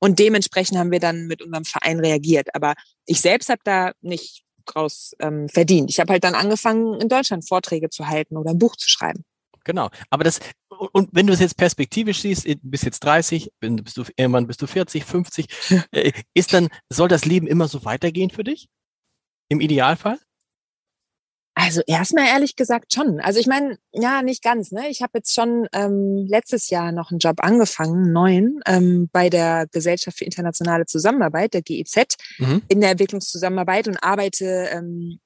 Und 0.00 0.18
dementsprechend 0.18 0.78
haben 0.78 0.90
wir 0.90 1.00
dann 1.00 1.26
mit 1.26 1.42
unserem 1.42 1.64
Verein 1.64 2.00
reagiert. 2.00 2.54
Aber 2.54 2.74
ich 3.06 3.20
selbst 3.20 3.48
habe 3.48 3.60
da 3.64 3.92
nicht 4.00 4.44
draus 4.64 5.12
ähm, 5.18 5.48
verdient. 5.48 5.90
Ich 5.90 5.98
habe 5.98 6.12
halt 6.12 6.24
dann 6.24 6.34
angefangen, 6.34 7.00
in 7.00 7.08
Deutschland 7.08 7.48
Vorträge 7.48 7.90
zu 7.90 8.06
halten 8.06 8.36
oder 8.36 8.50
ein 8.50 8.58
Buch 8.58 8.76
zu 8.76 8.88
schreiben. 8.88 9.24
Genau. 9.64 9.90
Aber 10.10 10.24
das, 10.24 10.40
und 10.92 11.10
wenn 11.12 11.26
du 11.26 11.32
es 11.32 11.40
jetzt 11.40 11.56
perspektivisch 11.56 12.22
siehst, 12.22 12.46
du 12.46 12.56
bist 12.62 12.84
jetzt 12.84 13.00
30, 13.00 13.50
bist 13.60 13.96
du, 13.96 14.04
irgendwann 14.16 14.46
bist 14.46 14.62
du 14.62 14.66
40, 14.66 15.04
50, 15.04 15.46
äh, 15.90 16.12
ist 16.34 16.52
dann, 16.52 16.68
soll 16.88 17.08
das 17.08 17.24
Leben 17.24 17.46
immer 17.46 17.68
so 17.68 17.84
weitergehen 17.84 18.30
für 18.30 18.44
dich? 18.44 18.68
Im 19.48 19.60
Idealfall? 19.60 20.18
Also 21.60 21.80
erstmal 21.88 22.26
ehrlich 22.26 22.54
gesagt 22.54 22.94
schon. 22.94 23.18
Also 23.18 23.40
ich 23.40 23.48
meine, 23.48 23.78
ja, 23.92 24.22
nicht 24.22 24.44
ganz. 24.44 24.70
Ne? 24.70 24.88
Ich 24.90 25.02
habe 25.02 25.18
jetzt 25.18 25.34
schon 25.34 25.66
ähm, 25.72 26.24
letztes 26.28 26.70
Jahr 26.70 26.92
noch 26.92 27.10
einen 27.10 27.18
Job 27.18 27.38
angefangen, 27.42 28.12
neuen, 28.12 28.60
ähm, 28.64 29.08
bei 29.12 29.28
der 29.28 29.66
Gesellschaft 29.72 30.18
für 30.18 30.24
internationale 30.24 30.86
Zusammenarbeit, 30.86 31.54
der 31.54 31.62
GEZ, 31.62 32.16
mhm. 32.38 32.62
in 32.68 32.80
der 32.80 32.92
Entwicklungszusammenarbeit 32.92 33.88
und 33.88 33.96
arbeite 34.04 34.68
ähm, 34.70 35.18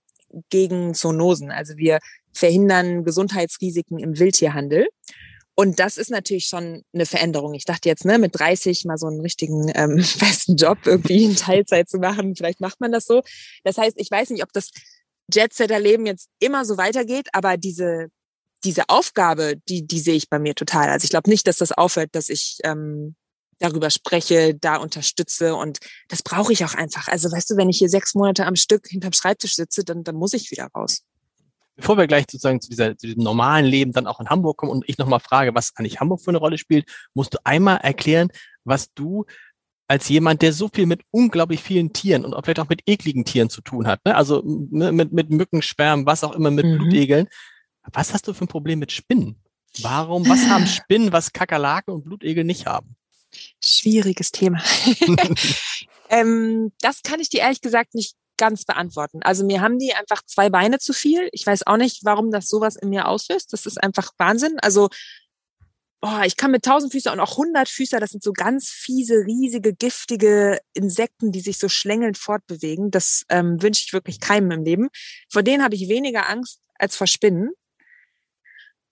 gegen 0.49 0.95
Zoonosen. 0.95 1.51
Also 1.51 1.77
wir 1.77 1.99
verhindern 2.33 3.05
Gesundheitsrisiken 3.05 3.99
im 3.99 4.19
Wildtierhandel. 4.19 4.89
Und 5.55 5.81
das 5.81 5.99
ist 5.99 6.11
natürlich 6.11 6.47
schon 6.47 6.83
eine 6.95 7.05
Veränderung. 7.05 7.53
Ich 7.53 7.67
dachte 7.67 7.91
jetzt, 7.91 8.07
ne, 8.07 8.19
mit 8.19 8.39
30 8.39 8.87
mal 8.87 8.97
so 8.97 9.07
einen 9.07 9.21
richtigen 9.21 9.71
ähm, 9.75 9.99
festen 10.03 10.57
Job 10.57 10.79
irgendwie 10.87 11.25
in 11.25 11.37
Teilzeit 11.37 11.91
zu 11.91 11.99
machen. 11.99 12.35
Vielleicht 12.37 12.63
macht 12.63 12.81
man 12.81 12.91
das 12.91 13.05
so. 13.05 13.21
Das 13.65 13.77
heißt, 13.77 14.01
ich 14.01 14.11
weiß 14.11 14.31
nicht, 14.31 14.43
ob 14.43 14.53
das 14.55 14.71
Jet-Setter-Leben 15.33 16.07
jetzt 16.07 16.29
immer 16.39 16.65
so 16.65 16.77
weitergeht, 16.77 17.29
aber 17.33 17.57
diese, 17.57 18.09
diese 18.65 18.89
Aufgabe, 18.89 19.57
die, 19.69 19.87
die 19.87 19.99
sehe 20.01 20.15
ich 20.15 20.29
bei 20.29 20.39
mir 20.39 20.55
total. 20.55 20.89
Also 20.89 21.05
ich 21.05 21.11
glaube 21.11 21.31
nicht, 21.31 21.47
dass 21.47 21.59
das 21.59 21.73
aufhört, 21.73 22.11
dass 22.13 22.29
ich 22.29 22.59
ähm, 22.65 23.17
darüber 23.59 23.91
spreche, 23.91 24.55
da 24.55 24.77
unterstütze 24.77 25.55
und 25.55 25.79
das 26.09 26.23
brauche 26.23 26.53
ich 26.53 26.65
auch 26.65 26.75
einfach. 26.75 27.09
Also 27.09 27.31
weißt 27.31 27.51
du, 27.51 27.57
wenn 27.57 27.69
ich 27.69 27.79
hier 27.79 27.89
sechs 27.89 28.15
Monate 28.15 28.47
am 28.47 28.57
Stück 28.57 28.89
hinterm 28.89 29.13
Schreibtisch 29.13 29.55
sitze, 29.55 29.85
dann, 29.85 30.05
dann 30.05 30.17
muss 30.17 30.33
ich 30.33 30.51
wieder 30.51 30.69
raus 30.75 31.03
bevor 31.77 31.97
wir 31.97 32.07
gleich 32.07 32.27
sozusagen 32.31 32.61
zu, 32.61 32.71
dieser, 32.71 32.97
zu 32.97 33.07
diesem 33.07 33.23
normalen 33.23 33.65
Leben 33.67 33.93
dann 33.93 34.07
auch 34.07 34.21
in 34.21 34.29
Hamburg 34.29 34.59
kommen 34.59 34.73
und 34.73 34.85
ich 34.87 34.99
nochmal 34.99 35.21
frage, 35.21 35.55
was 35.55 35.73
eigentlich 35.77 36.01
Hamburg 36.01 36.21
für 36.21 36.31
eine 36.31 36.39
Rolle 36.39 36.59
spielt, 36.59 36.89
musst 37.15 37.35
du 37.35 37.39
einmal 37.45 37.79
erklären, 37.79 38.29
was 38.65 38.93
du 38.95 39.25
als 39.93 40.09
jemand, 40.09 40.41
der 40.41 40.55
so 40.55 40.71
viel 40.73 40.87
mit 40.87 41.03
unglaublich 41.11 41.63
vielen 41.63 41.93
Tieren 41.93 42.25
und 42.25 42.33
vielleicht 42.43 42.61
auch 42.61 42.69
mit 42.71 42.81
ekligen 42.87 43.27
Tieren 43.27 43.51
zu 43.51 43.61
tun 43.61 43.87
hat, 43.87 44.03
ne? 44.07 44.17
also 44.17 44.43
mit, 44.43 45.13
mit 45.13 45.29
Mückenschwärmen, 45.29 46.07
was 46.07 46.25
auch 46.25 46.33
immer, 46.33 46.51
mit 46.51 46.65
mhm. 46.65 46.79
Blutegeln. 46.79 47.29
Was 47.93 48.15
hast 48.15 48.27
du 48.27 48.33
für 48.33 48.47
ein 48.47 48.49
Problem 48.49 48.79
mit 48.79 48.91
Spinnen? 48.91 49.37
Warum, 49.83 50.27
was 50.27 50.49
haben 50.49 50.67
Spinnen, 50.79 51.13
was 51.13 51.35
Kakerlaken 51.35 51.93
und 51.93 52.05
Blutegel 52.05 52.43
nicht 52.43 52.65
haben? 52.65 52.97
Schwieriges 53.61 54.33
Thema. 54.33 54.63
ähm, 56.09 56.73
das 56.81 57.03
kann 57.03 57.21
ich 57.21 57.29
dir 57.29 57.41
ehrlich 57.41 57.61
gesagt 57.61 57.95
nicht 57.95 58.17
ganz 58.39 58.65
beantworten. 58.65 59.21
Also 59.23 59.45
mir 59.45 59.61
haben 59.61 59.79
die 59.79 59.93
einfach 59.93 60.23
zwei 60.25 60.49
Beine 60.49 60.79
zu 60.79 60.95
viel. 60.95 61.29
Ich 61.33 61.47
weiß 61.47 61.67
auch 61.67 61.77
nicht, 61.77 62.03
warum 62.03 62.31
das 62.31 62.49
sowas 62.49 62.77
in 62.77 62.89
mir 62.89 63.09
auslöst. 63.09 63.53
Das 63.53 63.67
ist 63.67 63.83
einfach 63.83 64.13
Wahnsinn. 64.17 64.59
Also 64.59 64.89
oh, 66.03 66.21
ich 66.25 66.37
kann 66.37 66.51
mit 66.51 66.65
Tausendfüßer 66.65 67.13
und 67.13 67.21
auch 67.21 67.37
Hundertfüßer, 67.37 68.01
das 68.01 68.11
sind 68.11 68.23
so 68.23 68.33
ganz 68.33 68.69
fiese, 68.69 69.25
riesige, 69.25 69.73
giftige 69.73 70.59
Insekten, 70.75 71.31
die 71.31 71.41
sich 71.41 71.59
so 71.59 71.69
schlängelnd 71.69 72.19
fortbewegen. 72.19 72.91
Das 72.91 73.25
ähm, 73.29 73.63
wünsche 73.63 73.85
ich 73.87 73.93
wirklich 73.93 74.21
keinem 74.21 74.51
im 74.51 74.65
Leben. 74.65 74.89
Vor 75.31 75.43
denen 75.43 75.63
habe 75.63 75.77
ich 75.77 75.89
weniger 75.89 76.29
Angst 76.29 76.61
als 76.75 76.97
vor 76.97 77.07
Spinnen. 77.07 77.51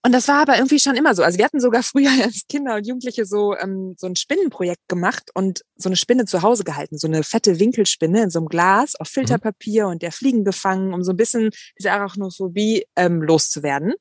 Und 0.03 0.13
das 0.13 0.27
war 0.27 0.41
aber 0.41 0.55
irgendwie 0.55 0.79
schon 0.79 0.95
immer 0.95 1.13
so. 1.13 1.21
Also 1.21 1.37
wir 1.37 1.45
hatten 1.45 1.59
sogar 1.59 1.83
früher 1.83 2.09
als 2.23 2.47
Kinder 2.47 2.75
und 2.75 2.87
Jugendliche 2.87 3.25
so, 3.25 3.55
ähm, 3.57 3.95
so 3.97 4.07
ein 4.07 4.15
Spinnenprojekt 4.15 4.87
gemacht 4.87 5.29
und 5.33 5.61
so 5.75 5.89
eine 5.89 5.97
Spinne 5.97 6.25
zu 6.25 6.41
Hause 6.41 6.63
gehalten, 6.63 6.97
so 6.97 7.07
eine 7.07 7.23
fette 7.23 7.59
Winkelspinne 7.59 8.23
in 8.23 8.29
so 8.29 8.39
einem 8.39 8.47
Glas 8.47 8.95
auf 8.95 9.09
mhm. 9.09 9.13
Filterpapier 9.13 9.87
und 9.87 10.01
der 10.01 10.13
Fliegen 10.13 10.45
gefangen, 10.45 10.93
um 10.93 11.03
so 11.03 11.11
ein 11.11 11.17
bisschen 11.17 11.51
diese 11.77 11.91
Arachnophobie 11.91 12.85
ähm, 12.95 13.21
loszuwerden. 13.21 13.93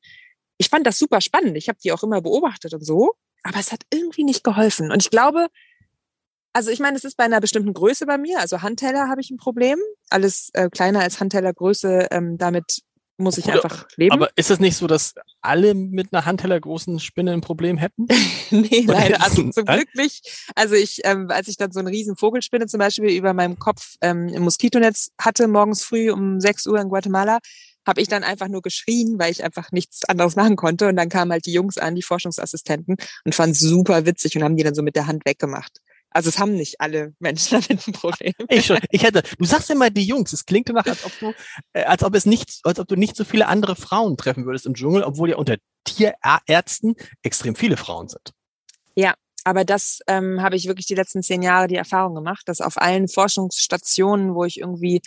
Ich 0.61 0.69
fand 0.69 0.87
das 0.87 0.99
super 0.99 1.23
spannend. 1.23 1.57
Ich 1.57 1.71
habe 1.71 1.79
die 1.83 1.91
auch 1.91 2.03
immer 2.03 2.21
beobachtet 2.21 2.75
und 2.75 2.85
so, 2.85 3.15
aber 3.43 3.59
es 3.59 3.73
hat 3.73 3.81
irgendwie 3.91 4.25
nicht 4.25 4.45
geholfen. 4.45 4.93
Und 4.93 5.03
ich 5.03 5.09
glaube, 5.09 5.49
also 6.53 6.71
ich 6.71 6.81
meine, 6.81 6.99
es 6.99 7.05
ist 7.05 7.17
bei 7.17 7.25
einer 7.25 7.41
bestimmten 7.41 7.73
Größe 7.73 8.05
bei 8.05 8.19
mir. 8.19 8.41
Also 8.41 8.61
Handteller 8.61 9.09
habe 9.09 9.23
ich 9.23 9.31
ein 9.31 9.39
Problem. 9.39 9.79
Alles 10.11 10.51
äh, 10.53 10.69
kleiner 10.69 11.01
als 11.01 11.19
Handtellergröße, 11.19 12.09
ähm, 12.11 12.37
damit 12.37 12.83
muss 13.17 13.39
ich 13.39 13.51
einfach 13.51 13.87
leben. 13.97 14.13
Aber 14.13 14.29
ist 14.37 14.51
es 14.51 14.61
nicht 14.61 14.77
so, 14.77 14.87
dass 14.87 15.15
alle 15.41 15.75
mit 15.75 16.13
einer 16.13 16.27
Handteller 16.27 16.61
großen 16.61 17.01
Spinne 17.01 17.33
ein 17.33 17.41
Problem 17.41 17.79
hätten? 17.79 18.07
nee, 18.51 18.85
leider. 18.87 19.23
Also 19.23 19.49
zum 19.51 19.65
Glück 19.65 19.95
nicht. 19.95 20.51
Also 20.55 20.75
ich, 20.75 21.01
ähm, 21.05 21.31
als 21.31 21.49
ich 21.49 21.57
dann 21.57 21.73
so 21.73 21.81
eine 21.81 21.91
riesen 21.91 22.17
Vogelspinne 22.17 22.67
zum 22.67 22.81
Beispiel 22.81 23.11
über 23.11 23.33
meinem 23.33 23.59
Kopf 23.59 23.95
ähm, 24.03 24.29
im 24.29 24.43
Moskitonetz 24.43 25.13
hatte, 25.19 25.49
morgens 25.49 25.85
früh 25.85 26.11
um 26.11 26.39
6 26.39 26.67
Uhr 26.67 26.81
in 26.81 26.91
Guatemala, 26.91 27.39
habe 27.91 28.01
ich 28.01 28.09
dann 28.09 28.23
einfach 28.23 28.47
nur 28.47 28.63
geschrien, 28.63 29.19
weil 29.19 29.33
ich 29.33 29.43
einfach 29.43 29.73
nichts 29.73 30.05
anderes 30.09 30.37
machen 30.37 30.55
konnte. 30.55 30.87
Und 30.87 30.97
dann 30.97 31.09
kamen 31.09 31.33
halt 31.33 31.45
die 31.45 31.53
Jungs 31.53 31.77
an, 31.77 31.97
die 31.97 32.03
Forschungsassistenten, 32.03 32.97
und 33.25 33.35
fanden 33.35 33.53
es 33.53 33.59
super 33.59 34.07
witzig 34.07 34.37
und 34.37 34.45
haben 34.45 34.57
die 34.57 34.63
dann 34.63 34.77
so 34.77 34.83
mit 34.83 34.95
der 34.95 35.09
Hand 35.09 35.27
weggemacht. 35.27 35.81
Also 36.13 36.29
es 36.29 36.39
haben 36.39 36.55
nicht 36.55 36.81
alle 36.81 37.15
Menschen 37.19 37.61
damit 37.69 37.87
ein 37.87 37.93
Problem. 37.93 38.33
Ich 38.49 38.67
schon. 38.67 38.79
Ich 38.91 39.03
hätte, 39.03 39.23
du 39.39 39.45
sagst 39.45 39.71
immer 39.71 39.91
die 39.91 40.05
Jungs. 40.05 40.33
Es 40.33 40.47
klingt 40.47 40.69
danach, 40.69 40.87
als 40.87 41.05
ob 41.05 41.19
du, 41.19 41.33
äh, 41.73 41.83
als 41.83 42.05
ob 42.05 42.15
es 42.15 42.27
nicht, 42.27 42.61
als 42.63 42.79
ob 42.79 42.87
du 42.87 42.95
nicht 42.95 43.17
so 43.17 43.25
viele 43.25 43.49
andere 43.49 43.75
Frauen 43.75 44.17
treffen 44.17 44.47
würdest 44.47 44.67
im 44.67 44.75
Dschungel, 44.75 45.03
obwohl 45.03 45.31
ja 45.31 45.37
unter 45.37 45.57
Tierärzten 45.85 46.95
extrem 47.23 47.57
viele 47.57 47.77
Frauen 47.77 48.09
sind. 48.09 48.31
Ja, 48.95 49.15
aber 49.43 49.65
das 49.65 49.99
ähm, 50.07 50.43
habe 50.43 50.55
ich 50.55 50.69
wirklich 50.69 50.87
die 50.87 50.95
letzten 50.95 51.23
zehn 51.23 51.43
Jahre 51.43 51.67
die 51.67 51.77
Erfahrung 51.77 52.15
gemacht, 52.15 52.43
dass 52.47 52.61
auf 52.61 52.77
allen 52.77 53.09
Forschungsstationen, 53.09 54.35
wo 54.35 54.45
ich 54.45 54.61
irgendwie 54.61 55.01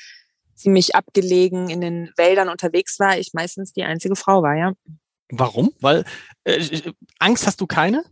ziemlich 0.56 0.95
abgelegen 0.95 1.70
in 1.70 1.82
den 1.82 2.12
Wäldern 2.16 2.49
unterwegs 2.49 2.99
war, 2.99 3.18
ich 3.18 3.34
meistens 3.34 3.74
die 3.74 3.84
einzige 3.84 4.16
Frau 4.16 4.41
war, 4.41 4.56
ja. 4.56 4.74
Warum? 5.30 5.74
Weil 5.80 6.06
äh, 6.43 6.91
Angst 7.20 7.47
hast 7.47 7.60
du 7.62 7.68
keine? 7.68 8.04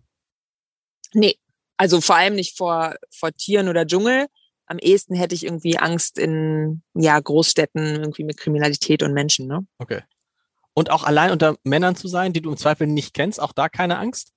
Nee, 1.13 1.37
also 1.77 2.01
vor 2.01 2.15
allem 2.15 2.35
nicht 2.35 2.57
vor, 2.57 2.95
vor 3.09 3.31
Tieren 3.33 3.67
oder 3.67 3.85
Dschungel. 3.85 4.27
Am 4.65 4.79
ehesten 4.79 5.15
hätte 5.15 5.35
ich 5.35 5.45
irgendwie 5.45 5.77
Angst 5.77 6.17
in 6.17 6.81
ja, 6.93 7.19
Großstädten, 7.19 7.83
irgendwie 8.01 8.23
mit 8.23 8.37
Kriminalität 8.37 9.03
und 9.03 9.13
Menschen. 9.13 9.47
Ne? 9.47 9.65
Okay. 9.79 10.01
Und 10.73 10.89
auch 10.89 11.03
allein 11.03 11.31
unter 11.31 11.57
Männern 11.63 11.95
zu 11.95 12.07
sein, 12.07 12.33
die 12.33 12.41
du 12.41 12.51
im 12.51 12.57
Zweifel 12.57 12.87
nicht 12.87 13.13
kennst, 13.13 13.41
auch 13.41 13.51
da 13.51 13.67
keine 13.67 13.97
Angst? 13.97 14.31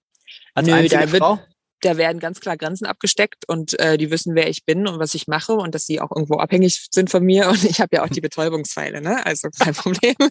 Als 0.55 0.67
Nö, 0.67 0.89
da, 0.89 1.13
wird, 1.13 1.23
Frau? 1.23 1.39
Da 1.85 1.97
werden 1.97 2.19
ganz 2.19 2.41
klar 2.41 2.57
Grenzen 2.57 2.87
abgesteckt 2.87 3.49
und 3.49 3.79
äh, 3.79 3.99
die 3.99 4.11
wissen, 4.11 4.35
wer 4.35 4.49
ich 4.49 4.65
bin 4.65 4.87
und 4.87 4.99
was 4.99 5.15
ich 5.15 5.27
mache 5.27 5.55
und 5.55 5.75
dass 5.75 5.87
sie 5.87 6.01
auch 6.01 6.11
irgendwo 6.11 6.37
abhängig 6.37 6.89
sind 6.91 7.11
von 7.11 7.23
mir. 7.23 7.49
Und 7.49 7.65
ich 7.65 7.81
habe 7.81 7.97
ja 7.97 8.05
auch 8.05 8.09
die 8.09 8.21
Betäubungspfeile, 8.23 9.01
ne? 9.01 9.25
Also 9.25 9.49
kein 9.51 9.75
Problem. 9.75 10.15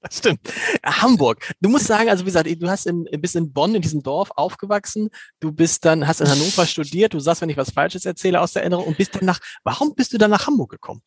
Das 0.00 0.18
stimmt. 0.18 0.40
Hamburg. 0.84 1.44
Du 1.60 1.68
musst 1.68 1.88
sagen, 1.88 2.08
also 2.08 2.22
wie 2.22 2.26
gesagt, 2.26 2.48
du 2.48 2.70
hast 2.70 2.86
in, 2.86 3.04
bist 3.18 3.34
in 3.34 3.52
Bonn, 3.52 3.74
in 3.74 3.82
diesem 3.82 4.00
Dorf 4.00 4.30
aufgewachsen. 4.36 5.10
Du 5.40 5.50
bist 5.50 5.84
dann, 5.84 6.06
hast 6.06 6.20
in 6.20 6.28
Hannover 6.28 6.66
studiert. 6.66 7.14
Du 7.14 7.18
sagst, 7.18 7.42
wenn 7.42 7.48
ich 7.48 7.56
was 7.56 7.70
Falsches 7.70 8.04
erzähle 8.04 8.40
aus 8.40 8.52
der 8.52 8.62
Erinnerung 8.62 8.86
und 8.86 8.96
bist 8.96 9.16
dann 9.16 9.24
nach, 9.24 9.40
warum 9.64 9.96
bist 9.96 10.12
du 10.12 10.18
dann 10.18 10.30
nach 10.30 10.46
Hamburg 10.46 10.70
gekommen? 10.70 11.02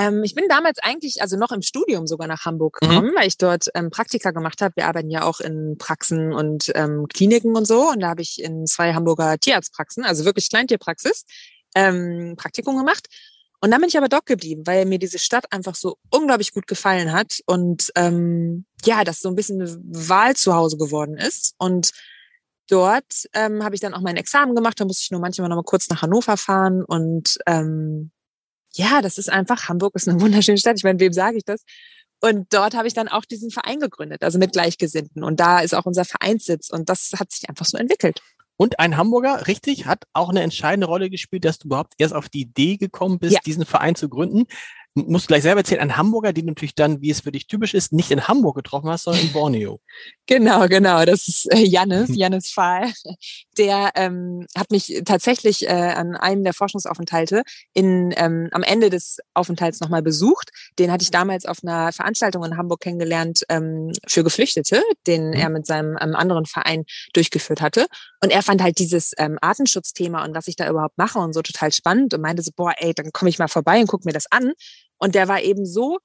Ähm, 0.00 0.24
ich 0.24 0.34
bin 0.34 0.46
damals 0.48 0.78
eigentlich, 0.78 1.20
also 1.20 1.36
noch 1.36 1.52
im 1.52 1.60
Studium 1.60 2.06
sogar 2.06 2.26
nach 2.26 2.46
Hamburg 2.46 2.78
mhm. 2.80 2.88
gekommen, 2.88 3.10
mhm. 3.10 3.16
weil 3.16 3.28
ich 3.28 3.36
dort 3.36 3.66
ähm, 3.74 3.90
Praktika 3.90 4.30
gemacht 4.30 4.62
habe. 4.62 4.76
Wir 4.76 4.86
arbeiten 4.86 5.10
ja 5.10 5.24
auch 5.24 5.40
in 5.40 5.76
Praxen 5.76 6.32
und 6.32 6.72
ähm, 6.74 7.06
Kliniken 7.12 7.54
und 7.54 7.66
so. 7.66 7.90
Und 7.90 8.00
da 8.00 8.08
habe 8.08 8.22
ich 8.22 8.42
in 8.42 8.66
zwei 8.66 8.94
Hamburger 8.94 9.38
Tierarztpraxen, 9.38 10.04
also 10.04 10.24
wirklich 10.24 10.48
Kleintierpraxis, 10.48 11.26
ähm, 11.74 12.34
Praktikum 12.38 12.78
gemacht. 12.78 13.08
Und 13.60 13.70
dann 13.70 13.80
bin 13.82 13.88
ich 13.88 13.98
aber 13.98 14.08
dort 14.08 14.24
geblieben, 14.24 14.62
weil 14.64 14.86
mir 14.86 14.98
diese 14.98 15.18
Stadt 15.18 15.52
einfach 15.52 15.74
so 15.74 15.98
unglaublich 16.08 16.54
gut 16.54 16.66
gefallen 16.66 17.12
hat 17.12 17.40
und 17.44 17.92
ähm, 17.94 18.64
ja, 18.86 19.04
das 19.04 19.20
so 19.20 19.28
ein 19.28 19.34
bisschen 19.34 19.60
eine 19.60 19.76
Wahl 19.82 20.34
zu 20.34 20.54
Hause 20.54 20.78
geworden 20.78 21.18
ist. 21.18 21.56
Und 21.58 21.90
dort 22.70 23.28
ähm, 23.34 23.62
habe 23.62 23.74
ich 23.74 23.82
dann 23.82 23.92
auch 23.92 24.00
mein 24.00 24.16
Examen 24.16 24.54
gemacht. 24.54 24.80
Da 24.80 24.86
musste 24.86 25.02
ich 25.02 25.10
nur 25.10 25.20
manchmal 25.20 25.50
noch 25.50 25.56
mal 25.56 25.62
kurz 25.62 25.90
nach 25.90 26.00
Hannover 26.00 26.38
fahren. 26.38 26.82
Und 26.82 27.36
ähm, 27.46 28.12
ja, 28.74 29.02
das 29.02 29.18
ist 29.18 29.30
einfach, 29.30 29.68
Hamburg 29.68 29.94
ist 29.94 30.08
eine 30.08 30.20
wunderschöne 30.20 30.58
Stadt. 30.58 30.76
Ich 30.76 30.84
meine, 30.84 31.00
wem 31.00 31.12
sage 31.12 31.38
ich 31.38 31.44
das? 31.44 31.64
Und 32.20 32.52
dort 32.52 32.74
habe 32.74 32.86
ich 32.86 32.94
dann 32.94 33.08
auch 33.08 33.24
diesen 33.24 33.50
Verein 33.50 33.80
gegründet, 33.80 34.22
also 34.22 34.38
mit 34.38 34.52
Gleichgesinnten. 34.52 35.24
Und 35.24 35.40
da 35.40 35.60
ist 35.60 35.74
auch 35.74 35.86
unser 35.86 36.04
Vereinssitz. 36.04 36.68
Und 36.70 36.88
das 36.88 37.12
hat 37.18 37.32
sich 37.32 37.48
einfach 37.48 37.64
so 37.64 37.78
entwickelt. 37.78 38.20
Und 38.56 38.78
ein 38.78 38.98
Hamburger, 38.98 39.46
richtig, 39.46 39.86
hat 39.86 40.04
auch 40.12 40.28
eine 40.28 40.42
entscheidende 40.42 40.86
Rolle 40.86 41.08
gespielt, 41.08 41.46
dass 41.46 41.58
du 41.58 41.68
überhaupt 41.68 41.94
erst 41.96 42.14
auf 42.14 42.28
die 42.28 42.42
Idee 42.42 42.76
gekommen 42.76 43.18
bist, 43.18 43.32
ja. 43.32 43.40
diesen 43.44 43.64
Verein 43.64 43.94
zu 43.94 44.10
gründen 44.10 44.44
musst 44.94 45.28
gleich 45.28 45.42
selber 45.42 45.60
erzählen, 45.60 45.80
ein 45.80 45.96
Hamburger, 45.96 46.32
den 46.32 46.46
du 46.46 46.50
natürlich 46.52 46.74
dann, 46.74 47.00
wie 47.00 47.10
es 47.10 47.20
für 47.20 47.30
dich 47.30 47.46
typisch 47.46 47.74
ist, 47.74 47.92
nicht 47.92 48.10
in 48.10 48.26
Hamburg 48.26 48.56
getroffen 48.56 48.88
hast, 48.88 49.04
sondern 49.04 49.22
in 49.22 49.32
Borneo. 49.32 49.80
Genau, 50.26 50.66
genau. 50.66 51.04
Das 51.04 51.28
ist 51.28 51.52
äh, 51.52 51.58
Jannis, 51.58 52.10
Jannis 52.14 52.50
Fahl. 52.50 52.92
Der 53.56 53.92
ähm, 53.94 54.46
hat 54.56 54.70
mich 54.70 55.02
tatsächlich 55.04 55.68
äh, 55.68 55.72
an 55.72 56.16
einem 56.16 56.44
der 56.44 56.54
Forschungsaufenthalte 56.54 57.42
in, 57.72 58.12
ähm, 58.16 58.48
am 58.52 58.62
Ende 58.62 58.90
des 58.90 59.18
Aufenthalts 59.34 59.80
nochmal 59.80 60.02
besucht. 60.02 60.50
Den 60.78 60.90
hatte 60.90 61.02
ich 61.02 61.10
damals 61.10 61.46
auf 61.46 61.58
einer 61.62 61.92
Veranstaltung 61.92 62.44
in 62.44 62.56
Hamburg 62.56 62.80
kennengelernt 62.80 63.42
ähm, 63.48 63.92
für 64.06 64.24
Geflüchtete, 64.24 64.82
den 65.06 65.28
mhm. 65.28 65.34
er 65.34 65.50
mit 65.50 65.66
seinem 65.66 65.96
ähm, 66.00 66.16
anderen 66.16 66.46
Verein 66.46 66.84
durchgeführt 67.12 67.60
hatte. 67.60 67.86
Und 68.22 68.30
er 68.30 68.42
fand 68.42 68.62
halt 68.62 68.78
dieses 68.78 69.12
ähm, 69.18 69.38
Artenschutzthema 69.40 70.24
und 70.24 70.34
was 70.34 70.48
ich 70.48 70.56
da 70.56 70.68
überhaupt 70.68 70.98
mache 70.98 71.18
und 71.18 71.32
so 71.32 71.42
total 71.42 71.72
spannend 71.72 72.12
und 72.12 72.20
meinte 72.20 72.42
so, 72.42 72.50
boah, 72.54 72.74
ey, 72.78 72.92
dann 72.92 73.12
komme 73.12 73.28
ich 73.28 73.38
mal 73.38 73.48
vorbei 73.48 73.80
und 73.80 73.86
guck 73.86 74.04
mir 74.04 74.12
das 74.12 74.30
an. 74.30 74.52
Und 75.00 75.16
der 75.16 75.26
war 75.26 75.42
eben 75.42 75.66
so 75.66 75.98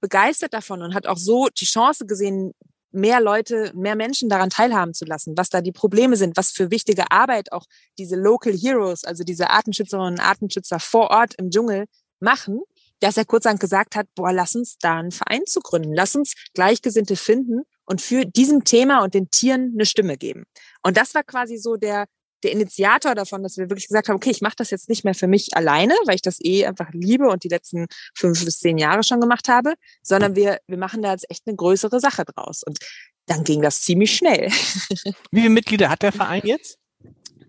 begeistert 0.00 0.52
davon 0.52 0.82
und 0.82 0.94
hat 0.94 1.06
auch 1.06 1.16
so 1.16 1.48
die 1.48 1.64
Chance 1.64 2.06
gesehen, 2.06 2.52
mehr 2.92 3.20
Leute, 3.20 3.72
mehr 3.74 3.96
Menschen 3.96 4.28
daran 4.28 4.50
teilhaben 4.50 4.92
zu 4.94 5.06
lassen, 5.06 5.34
was 5.36 5.48
da 5.48 5.62
die 5.62 5.72
Probleme 5.72 6.16
sind, 6.16 6.36
was 6.36 6.50
für 6.50 6.70
wichtige 6.70 7.10
Arbeit 7.10 7.50
auch 7.50 7.64
diese 7.98 8.16
Local 8.16 8.52
Heroes, 8.52 9.04
also 9.04 9.24
diese 9.24 9.50
Artenschützerinnen 9.50 10.14
und 10.14 10.20
Artenschützer 10.20 10.78
vor 10.78 11.10
Ort 11.10 11.34
im 11.38 11.50
Dschungel 11.50 11.86
machen, 12.20 12.60
dass 13.00 13.16
er 13.16 13.24
kurzerhand 13.24 13.60
gesagt 13.60 13.96
hat, 13.96 14.06
boah, 14.14 14.32
lass 14.32 14.54
uns 14.54 14.76
da 14.78 14.98
einen 14.98 15.10
Verein 15.10 15.46
zu 15.46 15.60
gründen, 15.60 15.94
lass 15.94 16.14
uns 16.14 16.34
Gleichgesinnte 16.54 17.16
finden 17.16 17.62
und 17.84 18.00
für 18.00 18.24
diesem 18.24 18.64
Thema 18.64 19.02
und 19.02 19.14
den 19.14 19.30
Tieren 19.30 19.72
eine 19.74 19.86
Stimme 19.86 20.16
geben. 20.16 20.44
Und 20.82 20.96
das 20.96 21.14
war 21.14 21.24
quasi 21.24 21.56
so 21.56 21.76
der 21.76 22.06
der 22.42 22.52
Initiator 22.52 23.14
davon, 23.14 23.42
dass 23.42 23.56
wir 23.56 23.70
wirklich 23.70 23.88
gesagt 23.88 24.08
haben, 24.08 24.16
okay, 24.16 24.30
ich 24.30 24.40
mache 24.40 24.56
das 24.56 24.70
jetzt 24.70 24.88
nicht 24.88 25.04
mehr 25.04 25.14
für 25.14 25.26
mich 25.26 25.56
alleine, 25.56 25.94
weil 26.06 26.16
ich 26.16 26.22
das 26.22 26.38
eh 26.40 26.66
einfach 26.66 26.90
liebe 26.92 27.28
und 27.28 27.44
die 27.44 27.48
letzten 27.48 27.86
fünf 28.14 28.44
bis 28.44 28.58
zehn 28.58 28.78
Jahre 28.78 29.02
schon 29.02 29.20
gemacht 29.20 29.48
habe, 29.48 29.74
sondern 30.02 30.34
wir, 30.36 30.58
wir 30.66 30.78
machen 30.78 31.02
da 31.02 31.12
jetzt 31.12 31.30
echt 31.30 31.42
eine 31.46 31.56
größere 31.56 32.00
Sache 32.00 32.24
draus. 32.24 32.62
Und 32.62 32.78
dann 33.26 33.44
ging 33.44 33.62
das 33.62 33.82
ziemlich 33.82 34.16
schnell. 34.16 34.50
Wie 35.30 35.40
viele 35.40 35.50
Mitglieder 35.50 35.88
hat 35.88 36.02
der 36.02 36.12
Verein 36.12 36.42
jetzt? 36.44 36.78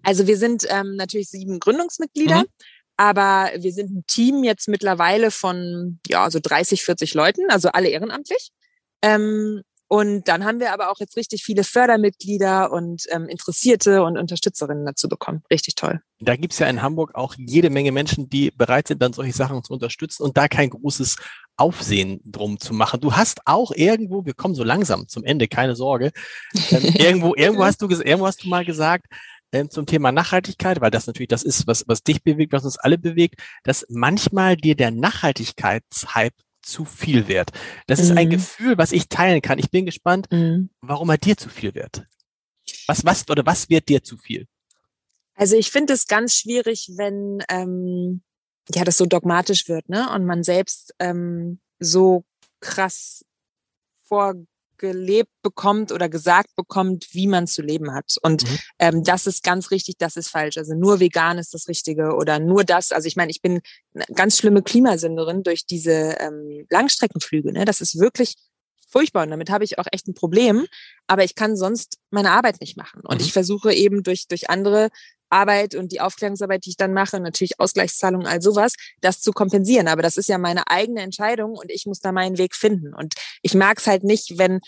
Also 0.03 0.27
wir 0.27 0.37
sind 0.37 0.65
ähm, 0.69 0.95
natürlich 0.95 1.29
sieben 1.29 1.59
Gründungsmitglieder. 1.59 2.39
Mhm. 2.39 2.47
Aber 2.95 3.51
wir 3.57 3.73
sind 3.73 3.91
ein 3.91 4.03
Team 4.05 4.43
jetzt 4.43 4.67
mittlerweile 4.67 5.31
von 5.31 5.99
ja 6.07 6.29
so 6.29 6.39
30, 6.39 6.83
40 6.83 7.15
Leuten, 7.15 7.49
also 7.49 7.69
alle 7.69 7.89
ehrenamtlich. 7.89 8.51
Ähm, 9.01 9.63
und 9.93 10.27
dann 10.27 10.43
haben 10.43 10.59
wir 10.59 10.73
aber 10.73 10.89
auch 10.89 10.99
jetzt 10.99 11.15
richtig 11.17 11.43
viele 11.43 11.63
Fördermitglieder 11.63 12.71
und 12.71 13.03
ähm, 13.11 13.27
Interessierte 13.27 14.01
und 14.01 14.17
Unterstützerinnen 14.17 14.87
dazu 14.87 15.07
bekommen. 15.07 15.43
Richtig 15.51 15.75
toll. 15.75 16.01
Da 16.19 16.35
gibt's 16.35 16.57
ja 16.57 16.65
in 16.65 16.81
Hamburg 16.81 17.13
auch 17.13 17.35
jede 17.37 17.69
Menge 17.69 17.91
Menschen, 17.91 18.27
die 18.27 18.49
bereit 18.49 18.87
sind, 18.87 19.03
dann 19.03 19.13
solche 19.13 19.33
Sachen 19.33 19.63
zu 19.63 19.71
unterstützen 19.71 20.23
und 20.23 20.35
da 20.35 20.47
kein 20.47 20.71
großes 20.71 21.17
Aufsehen 21.57 22.21
drum 22.25 22.59
zu 22.59 22.73
machen. 22.73 23.01
Du 23.01 23.15
hast 23.15 23.41
auch 23.45 23.69
irgendwo, 23.69 24.25
wir 24.25 24.33
kommen 24.33 24.55
so 24.55 24.63
langsam 24.63 25.07
zum 25.07 25.23
Ende, 25.25 25.47
keine 25.47 25.75
Sorge. 25.75 26.11
Ähm, 26.71 26.81
irgendwo, 26.95 27.35
irgendwo 27.35 27.63
hast 27.63 27.79
du, 27.83 27.87
irgendwo 27.87 28.25
hast 28.25 28.43
du 28.43 28.49
mal 28.49 28.65
gesagt, 28.65 29.05
ähm, 29.51 29.69
zum 29.69 29.85
Thema 29.85 30.11
Nachhaltigkeit, 30.11 30.81
weil 30.81 30.89
das 30.89 31.05
natürlich 31.05 31.29
das 31.29 31.43
ist, 31.43 31.67
was, 31.67 31.83
was 31.85 32.01
dich 32.01 32.23
bewegt, 32.23 32.51
was 32.51 32.65
uns 32.65 32.79
alle 32.79 32.97
bewegt, 32.97 33.43
dass 33.63 33.85
manchmal 33.89 34.57
dir 34.57 34.75
der 34.75 34.89
Nachhaltigkeitshype 34.89 36.33
zu 36.63 36.85
viel 36.85 37.27
wert. 37.27 37.51
Das 37.87 37.99
mhm. 37.99 38.05
ist 38.05 38.17
ein 38.17 38.27
mhm. 38.27 38.31
Gefühl, 38.31 38.77
was 38.77 38.91
ich 38.91 39.09
teilen 39.09 39.41
kann. 39.41 39.59
Ich 39.59 39.69
bin 39.69 39.85
gespannt, 39.85 40.31
mhm. 40.31 40.69
warum 40.81 41.09
er 41.09 41.17
dir 41.17 41.37
zu 41.37 41.49
viel 41.49 41.75
wird. 41.75 42.03
Was, 42.87 43.05
was 43.05 43.29
oder 43.29 43.45
was 43.45 43.69
wird 43.69 43.89
dir 43.89 44.03
zu 44.03 44.17
viel? 44.17 44.47
Also 45.35 45.55
ich 45.55 45.71
finde 45.71 45.93
es 45.93 46.07
ganz 46.07 46.35
schwierig, 46.35 46.91
wenn 46.95 47.43
ähm, 47.49 48.21
ja 48.73 48.83
das 48.83 48.97
so 48.97 49.05
dogmatisch 49.05 49.67
wird, 49.67 49.89
ne? 49.89 50.09
Und 50.13 50.25
man 50.25 50.43
selbst 50.43 50.93
ähm, 50.99 51.59
so 51.79 52.23
krass 52.59 53.25
vor 54.03 54.35
gelebt 54.77 55.31
bekommt 55.41 55.91
oder 55.91 56.09
gesagt 56.09 56.55
bekommt, 56.55 57.07
wie 57.11 57.27
man 57.27 57.47
zu 57.47 57.61
leben 57.61 57.93
hat. 57.93 58.15
Und 58.21 58.43
mhm. 58.43 58.59
ähm, 58.79 59.03
das 59.03 59.27
ist 59.27 59.43
ganz 59.43 59.71
richtig, 59.71 59.97
das 59.97 60.17
ist 60.17 60.29
falsch. 60.29 60.57
Also 60.57 60.73
nur 60.75 60.99
vegan 60.99 61.37
ist 61.37 61.53
das 61.53 61.67
Richtige 61.67 62.15
oder 62.15 62.39
nur 62.39 62.63
das. 62.63 62.91
Also 62.91 63.07
ich 63.07 63.15
meine, 63.15 63.31
ich 63.31 63.41
bin 63.41 63.61
eine 63.93 64.05
ganz 64.15 64.37
schlimme 64.37 64.61
Klimasünderin 64.61 65.43
durch 65.43 65.65
diese 65.65 66.15
ähm, 66.19 66.65
Langstreckenflüge. 66.69 67.51
Ne? 67.51 67.65
Das 67.65 67.81
ist 67.81 67.99
wirklich 67.99 68.35
furchtbar 68.89 69.23
und 69.23 69.31
damit 69.31 69.49
habe 69.49 69.63
ich 69.63 69.79
auch 69.79 69.87
echt 69.91 70.07
ein 70.07 70.13
Problem. 70.13 70.65
Aber 71.07 71.23
ich 71.23 71.35
kann 71.35 71.57
sonst 71.57 71.97
meine 72.11 72.31
Arbeit 72.31 72.61
nicht 72.61 72.77
machen. 72.77 73.01
Und 73.03 73.19
mhm. 73.19 73.25
ich 73.25 73.33
versuche 73.33 73.73
eben 73.73 74.03
durch, 74.03 74.27
durch 74.27 74.49
andere 74.49 74.89
Arbeit 75.33 75.75
und 75.75 75.91
die 75.91 75.99
Aufklärungsarbeit, 75.99 76.65
die 76.65 76.71
ich 76.71 76.77
dann 76.77 76.93
mache, 76.93 77.19
natürlich 77.19 77.59
Ausgleichszahlungen, 77.59 78.27
all 78.27 78.41
sowas, 78.41 78.73
das 79.01 79.19
zu 79.19 79.31
kompensieren. 79.31 79.87
Aber 79.87 80.01
das 80.01 80.17
ist 80.17 80.29
ja 80.29 80.37
meine 80.37 80.67
eigene 80.67 81.01
Entscheidung 81.01 81.51
und 81.57 81.69
ich 81.71 81.85
muss 81.85 81.99
da 81.99 82.11
meinen 82.11 82.37
Weg 82.37 82.55
finden. 82.55 82.93
Und 82.93 83.13
ich 83.41 83.53
mag 83.55 83.79
es 83.79 83.87
halt 83.87 84.03
nicht, 84.03 84.37
wenn 84.37 84.59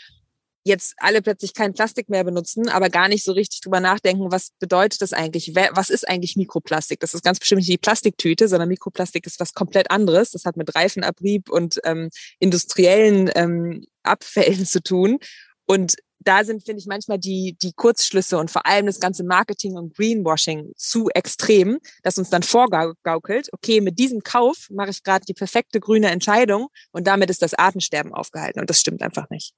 jetzt 0.66 0.96
alle 0.98 1.22
plötzlich 1.22 1.54
kein 1.54 1.74
Plastik 1.74 2.10
mehr 2.10 2.24
benutzen, 2.24 2.70
aber 2.70 2.90
gar 2.90 3.08
nicht 3.08 3.24
so 3.24 3.32
richtig 3.32 3.62
drüber 3.62 3.80
nachdenken, 3.80 4.32
was 4.32 4.50
bedeutet 4.60 5.02
das 5.02 5.14
eigentlich? 5.14 5.54
Was 5.54 5.92
ist 5.92 6.10
eigentlich 6.10 6.36
Mikroplastik? 6.36 7.00
Das 7.00 7.14
ist 7.14 7.24
ganz 7.24 7.40
bestimmt 7.40 7.60
nicht 7.60 7.70
die 7.70 7.78
Plastiktüte, 7.78 8.48
sondern 8.48 8.68
Mikroplastik 8.70 9.28
ist 9.28 9.40
was 9.40 9.54
komplett 9.54 9.92
anderes. 9.92 10.32
Das 10.32 10.44
hat 10.44 10.58
mit 10.58 10.76
Reifenabrieb 10.76 11.52
und 11.52 11.80
ähm, 11.86 12.10
industriellen 12.40 13.30
ähm, 13.36 13.86
Abfällen 14.02 14.66
zu 14.66 14.82
tun. 14.82 15.20
Und 15.68 15.96
da 16.26 16.44
sind, 16.44 16.66
finde 16.66 16.80
ich, 16.80 16.88
manchmal 16.88 17.20
die, 17.20 17.58
die 17.62 17.74
Kurzschlüsse 17.74 18.38
und 18.38 18.52
vor 18.52 18.66
allem 18.66 18.86
das 18.86 19.00
ganze 19.00 19.24
Marketing 19.24 19.76
und 19.76 19.96
Greenwashing 19.96 20.72
zu 20.76 21.10
extrem, 21.10 21.80
dass 22.04 22.18
uns 22.18 22.30
dann 22.30 22.44
vorgaukelt, 22.44 23.50
okay, 23.54 23.82
mit 23.82 24.00
diesem 24.00 24.22
Kauf 24.24 24.68
mache 24.70 24.90
ich 24.90 25.04
gerade 25.04 25.26
die 25.26 25.34
perfekte 25.34 25.80
grüne 25.80 26.10
Entscheidung 26.10 26.68
und 26.92 27.08
damit 27.08 27.30
ist 27.30 27.42
das 27.42 27.54
Artensterben 27.54 28.14
aufgehalten. 28.14 28.60
Und 28.60 28.70
das 28.70 28.80
stimmt 28.80 29.02
einfach 29.02 29.30
nicht. 29.30 29.54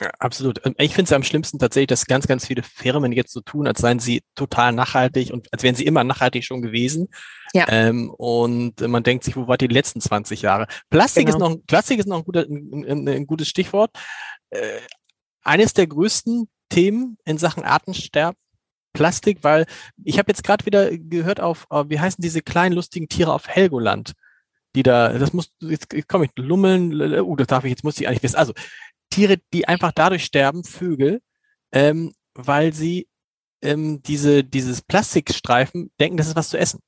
Ja, 0.00 0.10
absolut. 0.18 0.60
Ich 0.76 0.92
finde 0.92 1.08
es 1.08 1.12
am 1.12 1.22
schlimmsten 1.22 1.58
tatsächlich, 1.58 1.88
dass 1.88 2.04
ganz, 2.04 2.26
ganz 2.26 2.46
viele 2.46 2.62
Firmen 2.62 3.12
jetzt 3.12 3.32
so 3.32 3.40
tun, 3.40 3.66
als 3.66 3.80
seien 3.80 3.98
sie 3.98 4.22
total 4.34 4.72
nachhaltig 4.72 5.32
und 5.32 5.50
als 5.52 5.62
wären 5.62 5.74
sie 5.74 5.86
immer 5.86 6.04
nachhaltig 6.04 6.44
schon 6.44 6.60
gewesen. 6.60 7.08
Ja. 7.54 7.64
Ähm, 7.68 8.10
und 8.10 8.78
man 8.82 9.02
denkt 9.04 9.24
sich, 9.24 9.36
wo 9.36 9.48
war 9.48 9.56
die 9.56 9.68
letzten 9.68 10.02
20 10.02 10.42
Jahre? 10.42 10.66
Plastik 10.90 11.26
genau. 11.26 11.36
ist 11.36 11.40
noch, 11.40 11.66
Plastik 11.66 11.98
ist 11.98 12.08
noch 12.08 12.18
ein, 12.18 12.24
guter, 12.24 12.42
ein, 12.42 12.84
ein, 12.86 13.08
ein 13.08 13.26
gutes 13.26 13.48
Stichwort. 13.48 13.90
Äh, 14.50 14.80
eines 15.46 15.72
der 15.72 15.86
größten 15.86 16.48
Themen 16.68 17.18
in 17.24 17.38
Sachen 17.38 17.64
Artensterben 17.64 18.38
Plastik, 18.96 19.38
weil 19.42 19.66
ich 20.04 20.18
habe 20.18 20.30
jetzt 20.30 20.42
gerade 20.42 20.64
wieder 20.64 20.96
gehört 20.96 21.38
auf, 21.38 21.66
äh, 21.70 21.84
wie 21.88 22.00
heißen 22.00 22.22
diese 22.22 22.42
kleinen 22.42 22.74
lustigen 22.74 23.08
Tiere 23.08 23.32
auf 23.32 23.46
Helgoland, 23.46 24.12
die 24.74 24.82
da, 24.82 25.12
das 25.18 25.32
muss, 25.32 25.52
jetzt 25.60 25.88
komme 26.08 26.24
ich, 26.24 26.30
Lummeln, 26.36 27.20
uh, 27.20 27.36
das 27.36 27.46
darf 27.46 27.64
ich, 27.64 27.70
jetzt 27.70 27.84
muss 27.84 28.00
ich 28.00 28.08
eigentlich 28.08 28.22
wissen. 28.22 28.36
Also 28.36 28.54
Tiere, 29.10 29.36
die 29.52 29.68
einfach 29.68 29.92
dadurch 29.92 30.24
sterben, 30.24 30.64
Vögel, 30.64 31.20
ähm, 31.72 32.14
weil 32.34 32.72
sie 32.72 33.06
ähm, 33.62 34.02
diese, 34.02 34.44
dieses 34.44 34.82
Plastikstreifen 34.82 35.90
denken, 36.00 36.16
das 36.16 36.28
ist 36.28 36.36
was 36.36 36.48
zu 36.48 36.58
essen. 36.58 36.80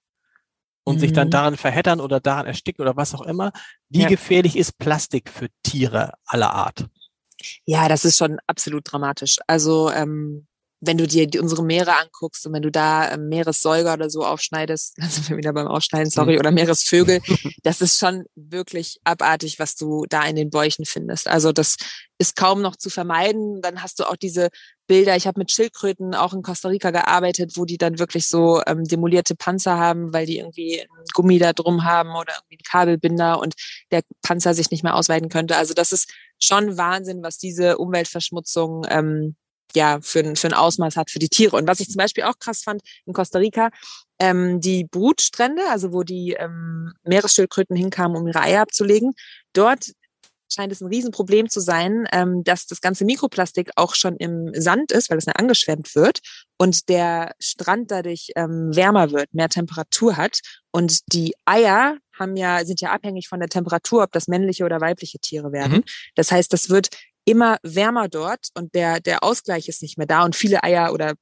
Und 0.85 0.97
mhm. 0.97 1.01
sich 1.01 1.13
dann 1.13 1.29
mhm. 1.29 1.33
daran 1.33 1.57
verheddern 1.59 2.01
oder 2.01 2.21
daran 2.21 2.47
ersticken 2.47 2.81
oder 2.81 2.97
was 2.97 3.15
auch 3.15 3.21
immer. 3.21 3.53
Wie 3.91 4.03
ja. 4.03 4.09
gefährlich 4.09 4.57
ist 4.57 4.79
Plastik 4.79 5.29
für 5.29 5.49
Tiere 5.63 6.15
aller 6.25 6.55
Art? 6.55 6.89
Ja, 7.65 7.89
das 7.89 8.05
ist 8.05 8.19
schon 8.19 8.39
absolut 8.47 8.91
dramatisch. 8.91 9.37
Also 9.47 9.91
ähm, 9.91 10.47
wenn 10.81 10.99
du 10.99 11.07
dir 11.07 11.27
die, 11.27 11.39
unsere 11.39 11.65
Meere 11.65 11.97
anguckst 11.99 12.47
und 12.47 12.53
wenn 12.53 12.63
du 12.63 12.71
da 12.71 13.13
ähm, 13.13 13.29
Meeressäuger 13.29 13.95
oder 13.95 14.11
so 14.11 14.25
aufschneidest, 14.25 14.95
dann 14.99 15.11
sind 15.11 15.29
wir 15.29 15.37
wieder 15.37 15.53
beim 15.53 15.67
Aufschneiden, 15.67 16.11
sorry, 16.11 16.35
mhm. 16.35 16.39
oder 16.41 16.51
Meeresvögel, 16.51 17.21
das 17.63 17.81
ist 17.81 17.99
schon 17.99 18.25
wirklich 18.35 19.01
abartig, 19.05 19.59
was 19.59 19.75
du 19.75 20.07
da 20.09 20.25
in 20.25 20.37
den 20.37 20.51
Bäuchen 20.51 20.85
findest. 20.85 21.29
Also 21.29 21.53
das 21.53 21.77
ist 22.19 22.37
kaum 22.37 22.63
noch 22.63 22.77
zu 22.77 22.91
vermeiden. 22.91 23.61
Dann 23.63 23.83
hast 23.83 24.01
du 24.01 24.05
auch 24.05 24.17
diese 24.17 24.49
Bilder. 24.89 25.15
Ich 25.15 25.29
habe 25.29 25.39
mit 25.39 25.53
Schildkröten 25.53 26.15
auch 26.15 26.33
in 26.33 26.43
Costa 26.43 26.69
Rica 26.69 26.91
gearbeitet, 26.91 27.53
wo 27.55 27.65
die 27.65 27.79
dann 27.79 28.01
wirklich 28.01 28.27
so 28.27 28.61
ähm, 28.67 28.85
demolierte 28.85 29.37
Panzer 29.37 29.79
haben, 29.79 30.13
weil 30.13 30.27
die 30.27 30.39
irgendwie 30.39 30.81
einen 30.81 31.05
Gummi 31.15 31.39
da 31.39 31.53
drum 31.53 31.85
haben 31.85 32.11
oder 32.17 32.33
irgendwie 32.33 32.57
einen 32.57 32.69
Kabelbinder 32.69 33.39
und 33.39 33.55
der 33.93 34.03
Panzer 34.23 34.55
sich 34.55 34.71
nicht 34.73 34.83
mehr 34.83 34.97
ausweiten 34.97 35.29
könnte. 35.29 35.57
Also 35.57 35.75
das 35.75 35.93
ist 35.93 36.11
schon 36.41 36.77
Wahnsinn, 36.77 37.23
was 37.23 37.39
diese 37.39 37.79
Umweltverschmutzung 37.79 38.85
ähm, 38.89 39.37
ja 39.75 39.99
für 40.01 40.21
ein, 40.21 40.37
für 40.37 40.49
ein 40.49 40.55
Ausmaß 40.55 40.97
hat 40.97 41.11
für 41.11 41.19
die 41.19 41.29
Tiere. 41.29 41.57
Und 41.57 41.69
was 41.69 41.81
ich 41.81 41.89
zum 41.89 41.99
Beispiel 41.99 42.25
auch 42.25 42.39
krass 42.39 42.63
fand 42.63 42.83
in 43.07 43.13
Costa 43.13 43.39
Rica, 43.39 43.71
ähm, 44.19 44.61
die 44.61 44.85
Brutstrände, 44.85 45.63
also 45.71 45.93
wo 45.93 46.03
die 46.03 46.33
ähm, 46.33 46.93
Meeresschildkröten 47.05 47.77
hinkamen, 47.77 48.17
um 48.17 48.27
ihre 48.27 48.41
Eier 48.41 48.63
abzulegen, 48.63 49.13
dort 49.53 49.93
scheint 50.49 50.73
es 50.73 50.81
ein 50.81 50.89
Riesenproblem 50.89 51.49
zu 51.49 51.61
sein, 51.61 52.07
ähm, 52.13 52.43
dass 52.45 52.67
das 52.67 52.81
ganze 52.81 53.05
Mikroplastik 53.05 53.71
auch 53.77 53.95
schon 53.95 54.17
im 54.17 54.51
Sand 54.55 54.93
ist, 54.93 55.11
weil 55.11 55.19
es 55.19 55.25
dann 55.25 55.37
angeschwemmt 55.37 55.95
wird 55.95 56.21
und 56.59 56.89
der 56.89 57.35
Strand 57.39 57.91
dadurch 57.91 58.33
ähm, 58.37 58.75
wärmer 58.75 59.11
wird, 59.13 59.33
mehr 59.33 59.49
Temperatur 59.49 60.17
hat. 60.17 60.41
Und 60.71 61.13
die 61.13 61.35
Eier 61.45 61.97
haben 62.19 62.37
ja, 62.37 62.65
sind 62.65 62.81
ja 62.81 62.91
abhängig 62.91 63.29
von 63.29 63.41
der 63.41 63.49
Temperatur, 63.49 64.03
ob 64.03 64.13
das 64.13 64.29
männliche 64.29 64.65
oder 64.65 64.81
weibliche 64.81 65.19
Tiere 65.19 65.53
werden. 65.53 65.79
Mhm. 65.79 65.85
Das 66.15 66.33
heißt, 66.33 66.53
das 66.53 66.69
wird 66.69 66.89
immer 67.25 67.59
wärmer 67.63 68.09
dort 68.09 68.49
und 68.55 68.75
der, 68.75 69.01
der 69.01 69.23
Ausgleich 69.23 69.69
ist 69.69 69.83
nicht 69.83 69.99
mehr 69.99 70.07
da 70.07 70.25
und 70.25 70.35
viele 70.35 70.63
Eier 70.63 70.93
oder 70.93 71.15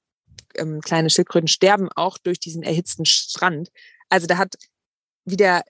ähm, 0.55 0.81
kleine 0.81 1.11
Schildkröten 1.11 1.49
sterben 1.49 1.89
auch 1.95 2.19
durch 2.19 2.39
diesen 2.39 2.63
erhitzten 2.63 3.05
Strand. 3.05 3.71
Also 4.09 4.27
da 4.27 4.39
hat 4.39 4.55
wieder 5.25 5.63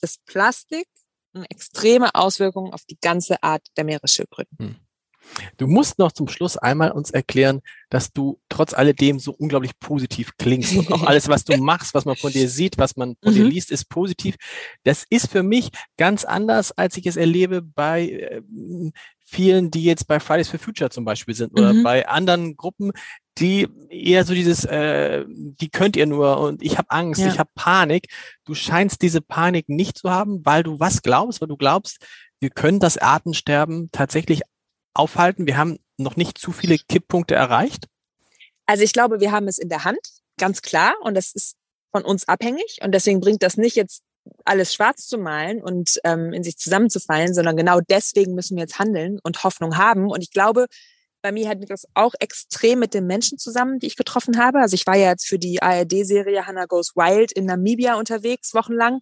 das 0.00 0.16
Plastik 0.24 0.86
extreme 1.48 2.14
Auswirkung 2.14 2.72
auf 2.72 2.84
die 2.84 2.98
ganze 3.00 3.42
Art 3.42 3.66
der 3.76 3.84
Meeresschildkröten. 3.84 4.58
Hm. 4.58 4.76
Du 5.56 5.66
musst 5.66 5.98
noch 5.98 6.12
zum 6.12 6.28
Schluss 6.28 6.56
einmal 6.56 6.92
uns 6.92 7.10
erklären, 7.10 7.60
dass 7.88 8.12
du 8.12 8.38
trotz 8.48 8.74
alledem 8.74 9.18
so 9.18 9.32
unglaublich 9.32 9.78
positiv 9.78 10.36
klingst 10.38 10.76
und 10.76 10.92
auch 10.92 11.02
alles, 11.04 11.28
was 11.28 11.44
du 11.44 11.56
machst, 11.62 11.94
was 11.94 12.04
man 12.04 12.16
von 12.16 12.32
dir 12.32 12.48
sieht, 12.48 12.78
was 12.78 12.96
man 12.96 13.16
von 13.22 13.32
mhm. 13.32 13.36
dir 13.36 13.44
liest, 13.44 13.70
ist 13.70 13.88
positiv. 13.88 14.36
Das 14.84 15.04
ist 15.08 15.30
für 15.30 15.42
mich 15.42 15.70
ganz 15.96 16.24
anders, 16.24 16.72
als 16.72 16.96
ich 16.96 17.06
es 17.06 17.16
erlebe 17.16 17.62
bei 17.62 18.08
äh, 18.08 18.42
vielen, 19.30 19.70
die 19.70 19.84
jetzt 19.84 20.06
bei 20.06 20.18
Fridays 20.18 20.48
for 20.48 20.58
Future 20.58 20.90
zum 20.90 21.04
Beispiel 21.04 21.34
sind 21.34 21.52
oder 21.52 21.72
mhm. 21.72 21.82
bei 21.82 22.08
anderen 22.08 22.56
Gruppen, 22.56 22.92
die 23.38 23.68
eher 23.88 24.24
so 24.24 24.34
dieses, 24.34 24.64
äh, 24.64 25.24
die 25.28 25.70
könnt 25.70 25.96
ihr 25.96 26.06
nur 26.06 26.40
und 26.40 26.62
ich 26.62 26.78
habe 26.78 26.90
Angst, 26.90 27.20
ja. 27.20 27.28
ich 27.28 27.38
habe 27.38 27.50
Panik. 27.54 28.08
Du 28.44 28.54
scheinst 28.54 29.02
diese 29.02 29.20
Panik 29.20 29.68
nicht 29.68 29.98
zu 29.98 30.10
haben, 30.10 30.44
weil 30.44 30.62
du 30.62 30.80
was 30.80 31.02
glaubst, 31.02 31.40
weil 31.40 31.48
du 31.48 31.56
glaubst, 31.56 32.04
wir 32.40 32.50
können 32.50 32.80
das 32.80 32.98
Artensterben 32.98 33.90
tatsächlich 33.92 34.42
aufhalten. 34.94 35.46
Wir 35.46 35.56
haben 35.56 35.78
noch 35.96 36.16
nicht 36.16 36.38
zu 36.38 36.52
viele 36.52 36.78
Kipppunkte 36.78 37.34
erreicht. 37.34 37.86
Also 38.66 38.82
ich 38.82 38.92
glaube, 38.92 39.20
wir 39.20 39.32
haben 39.32 39.48
es 39.48 39.58
in 39.58 39.68
der 39.68 39.84
Hand, 39.84 39.98
ganz 40.38 40.62
klar, 40.62 40.94
und 41.02 41.14
das 41.14 41.32
ist 41.32 41.56
von 41.92 42.04
uns 42.04 42.28
abhängig 42.28 42.78
und 42.82 42.92
deswegen 42.92 43.20
bringt 43.20 43.42
das 43.42 43.56
nicht 43.56 43.76
jetzt 43.76 44.02
alles 44.44 44.74
schwarz 44.74 45.06
zu 45.06 45.18
malen 45.18 45.62
und 45.62 45.98
ähm, 46.04 46.32
in 46.32 46.42
sich 46.42 46.56
zusammenzufallen, 46.56 47.34
sondern 47.34 47.56
genau 47.56 47.80
deswegen 47.80 48.34
müssen 48.34 48.56
wir 48.56 48.62
jetzt 48.62 48.78
handeln 48.78 49.18
und 49.22 49.42
Hoffnung 49.44 49.76
haben. 49.76 50.10
Und 50.10 50.22
ich 50.22 50.30
glaube, 50.30 50.66
bei 51.22 51.32
mir 51.32 51.48
hat 51.48 51.58
das 51.68 51.86
auch 51.94 52.14
extrem 52.20 52.78
mit 52.78 52.94
den 52.94 53.06
Menschen 53.06 53.38
zusammen, 53.38 53.78
die 53.78 53.86
ich 53.86 53.96
getroffen 53.96 54.38
habe. 54.38 54.60
Also 54.60 54.74
ich 54.74 54.86
war 54.86 54.96
ja 54.96 55.10
jetzt 55.10 55.26
für 55.26 55.38
die 55.38 55.62
ARD-Serie 55.62 56.46
Hannah 56.46 56.66
Goes 56.66 56.94
Wild 56.96 57.32
in 57.32 57.46
Namibia 57.46 57.98
unterwegs, 57.98 58.54
wochenlang. 58.54 59.00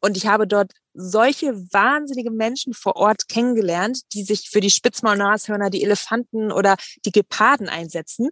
Und 0.00 0.16
ich 0.16 0.26
habe 0.26 0.46
dort 0.46 0.72
solche 0.94 1.54
wahnsinnige 1.72 2.30
Menschen 2.30 2.74
vor 2.74 2.96
Ort 2.96 3.28
kennengelernt, 3.28 4.00
die 4.12 4.24
sich 4.24 4.48
für 4.50 4.60
die 4.60 4.70
Spitzmaulnashörner, 4.70 5.70
die 5.70 5.82
Elefanten 5.82 6.52
oder 6.52 6.76
die 7.04 7.12
Geparden 7.12 7.68
einsetzen. 7.68 8.28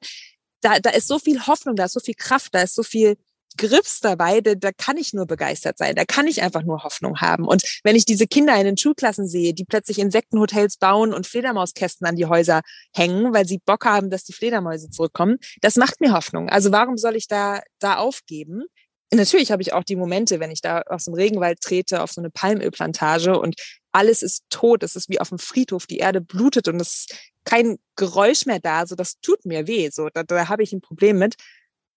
Da, 0.61 0.81
da 0.81 0.91
ist 0.91 1.09
so 1.09 1.19
viel 1.19 1.47
Hoffnung, 1.47 1.77
da 1.77 1.85
ist 1.85 1.93
so 1.93 2.01
viel 2.01 2.15
Kraft, 2.15 2.55
da 2.55 2.63
ist 2.63 2.75
so 2.75 2.83
viel 2.83 3.17
Grips 3.57 4.01
dabei, 4.01 4.41
da, 4.41 4.55
da 4.55 4.73
kann 4.73 4.97
ich 4.97 5.13
nur 5.13 5.27
begeistert 5.27 5.79
sein, 5.79 5.95
da 5.95 6.05
kann 6.05 6.27
ich 6.27 6.43
einfach 6.43 6.63
nur 6.63 6.85
Hoffnung 6.85 7.21
haben. 7.21 7.47
Und 7.47 7.63
wenn 7.83 7.97
ich 7.97 8.05
diese 8.05 8.27
Kinder 8.27 8.55
in 8.57 8.65
den 8.65 8.77
Schulklassen 8.77 9.29
sehe, 9.29 9.55
die 9.55 9.65
plötzlich 9.65 9.99
Insektenhotels 9.99 10.77
bauen 10.77 11.13
und 11.13 11.27
Fledermauskästen 11.27 12.07
an 12.07 12.17
die 12.17 12.27
Häuser 12.27 12.63
hängen, 12.95 13.35
weil 13.35 13.47
sie 13.47 13.59
Bock 13.65 13.85
haben, 13.85 14.11
dass 14.11 14.25
die 14.25 14.33
Fledermäuse 14.33 14.91
zurückkommen, 14.91 15.39
das 15.61 15.77
macht 15.77 16.01
mir 16.01 16.13
Hoffnung. 16.13 16.49
Also 16.49 16.73
warum 16.73 16.97
soll 16.97 17.17
ich 17.17 17.27
da, 17.27 17.61
da 17.79 17.97
aufgeben? 17.97 18.65
Natürlich 19.11 19.51
habe 19.51 19.63
ich 19.63 19.73
auch 19.73 19.85
die 19.85 19.97
Momente, 19.97 20.39
wenn 20.39 20.51
ich 20.51 20.61
da 20.61 20.83
aus 20.83 21.07
dem 21.07 21.15
Regenwald 21.15 21.61
trete, 21.61 22.03
auf 22.03 22.13
so 22.13 22.21
eine 22.21 22.31
Palmölplantage 22.31 23.39
und 23.39 23.57
alles 23.91 24.23
ist 24.23 24.45
tot, 24.51 24.83
es 24.83 24.97
ist 24.97 25.09
wie 25.09 25.21
auf 25.21 25.31
dem 25.31 25.39
Friedhof, 25.39 25.87
die 25.87 25.99
Erde 25.99 26.21
blutet 26.21 26.69
und 26.69 26.79
es 26.81 27.01
ist 27.01 27.15
kein 27.45 27.79
Geräusch 27.97 28.45
mehr 28.45 28.61
da, 28.61 28.87
so 28.87 28.95
das 28.95 29.19
tut 29.21 29.47
mir 29.47 29.67
weh, 29.67 29.89
so 29.91 30.09
da, 30.13 30.23
da 30.23 30.49
habe 30.49 30.63
ich 30.63 30.73
ein 30.73 30.83
Problem 30.83 31.19
mit. 31.19 31.37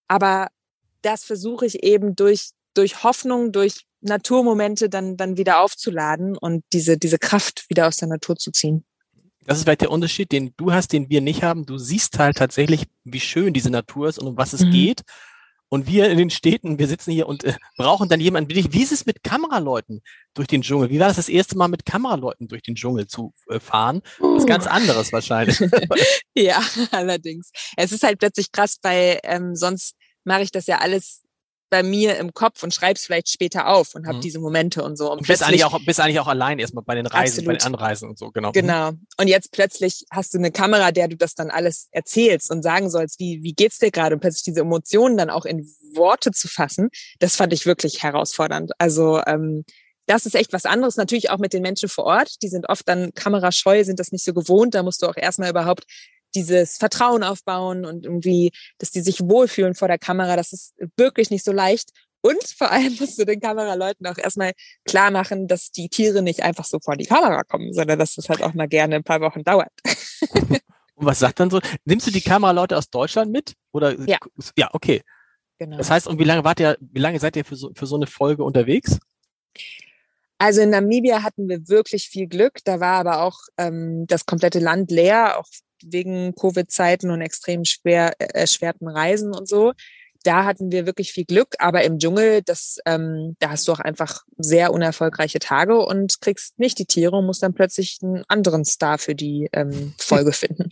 Aber 0.08 0.48
das 1.02 1.26
versuche 1.26 1.66
ich 1.66 1.84
eben 1.84 2.16
durch, 2.16 2.52
durch 2.74 3.04
Hoffnung, 3.04 3.52
durch 3.52 3.86
Naturmomente 4.00 4.90
dann, 4.90 5.18
dann 5.18 5.38
wieder 5.38 5.60
aufzuladen 5.60 6.38
und 6.38 6.64
diese, 6.74 6.98
diese 6.98 7.20
Kraft 7.20 7.66
wieder 7.70 7.88
aus 7.88 7.98
der 7.98 8.08
Natur 8.08 8.36
zu 8.38 8.52
ziehen. 8.52 8.86
Das 9.46 9.58
ist 9.58 9.64
vielleicht 9.64 9.82
der 9.82 9.92
Unterschied, 9.92 10.32
den 10.32 10.54
du 10.56 10.72
hast, 10.72 10.94
den 10.94 11.10
wir 11.10 11.22
nicht 11.22 11.44
haben. 11.44 11.66
Du 11.66 11.78
siehst 11.78 12.18
halt 12.20 12.38
tatsächlich, 12.38 12.86
wie 13.04 13.20
schön 13.20 13.54
diese 13.54 13.70
Natur 13.70 14.08
ist 14.08 14.20
und 14.20 14.28
um 14.28 14.38
was 14.38 14.54
es 14.54 14.62
mhm. 14.62 14.72
geht. 14.72 15.02
Und 15.74 15.88
wir 15.88 16.10
in 16.10 16.18
den 16.18 16.30
Städten, 16.30 16.80
wir 16.80 16.88
sitzen 16.88 17.12
hier 17.14 17.30
und 17.30 17.46
äh, 17.46 17.54
brauchen 17.78 18.10
dann 18.10 18.20
jemanden 18.20 18.54
wie 18.54 18.84
ist 18.84 18.92
es 18.92 19.06
mit 19.06 19.24
Kameraleuten 19.24 20.02
durch 20.34 20.50
den 20.50 20.64
Dschungel? 20.64 20.90
Wie 20.90 21.00
war 21.00 21.08
das 21.08 21.16
das 21.16 21.30
erste 21.30 21.58
Mal 21.58 21.70
mit 21.70 21.86
Kameraleuten 21.86 22.50
durch 22.50 22.62
den 22.62 22.76
Dschungel 22.76 23.08
zu 23.08 23.32
äh, 23.50 23.58
fahren? 23.58 24.02
Was 24.20 24.46
ganz 24.46 24.68
anderes 24.68 25.14
wahrscheinlich. 25.14 25.58
ja, 26.36 26.62
allerdings. 26.92 27.52
Es 27.78 27.94
ist 27.94 28.04
halt 28.04 28.20
plötzlich 28.20 28.52
krass, 28.52 28.80
weil 28.82 29.20
ähm, 29.24 29.56
sonst 29.56 29.96
mache 30.26 30.42
ich 30.42 30.52
das 30.52 30.68
ja 30.68 30.80
alles 30.80 31.24
bei 31.72 31.84
mir 31.84 32.18
im 32.18 32.34
Kopf 32.34 32.62
und 32.64 32.74
schreib's 32.74 33.06
vielleicht 33.06 33.30
später 33.30 33.68
auf 33.68 33.96
und 33.96 34.06
habe 34.06 34.18
mhm. 34.18 34.22
diese 34.22 34.40
Momente 34.40 34.84
und 34.84 34.98
so. 34.98 35.10
Und, 35.10 35.20
und 35.20 35.28
bist 35.28 35.42
eigentlich 35.42 35.64
auch 35.64 35.80
bist 35.84 36.00
eigentlich 36.00 36.20
auch 36.20 36.28
allein 36.28 36.60
erstmal 36.60 36.84
bei 36.84 36.96
den 36.96 37.08
Reisen, 37.08 37.40
absolut. 37.40 37.48
bei 37.48 37.54
den 37.54 37.66
Anreisen 37.66 38.10
und 38.10 38.20
so, 38.20 38.30
genau. 38.30 38.50
Mhm. 38.50 38.54
Genau. 38.54 38.92
Und 39.18 39.28
jetzt 39.28 39.52
plötzlich 39.52 40.06
hast 40.12 40.34
du 40.34 40.38
eine 40.38 40.52
Kamera, 40.52 40.92
der 40.92 41.08
du 41.08 41.16
das 41.16 41.34
dann 41.34 41.50
alles 41.50 41.88
erzählst 41.92 42.52
und 42.52 42.62
sagen 42.62 42.90
sollst, 42.90 43.20
wie 43.20 43.40
wie 43.42 43.54
geht's 43.54 43.80
dir 43.80 43.90
gerade 43.90 44.16
und 44.16 44.20
plötzlich 44.20 44.44
diese 44.44 44.60
Emotionen 44.60 45.16
dann 45.18 45.30
auch 45.30 45.46
in 45.46 45.66
Worte 45.96 46.32
zu 46.32 46.50
fassen, 46.50 46.90
das 47.20 47.38
fand 47.38 47.54
ich 47.54 47.66
wirklich 47.66 48.04
herausfordernd. 48.04 48.74
Also 48.78 49.22
ähm, 49.26 49.64
das 50.08 50.26
ist 50.26 50.36
echt 50.36 50.52
was 50.52 50.66
anderes. 50.66 50.98
Natürlich 50.98 51.30
auch 51.30 51.38
mit 51.38 51.54
den 51.54 51.62
Menschen 51.62 51.88
vor 51.88 52.04
Ort. 52.04 52.42
Die 52.42 52.50
sind 52.50 52.68
oft 52.68 52.86
dann 52.88 53.14
kamerascheu, 53.14 53.84
sind 53.86 54.00
das 54.00 54.12
nicht 54.12 54.26
so 54.26 54.34
gewohnt. 54.34 54.76
Da 54.76 54.84
musst 54.84 55.02
du 55.02 55.08
auch 55.08 55.16
erstmal 55.16 55.50
überhaupt 55.50 55.86
dieses 56.36 56.78
Vertrauen 56.78 57.24
aufbauen 57.24 57.86
und 57.86 58.06
irgendwie, 58.06 58.52
dass 58.78 58.92
die 58.92 59.02
sich 59.02 59.22
wohlfühlen 59.22 59.76
vor 59.76 59.88
der 59.88 60.00
Kamera. 60.00 60.36
Das 60.36 60.54
ist 60.54 60.74
wirklich 60.98 61.30
nicht 61.30 61.46
so 61.46 61.52
leicht. 61.52 61.92
Und 62.22 62.44
vor 62.56 62.72
allem 62.72 62.96
musst 63.00 63.20
du 63.20 63.26
den 63.26 63.40
Kameraleuten 63.40 64.06
auch 64.06 64.18
erstmal 64.18 64.54
klar 64.86 65.12
machen, 65.12 65.48
dass 65.48 65.72
die 65.72 65.90
Tiere 65.90 66.22
nicht 66.22 66.44
einfach 66.44 66.66
so 66.66 66.80
vor 66.80 66.96
die 66.96 67.06
Kamera 67.06 67.44
kommen, 67.44 67.74
sondern 67.74 67.98
dass 67.98 68.16
das 68.16 68.30
halt 68.30 68.44
auch 68.44 68.54
mal 68.54 68.68
gerne 68.68 68.96
ein 68.96 69.04
paar 69.04 69.22
Wochen 69.22 69.44
dauert. 69.44 69.72
Und 70.96 71.08
was 71.08 71.18
sagt 71.18 71.40
dann 71.40 71.50
so? 71.50 71.60
Nimmst 71.84 72.06
du 72.06 72.12
die 72.12 72.22
Kameraleute 72.22 72.78
aus 72.78 72.90
Deutschland 72.90 73.32
mit? 73.32 73.56
Oder 73.72 74.00
ja, 74.08 74.20
ja 74.56 74.70
okay. 74.72 75.02
Genau. 75.58 75.78
Das 75.78 75.90
heißt, 75.90 76.08
und 76.08 76.20
wie 76.20 76.24
lange 76.24 76.44
wart 76.44 76.60
ihr, 76.60 76.78
wie 76.80 77.00
lange 77.00 77.20
seid 77.20 77.36
ihr 77.36 77.46
für 77.46 77.56
so, 77.56 77.72
für 77.76 77.88
so 77.88 77.96
eine 77.96 78.08
Folge 78.08 78.44
unterwegs? 78.44 79.00
Also 80.38 80.62
in 80.62 80.72
Namibia 80.72 81.22
hatten 81.22 81.48
wir 81.48 81.68
wirklich 81.68 82.08
viel 82.08 82.28
Glück. 82.28 82.60
Da 82.66 82.80
war 82.80 83.00
aber 83.00 83.22
auch 83.22 83.40
ähm, 83.58 84.06
das 84.08 84.26
komplette 84.26 84.60
Land 84.60 84.90
leer, 84.90 85.40
auch 85.40 85.46
wegen 85.88 86.34
Covid-Zeiten 86.36 87.12
und 87.12 87.22
extrem 87.22 87.66
schwer 87.66 88.14
äh, 88.20 88.26
erschwerten 88.34 88.88
Reisen 88.88 89.34
und 89.34 89.48
so. 89.48 89.74
Da 90.24 90.46
hatten 90.46 90.72
wir 90.72 90.86
wirklich 90.86 91.12
viel 91.14 91.26
Glück, 91.26 91.56
aber 91.58 91.84
im 91.84 91.98
Dschungel, 91.98 92.44
das, 92.44 92.78
ähm, 92.86 93.36
da 93.40 93.50
hast 93.50 93.68
du 93.68 93.72
auch 93.72 93.80
einfach 93.80 94.24
sehr 94.38 94.72
unerfolgreiche 94.72 95.40
Tage 95.40 95.80
und 95.80 96.22
kriegst 96.22 96.60
nicht 96.60 96.78
die 96.78 96.86
Tiere 96.86 97.16
und 97.16 97.26
musst 97.26 97.42
dann 97.42 97.56
plötzlich 97.56 97.98
einen 98.04 98.24
anderen 98.28 98.64
Star 98.64 99.00
für 99.00 99.16
die 99.16 99.50
ähm, 99.52 99.96
Folge 99.98 100.32
finden. 100.32 100.70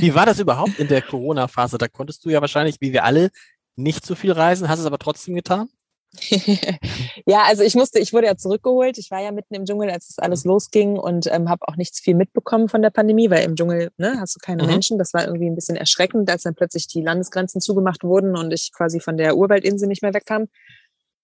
Wie 0.00 0.14
war 0.14 0.24
das 0.24 0.38
überhaupt 0.38 0.78
in 0.78 0.88
der 0.88 1.02
Corona-Phase? 1.02 1.76
Da 1.76 1.88
konntest 1.88 2.24
du 2.24 2.30
ja 2.30 2.40
wahrscheinlich, 2.40 2.76
wie 2.80 2.94
wir 2.94 3.04
alle, 3.04 3.30
nicht 3.76 4.06
so 4.06 4.14
viel 4.14 4.32
reisen, 4.32 4.68
hast 4.68 4.80
es 4.80 4.86
aber 4.86 4.98
trotzdem 4.98 5.34
getan? 5.34 5.68
ja, 7.26 7.44
also 7.44 7.62
ich 7.62 7.74
musste, 7.74 7.98
ich 7.98 8.12
wurde 8.12 8.26
ja 8.26 8.36
zurückgeholt. 8.36 8.98
Ich 8.98 9.10
war 9.10 9.22
ja 9.22 9.32
mitten 9.32 9.54
im 9.54 9.64
Dschungel, 9.64 9.90
als 9.90 10.08
das 10.08 10.18
alles 10.18 10.44
losging 10.44 10.98
und 10.98 11.26
ähm, 11.32 11.48
habe 11.48 11.66
auch 11.66 11.76
nichts 11.76 12.00
viel 12.00 12.14
mitbekommen 12.14 12.68
von 12.68 12.82
der 12.82 12.90
Pandemie, 12.90 13.30
weil 13.30 13.44
im 13.44 13.56
Dschungel 13.56 13.90
ne, 13.96 14.16
hast 14.20 14.36
du 14.36 14.38
keine 14.40 14.64
mhm. 14.64 14.68
Menschen. 14.68 14.98
Das 14.98 15.14
war 15.14 15.24
irgendwie 15.24 15.48
ein 15.48 15.54
bisschen 15.54 15.76
erschreckend, 15.76 16.30
als 16.30 16.42
dann 16.42 16.54
plötzlich 16.54 16.86
die 16.86 17.00
Landesgrenzen 17.00 17.60
zugemacht 17.60 18.04
wurden 18.04 18.36
und 18.36 18.52
ich 18.52 18.72
quasi 18.72 19.00
von 19.00 19.16
der 19.16 19.36
Urwaldinsel 19.36 19.88
nicht 19.88 20.02
mehr 20.02 20.12
wegkam. 20.12 20.48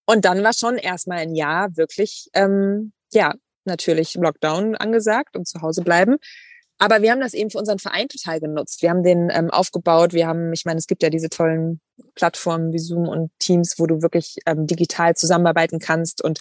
Und 0.05 0.25
dann 0.25 0.43
war 0.43 0.53
schon 0.53 0.77
erstmal 0.77 1.19
ein 1.19 1.35
Jahr 1.35 1.77
wirklich, 1.77 2.29
ähm, 2.33 2.93
ja, 3.13 3.33
natürlich 3.65 4.15
Lockdown 4.15 4.75
angesagt 4.75 5.35
und 5.35 5.47
zu 5.47 5.61
Hause 5.61 5.83
bleiben. 5.83 6.17
Aber 6.79 7.01
wir 7.01 7.11
haben 7.11 7.19
das 7.19 7.33
eben 7.33 7.49
für 7.49 7.57
unseren 7.57 7.77
Verein 7.77 8.07
total 8.07 8.39
genutzt. 8.39 8.81
Wir 8.81 8.89
haben 8.89 9.03
den 9.03 9.29
ähm, 9.31 9.51
aufgebaut. 9.51 10.13
Wir 10.13 10.27
haben, 10.27 10.53
ich 10.53 10.63
meine, 10.63 10.79
es 10.79 10.87
gibt 10.87 11.03
ja 11.03 11.09
diese 11.09 11.29
tollen 11.29 11.81
Plattformen 12.15 12.71
wie 12.71 12.79
Zoom 12.79 13.07
und 13.07 13.31
Teams, 13.37 13.77
wo 13.77 13.85
du 13.85 14.01
wirklich 14.01 14.37
ähm, 14.45 14.65
digital 14.65 15.15
zusammenarbeiten 15.15 15.79
kannst. 15.79 16.23
Und 16.23 16.39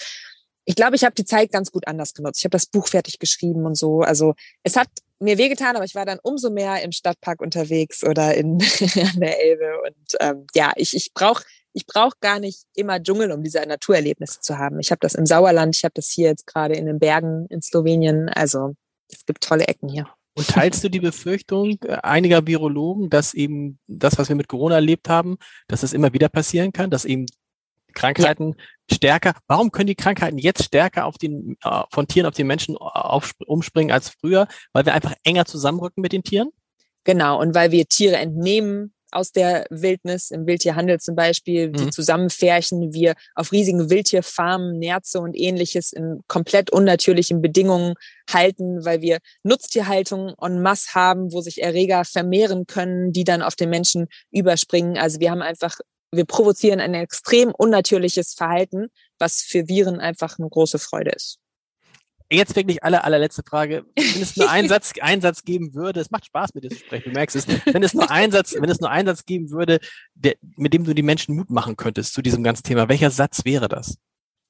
ich 0.65 0.77
glaube, 0.77 0.95
ich 0.95 1.03
habe 1.03 1.15
die 1.15 1.25
Zeit 1.25 1.51
ganz 1.51 1.73
gut 1.73 1.89
anders 1.89 2.15
genutzt. 2.15 2.39
Ich 2.39 2.45
habe 2.45 2.53
das 2.53 2.67
Buch 2.67 2.87
fertig 2.87 3.19
geschrieben 3.19 3.67
und 3.67 3.77
so. 3.77 4.03
Also 4.03 4.35
es 4.63 4.77
hat 4.77 4.89
mir 5.19 5.39
wehgetan, 5.39 5.75
aber 5.75 5.85
ich 5.85 5.97
war 5.97 6.07
dann 6.07 6.21
umso 6.23 6.51
mehr 6.51 6.83
im 6.83 6.93
Stadtpark 6.93 7.41
unterwegs 7.41 8.05
oder 8.05 8.35
in 8.35 8.53
an 8.81 9.21
der 9.21 9.43
Elbe. 9.43 9.81
Und 9.87 10.17
ähm, 10.21 10.47
ja, 10.55 10.73
ich, 10.77 10.95
ich 10.95 11.13
brauche 11.13 11.43
ich 11.73 11.87
brauch 11.87 12.13
gar 12.21 12.39
nicht 12.39 12.63
immer 12.75 13.01
Dschungel, 13.03 13.33
um 13.33 13.43
diese 13.43 13.61
Naturerlebnisse 13.61 14.41
zu 14.41 14.59
haben. 14.59 14.79
Ich 14.81 14.91
habe 14.91 15.01
das 15.01 15.15
im 15.15 15.27
Sauerland, 15.27 15.77
ich 15.77 15.85
habe 15.85 15.95
das 15.95 16.09
hier 16.09 16.29
jetzt 16.29 16.47
gerade 16.47 16.75
in 16.75 16.87
den 16.87 16.99
Bergen 16.99 17.47
in 17.51 17.61
Slowenien. 17.61 18.29
Also 18.29 18.75
es 19.11 19.25
gibt 19.27 19.43
tolle 19.43 19.67
Ecken 19.69 19.89
hier. 19.89 20.07
Und 20.39 20.47
teilst 20.47 20.85
du 20.85 20.89
die 20.89 21.01
Befürchtung 21.01 21.79
äh, 21.85 21.99
einiger 22.03 22.47
Virologen, 22.47 23.11
dass 23.11 23.35
eben 23.35 23.79
das, 23.89 24.19
was 24.19 24.29
wir 24.29 24.37
mit 24.37 24.47
Corona 24.47 24.77
erlebt 24.77 25.09
haben, 25.09 25.37
dass 25.67 25.83
es 25.83 25.93
immer 25.93 26.13
wieder 26.13 26.29
passieren 26.29 26.73
kann, 26.73 26.91
dass 26.91 27.05
eben 27.05 27.27
Krankheiten 27.93 28.55
ja. 28.57 28.95
stärker, 28.95 29.35
warum 29.49 29.73
können 29.73 29.89
die 29.89 29.97
Krankheiten 29.97 30.39
jetzt 30.39 30.63
stärker 30.63 31.07
auf 31.07 31.19
den, 31.19 31.57
äh, 31.65 31.83
von 31.91 32.07
Tieren 32.07 32.27
auf 32.27 32.35
den 32.35 32.47
Menschen 32.47 32.77
auf, 32.77 33.33
umspringen 33.47 33.91
als 33.91 34.11
früher? 34.11 34.47
Weil 34.73 34.87
wir 34.87 34.95
einfach 34.95 35.15
enger 35.25 35.45
zusammenrücken 35.45 36.03
mit 36.03 36.13
den 36.13 36.23
Tieren? 36.23 36.51
Genau, 37.03 37.41
und 37.41 37.55
weil 37.55 37.73
wir 37.73 37.87
Tiere 37.89 38.17
entnehmen, 38.17 38.93
aus 39.11 39.33
der 39.33 39.67
Wildnis, 39.71 40.31
im 40.31 40.47
Wildtierhandel 40.47 41.01
zum 41.01 41.15
Beispiel, 41.15 41.71
die 41.71 41.85
mhm. 41.85 41.93
zusammenfärchen, 41.93 42.93
wir 42.93 43.15
auf 43.35 43.53
riesigen 43.53 43.91
Wildtierfarmen 43.91 44.79
Nerze 44.79 45.21
und 45.21 45.37
ähnliches 45.37 45.93
in 45.93 46.21
komplett 46.29 46.71
unnatürlichen 46.71 47.41
Bedingungen 47.41 47.95
halten, 48.31 48.85
weil 48.85 49.01
wir 49.01 49.19
Nutztierhaltung 49.43 50.35
en 50.41 50.63
masse 50.63 50.95
haben, 50.95 51.33
wo 51.33 51.41
sich 51.41 51.63
Erreger 51.63 52.05
vermehren 52.05 52.67
können, 52.67 53.13
die 53.13 53.25
dann 53.25 53.43
auf 53.43 53.57
den 53.57 53.71
Menschen 53.71 54.07
überspringen. 54.31 54.99
Also 54.99 55.21
wir 55.21 55.31
haben 55.31 55.43
einfach, 55.43 55.79
wir 56.13 56.25
provozieren 56.25 56.81
ein 56.81 56.95
extrem 56.95 57.53
unnatürliches 57.53 58.35
Verhalten, 58.35 58.89
was 59.19 59.41
für 59.41 59.69
Viren 59.69 60.01
einfach 60.01 60.39
eine 60.39 60.49
große 60.49 60.79
Freude 60.79 61.11
ist 61.11 61.39
jetzt 62.31 62.57
wirklich 62.57 62.83
alle, 62.83 63.05
allerletzte 63.05 63.43
Frage. 63.43 63.85
Wenn 63.97 64.23
es 64.23 64.37
nur 64.37 64.51
einen 64.51 64.69
Satz, 64.69 64.93
einen 65.01 65.23
Satz 65.23 65.43
geben 65.45 65.75
würde, 65.75 66.01
es 66.01 66.11
macht 66.11 66.27
Spaß 66.27 66.55
mit 66.55 66.65
dir 66.65 66.71
zu 66.71 66.77
sprechen, 66.77 67.11
du 67.11 67.15
merkst 67.15 67.37
es, 67.37 67.47
wenn 67.49 67.83
es 67.83 67.95
nur 67.95 68.11
einen 68.11 68.33
Satz, 68.33 68.55
wenn 68.59 68.71
es 68.71 68.81
nur 68.81 68.91
einen 68.91 69.09
Satz 69.09 69.25
geben 69.25 69.51
würde, 69.51 69.81
der, 70.15 70.37
mit 70.57 70.75
dem 70.75 70.85
du 70.85 70.95
die 70.95 71.03
Menschen 71.03 71.37
Mut 71.37 71.51
machen 71.51 71.77
könntest 71.77 72.15
zu 72.15 72.23
diesem 72.23 72.43
ganzen 72.43 72.65
Thema, 72.65 72.89
welcher 72.89 73.11
Satz 73.11 73.45
wäre 73.45 73.69
das? 73.69 73.99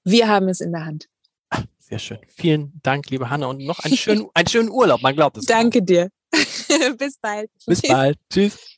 Wir 0.05 0.29
haben 0.29 0.49
es 0.49 0.61
in 0.61 0.72
der 0.72 0.85
Hand. 0.85 1.07
Ach, 1.51 1.64
sehr 1.79 1.99
schön. 1.99 2.18
Vielen 2.29 2.81
Dank, 2.83 3.11
liebe 3.11 3.31
Hanna, 3.31 3.47
und 3.47 3.64
noch 3.64 3.81
einen 3.81 3.97
schönen, 3.97 4.26
einen 4.35 4.49
schönen 4.49 4.70
Urlaub, 4.70 5.03
man 5.03 5.14
glaubt 5.14 5.37
es. 5.39 5.47
Danke 5.47 5.83
dir. 5.83 6.11
Bis 6.99 7.18
bald. 7.18 7.51
Bis 7.66 7.83
bald. 7.83 8.18
Tschüss. 8.31 8.78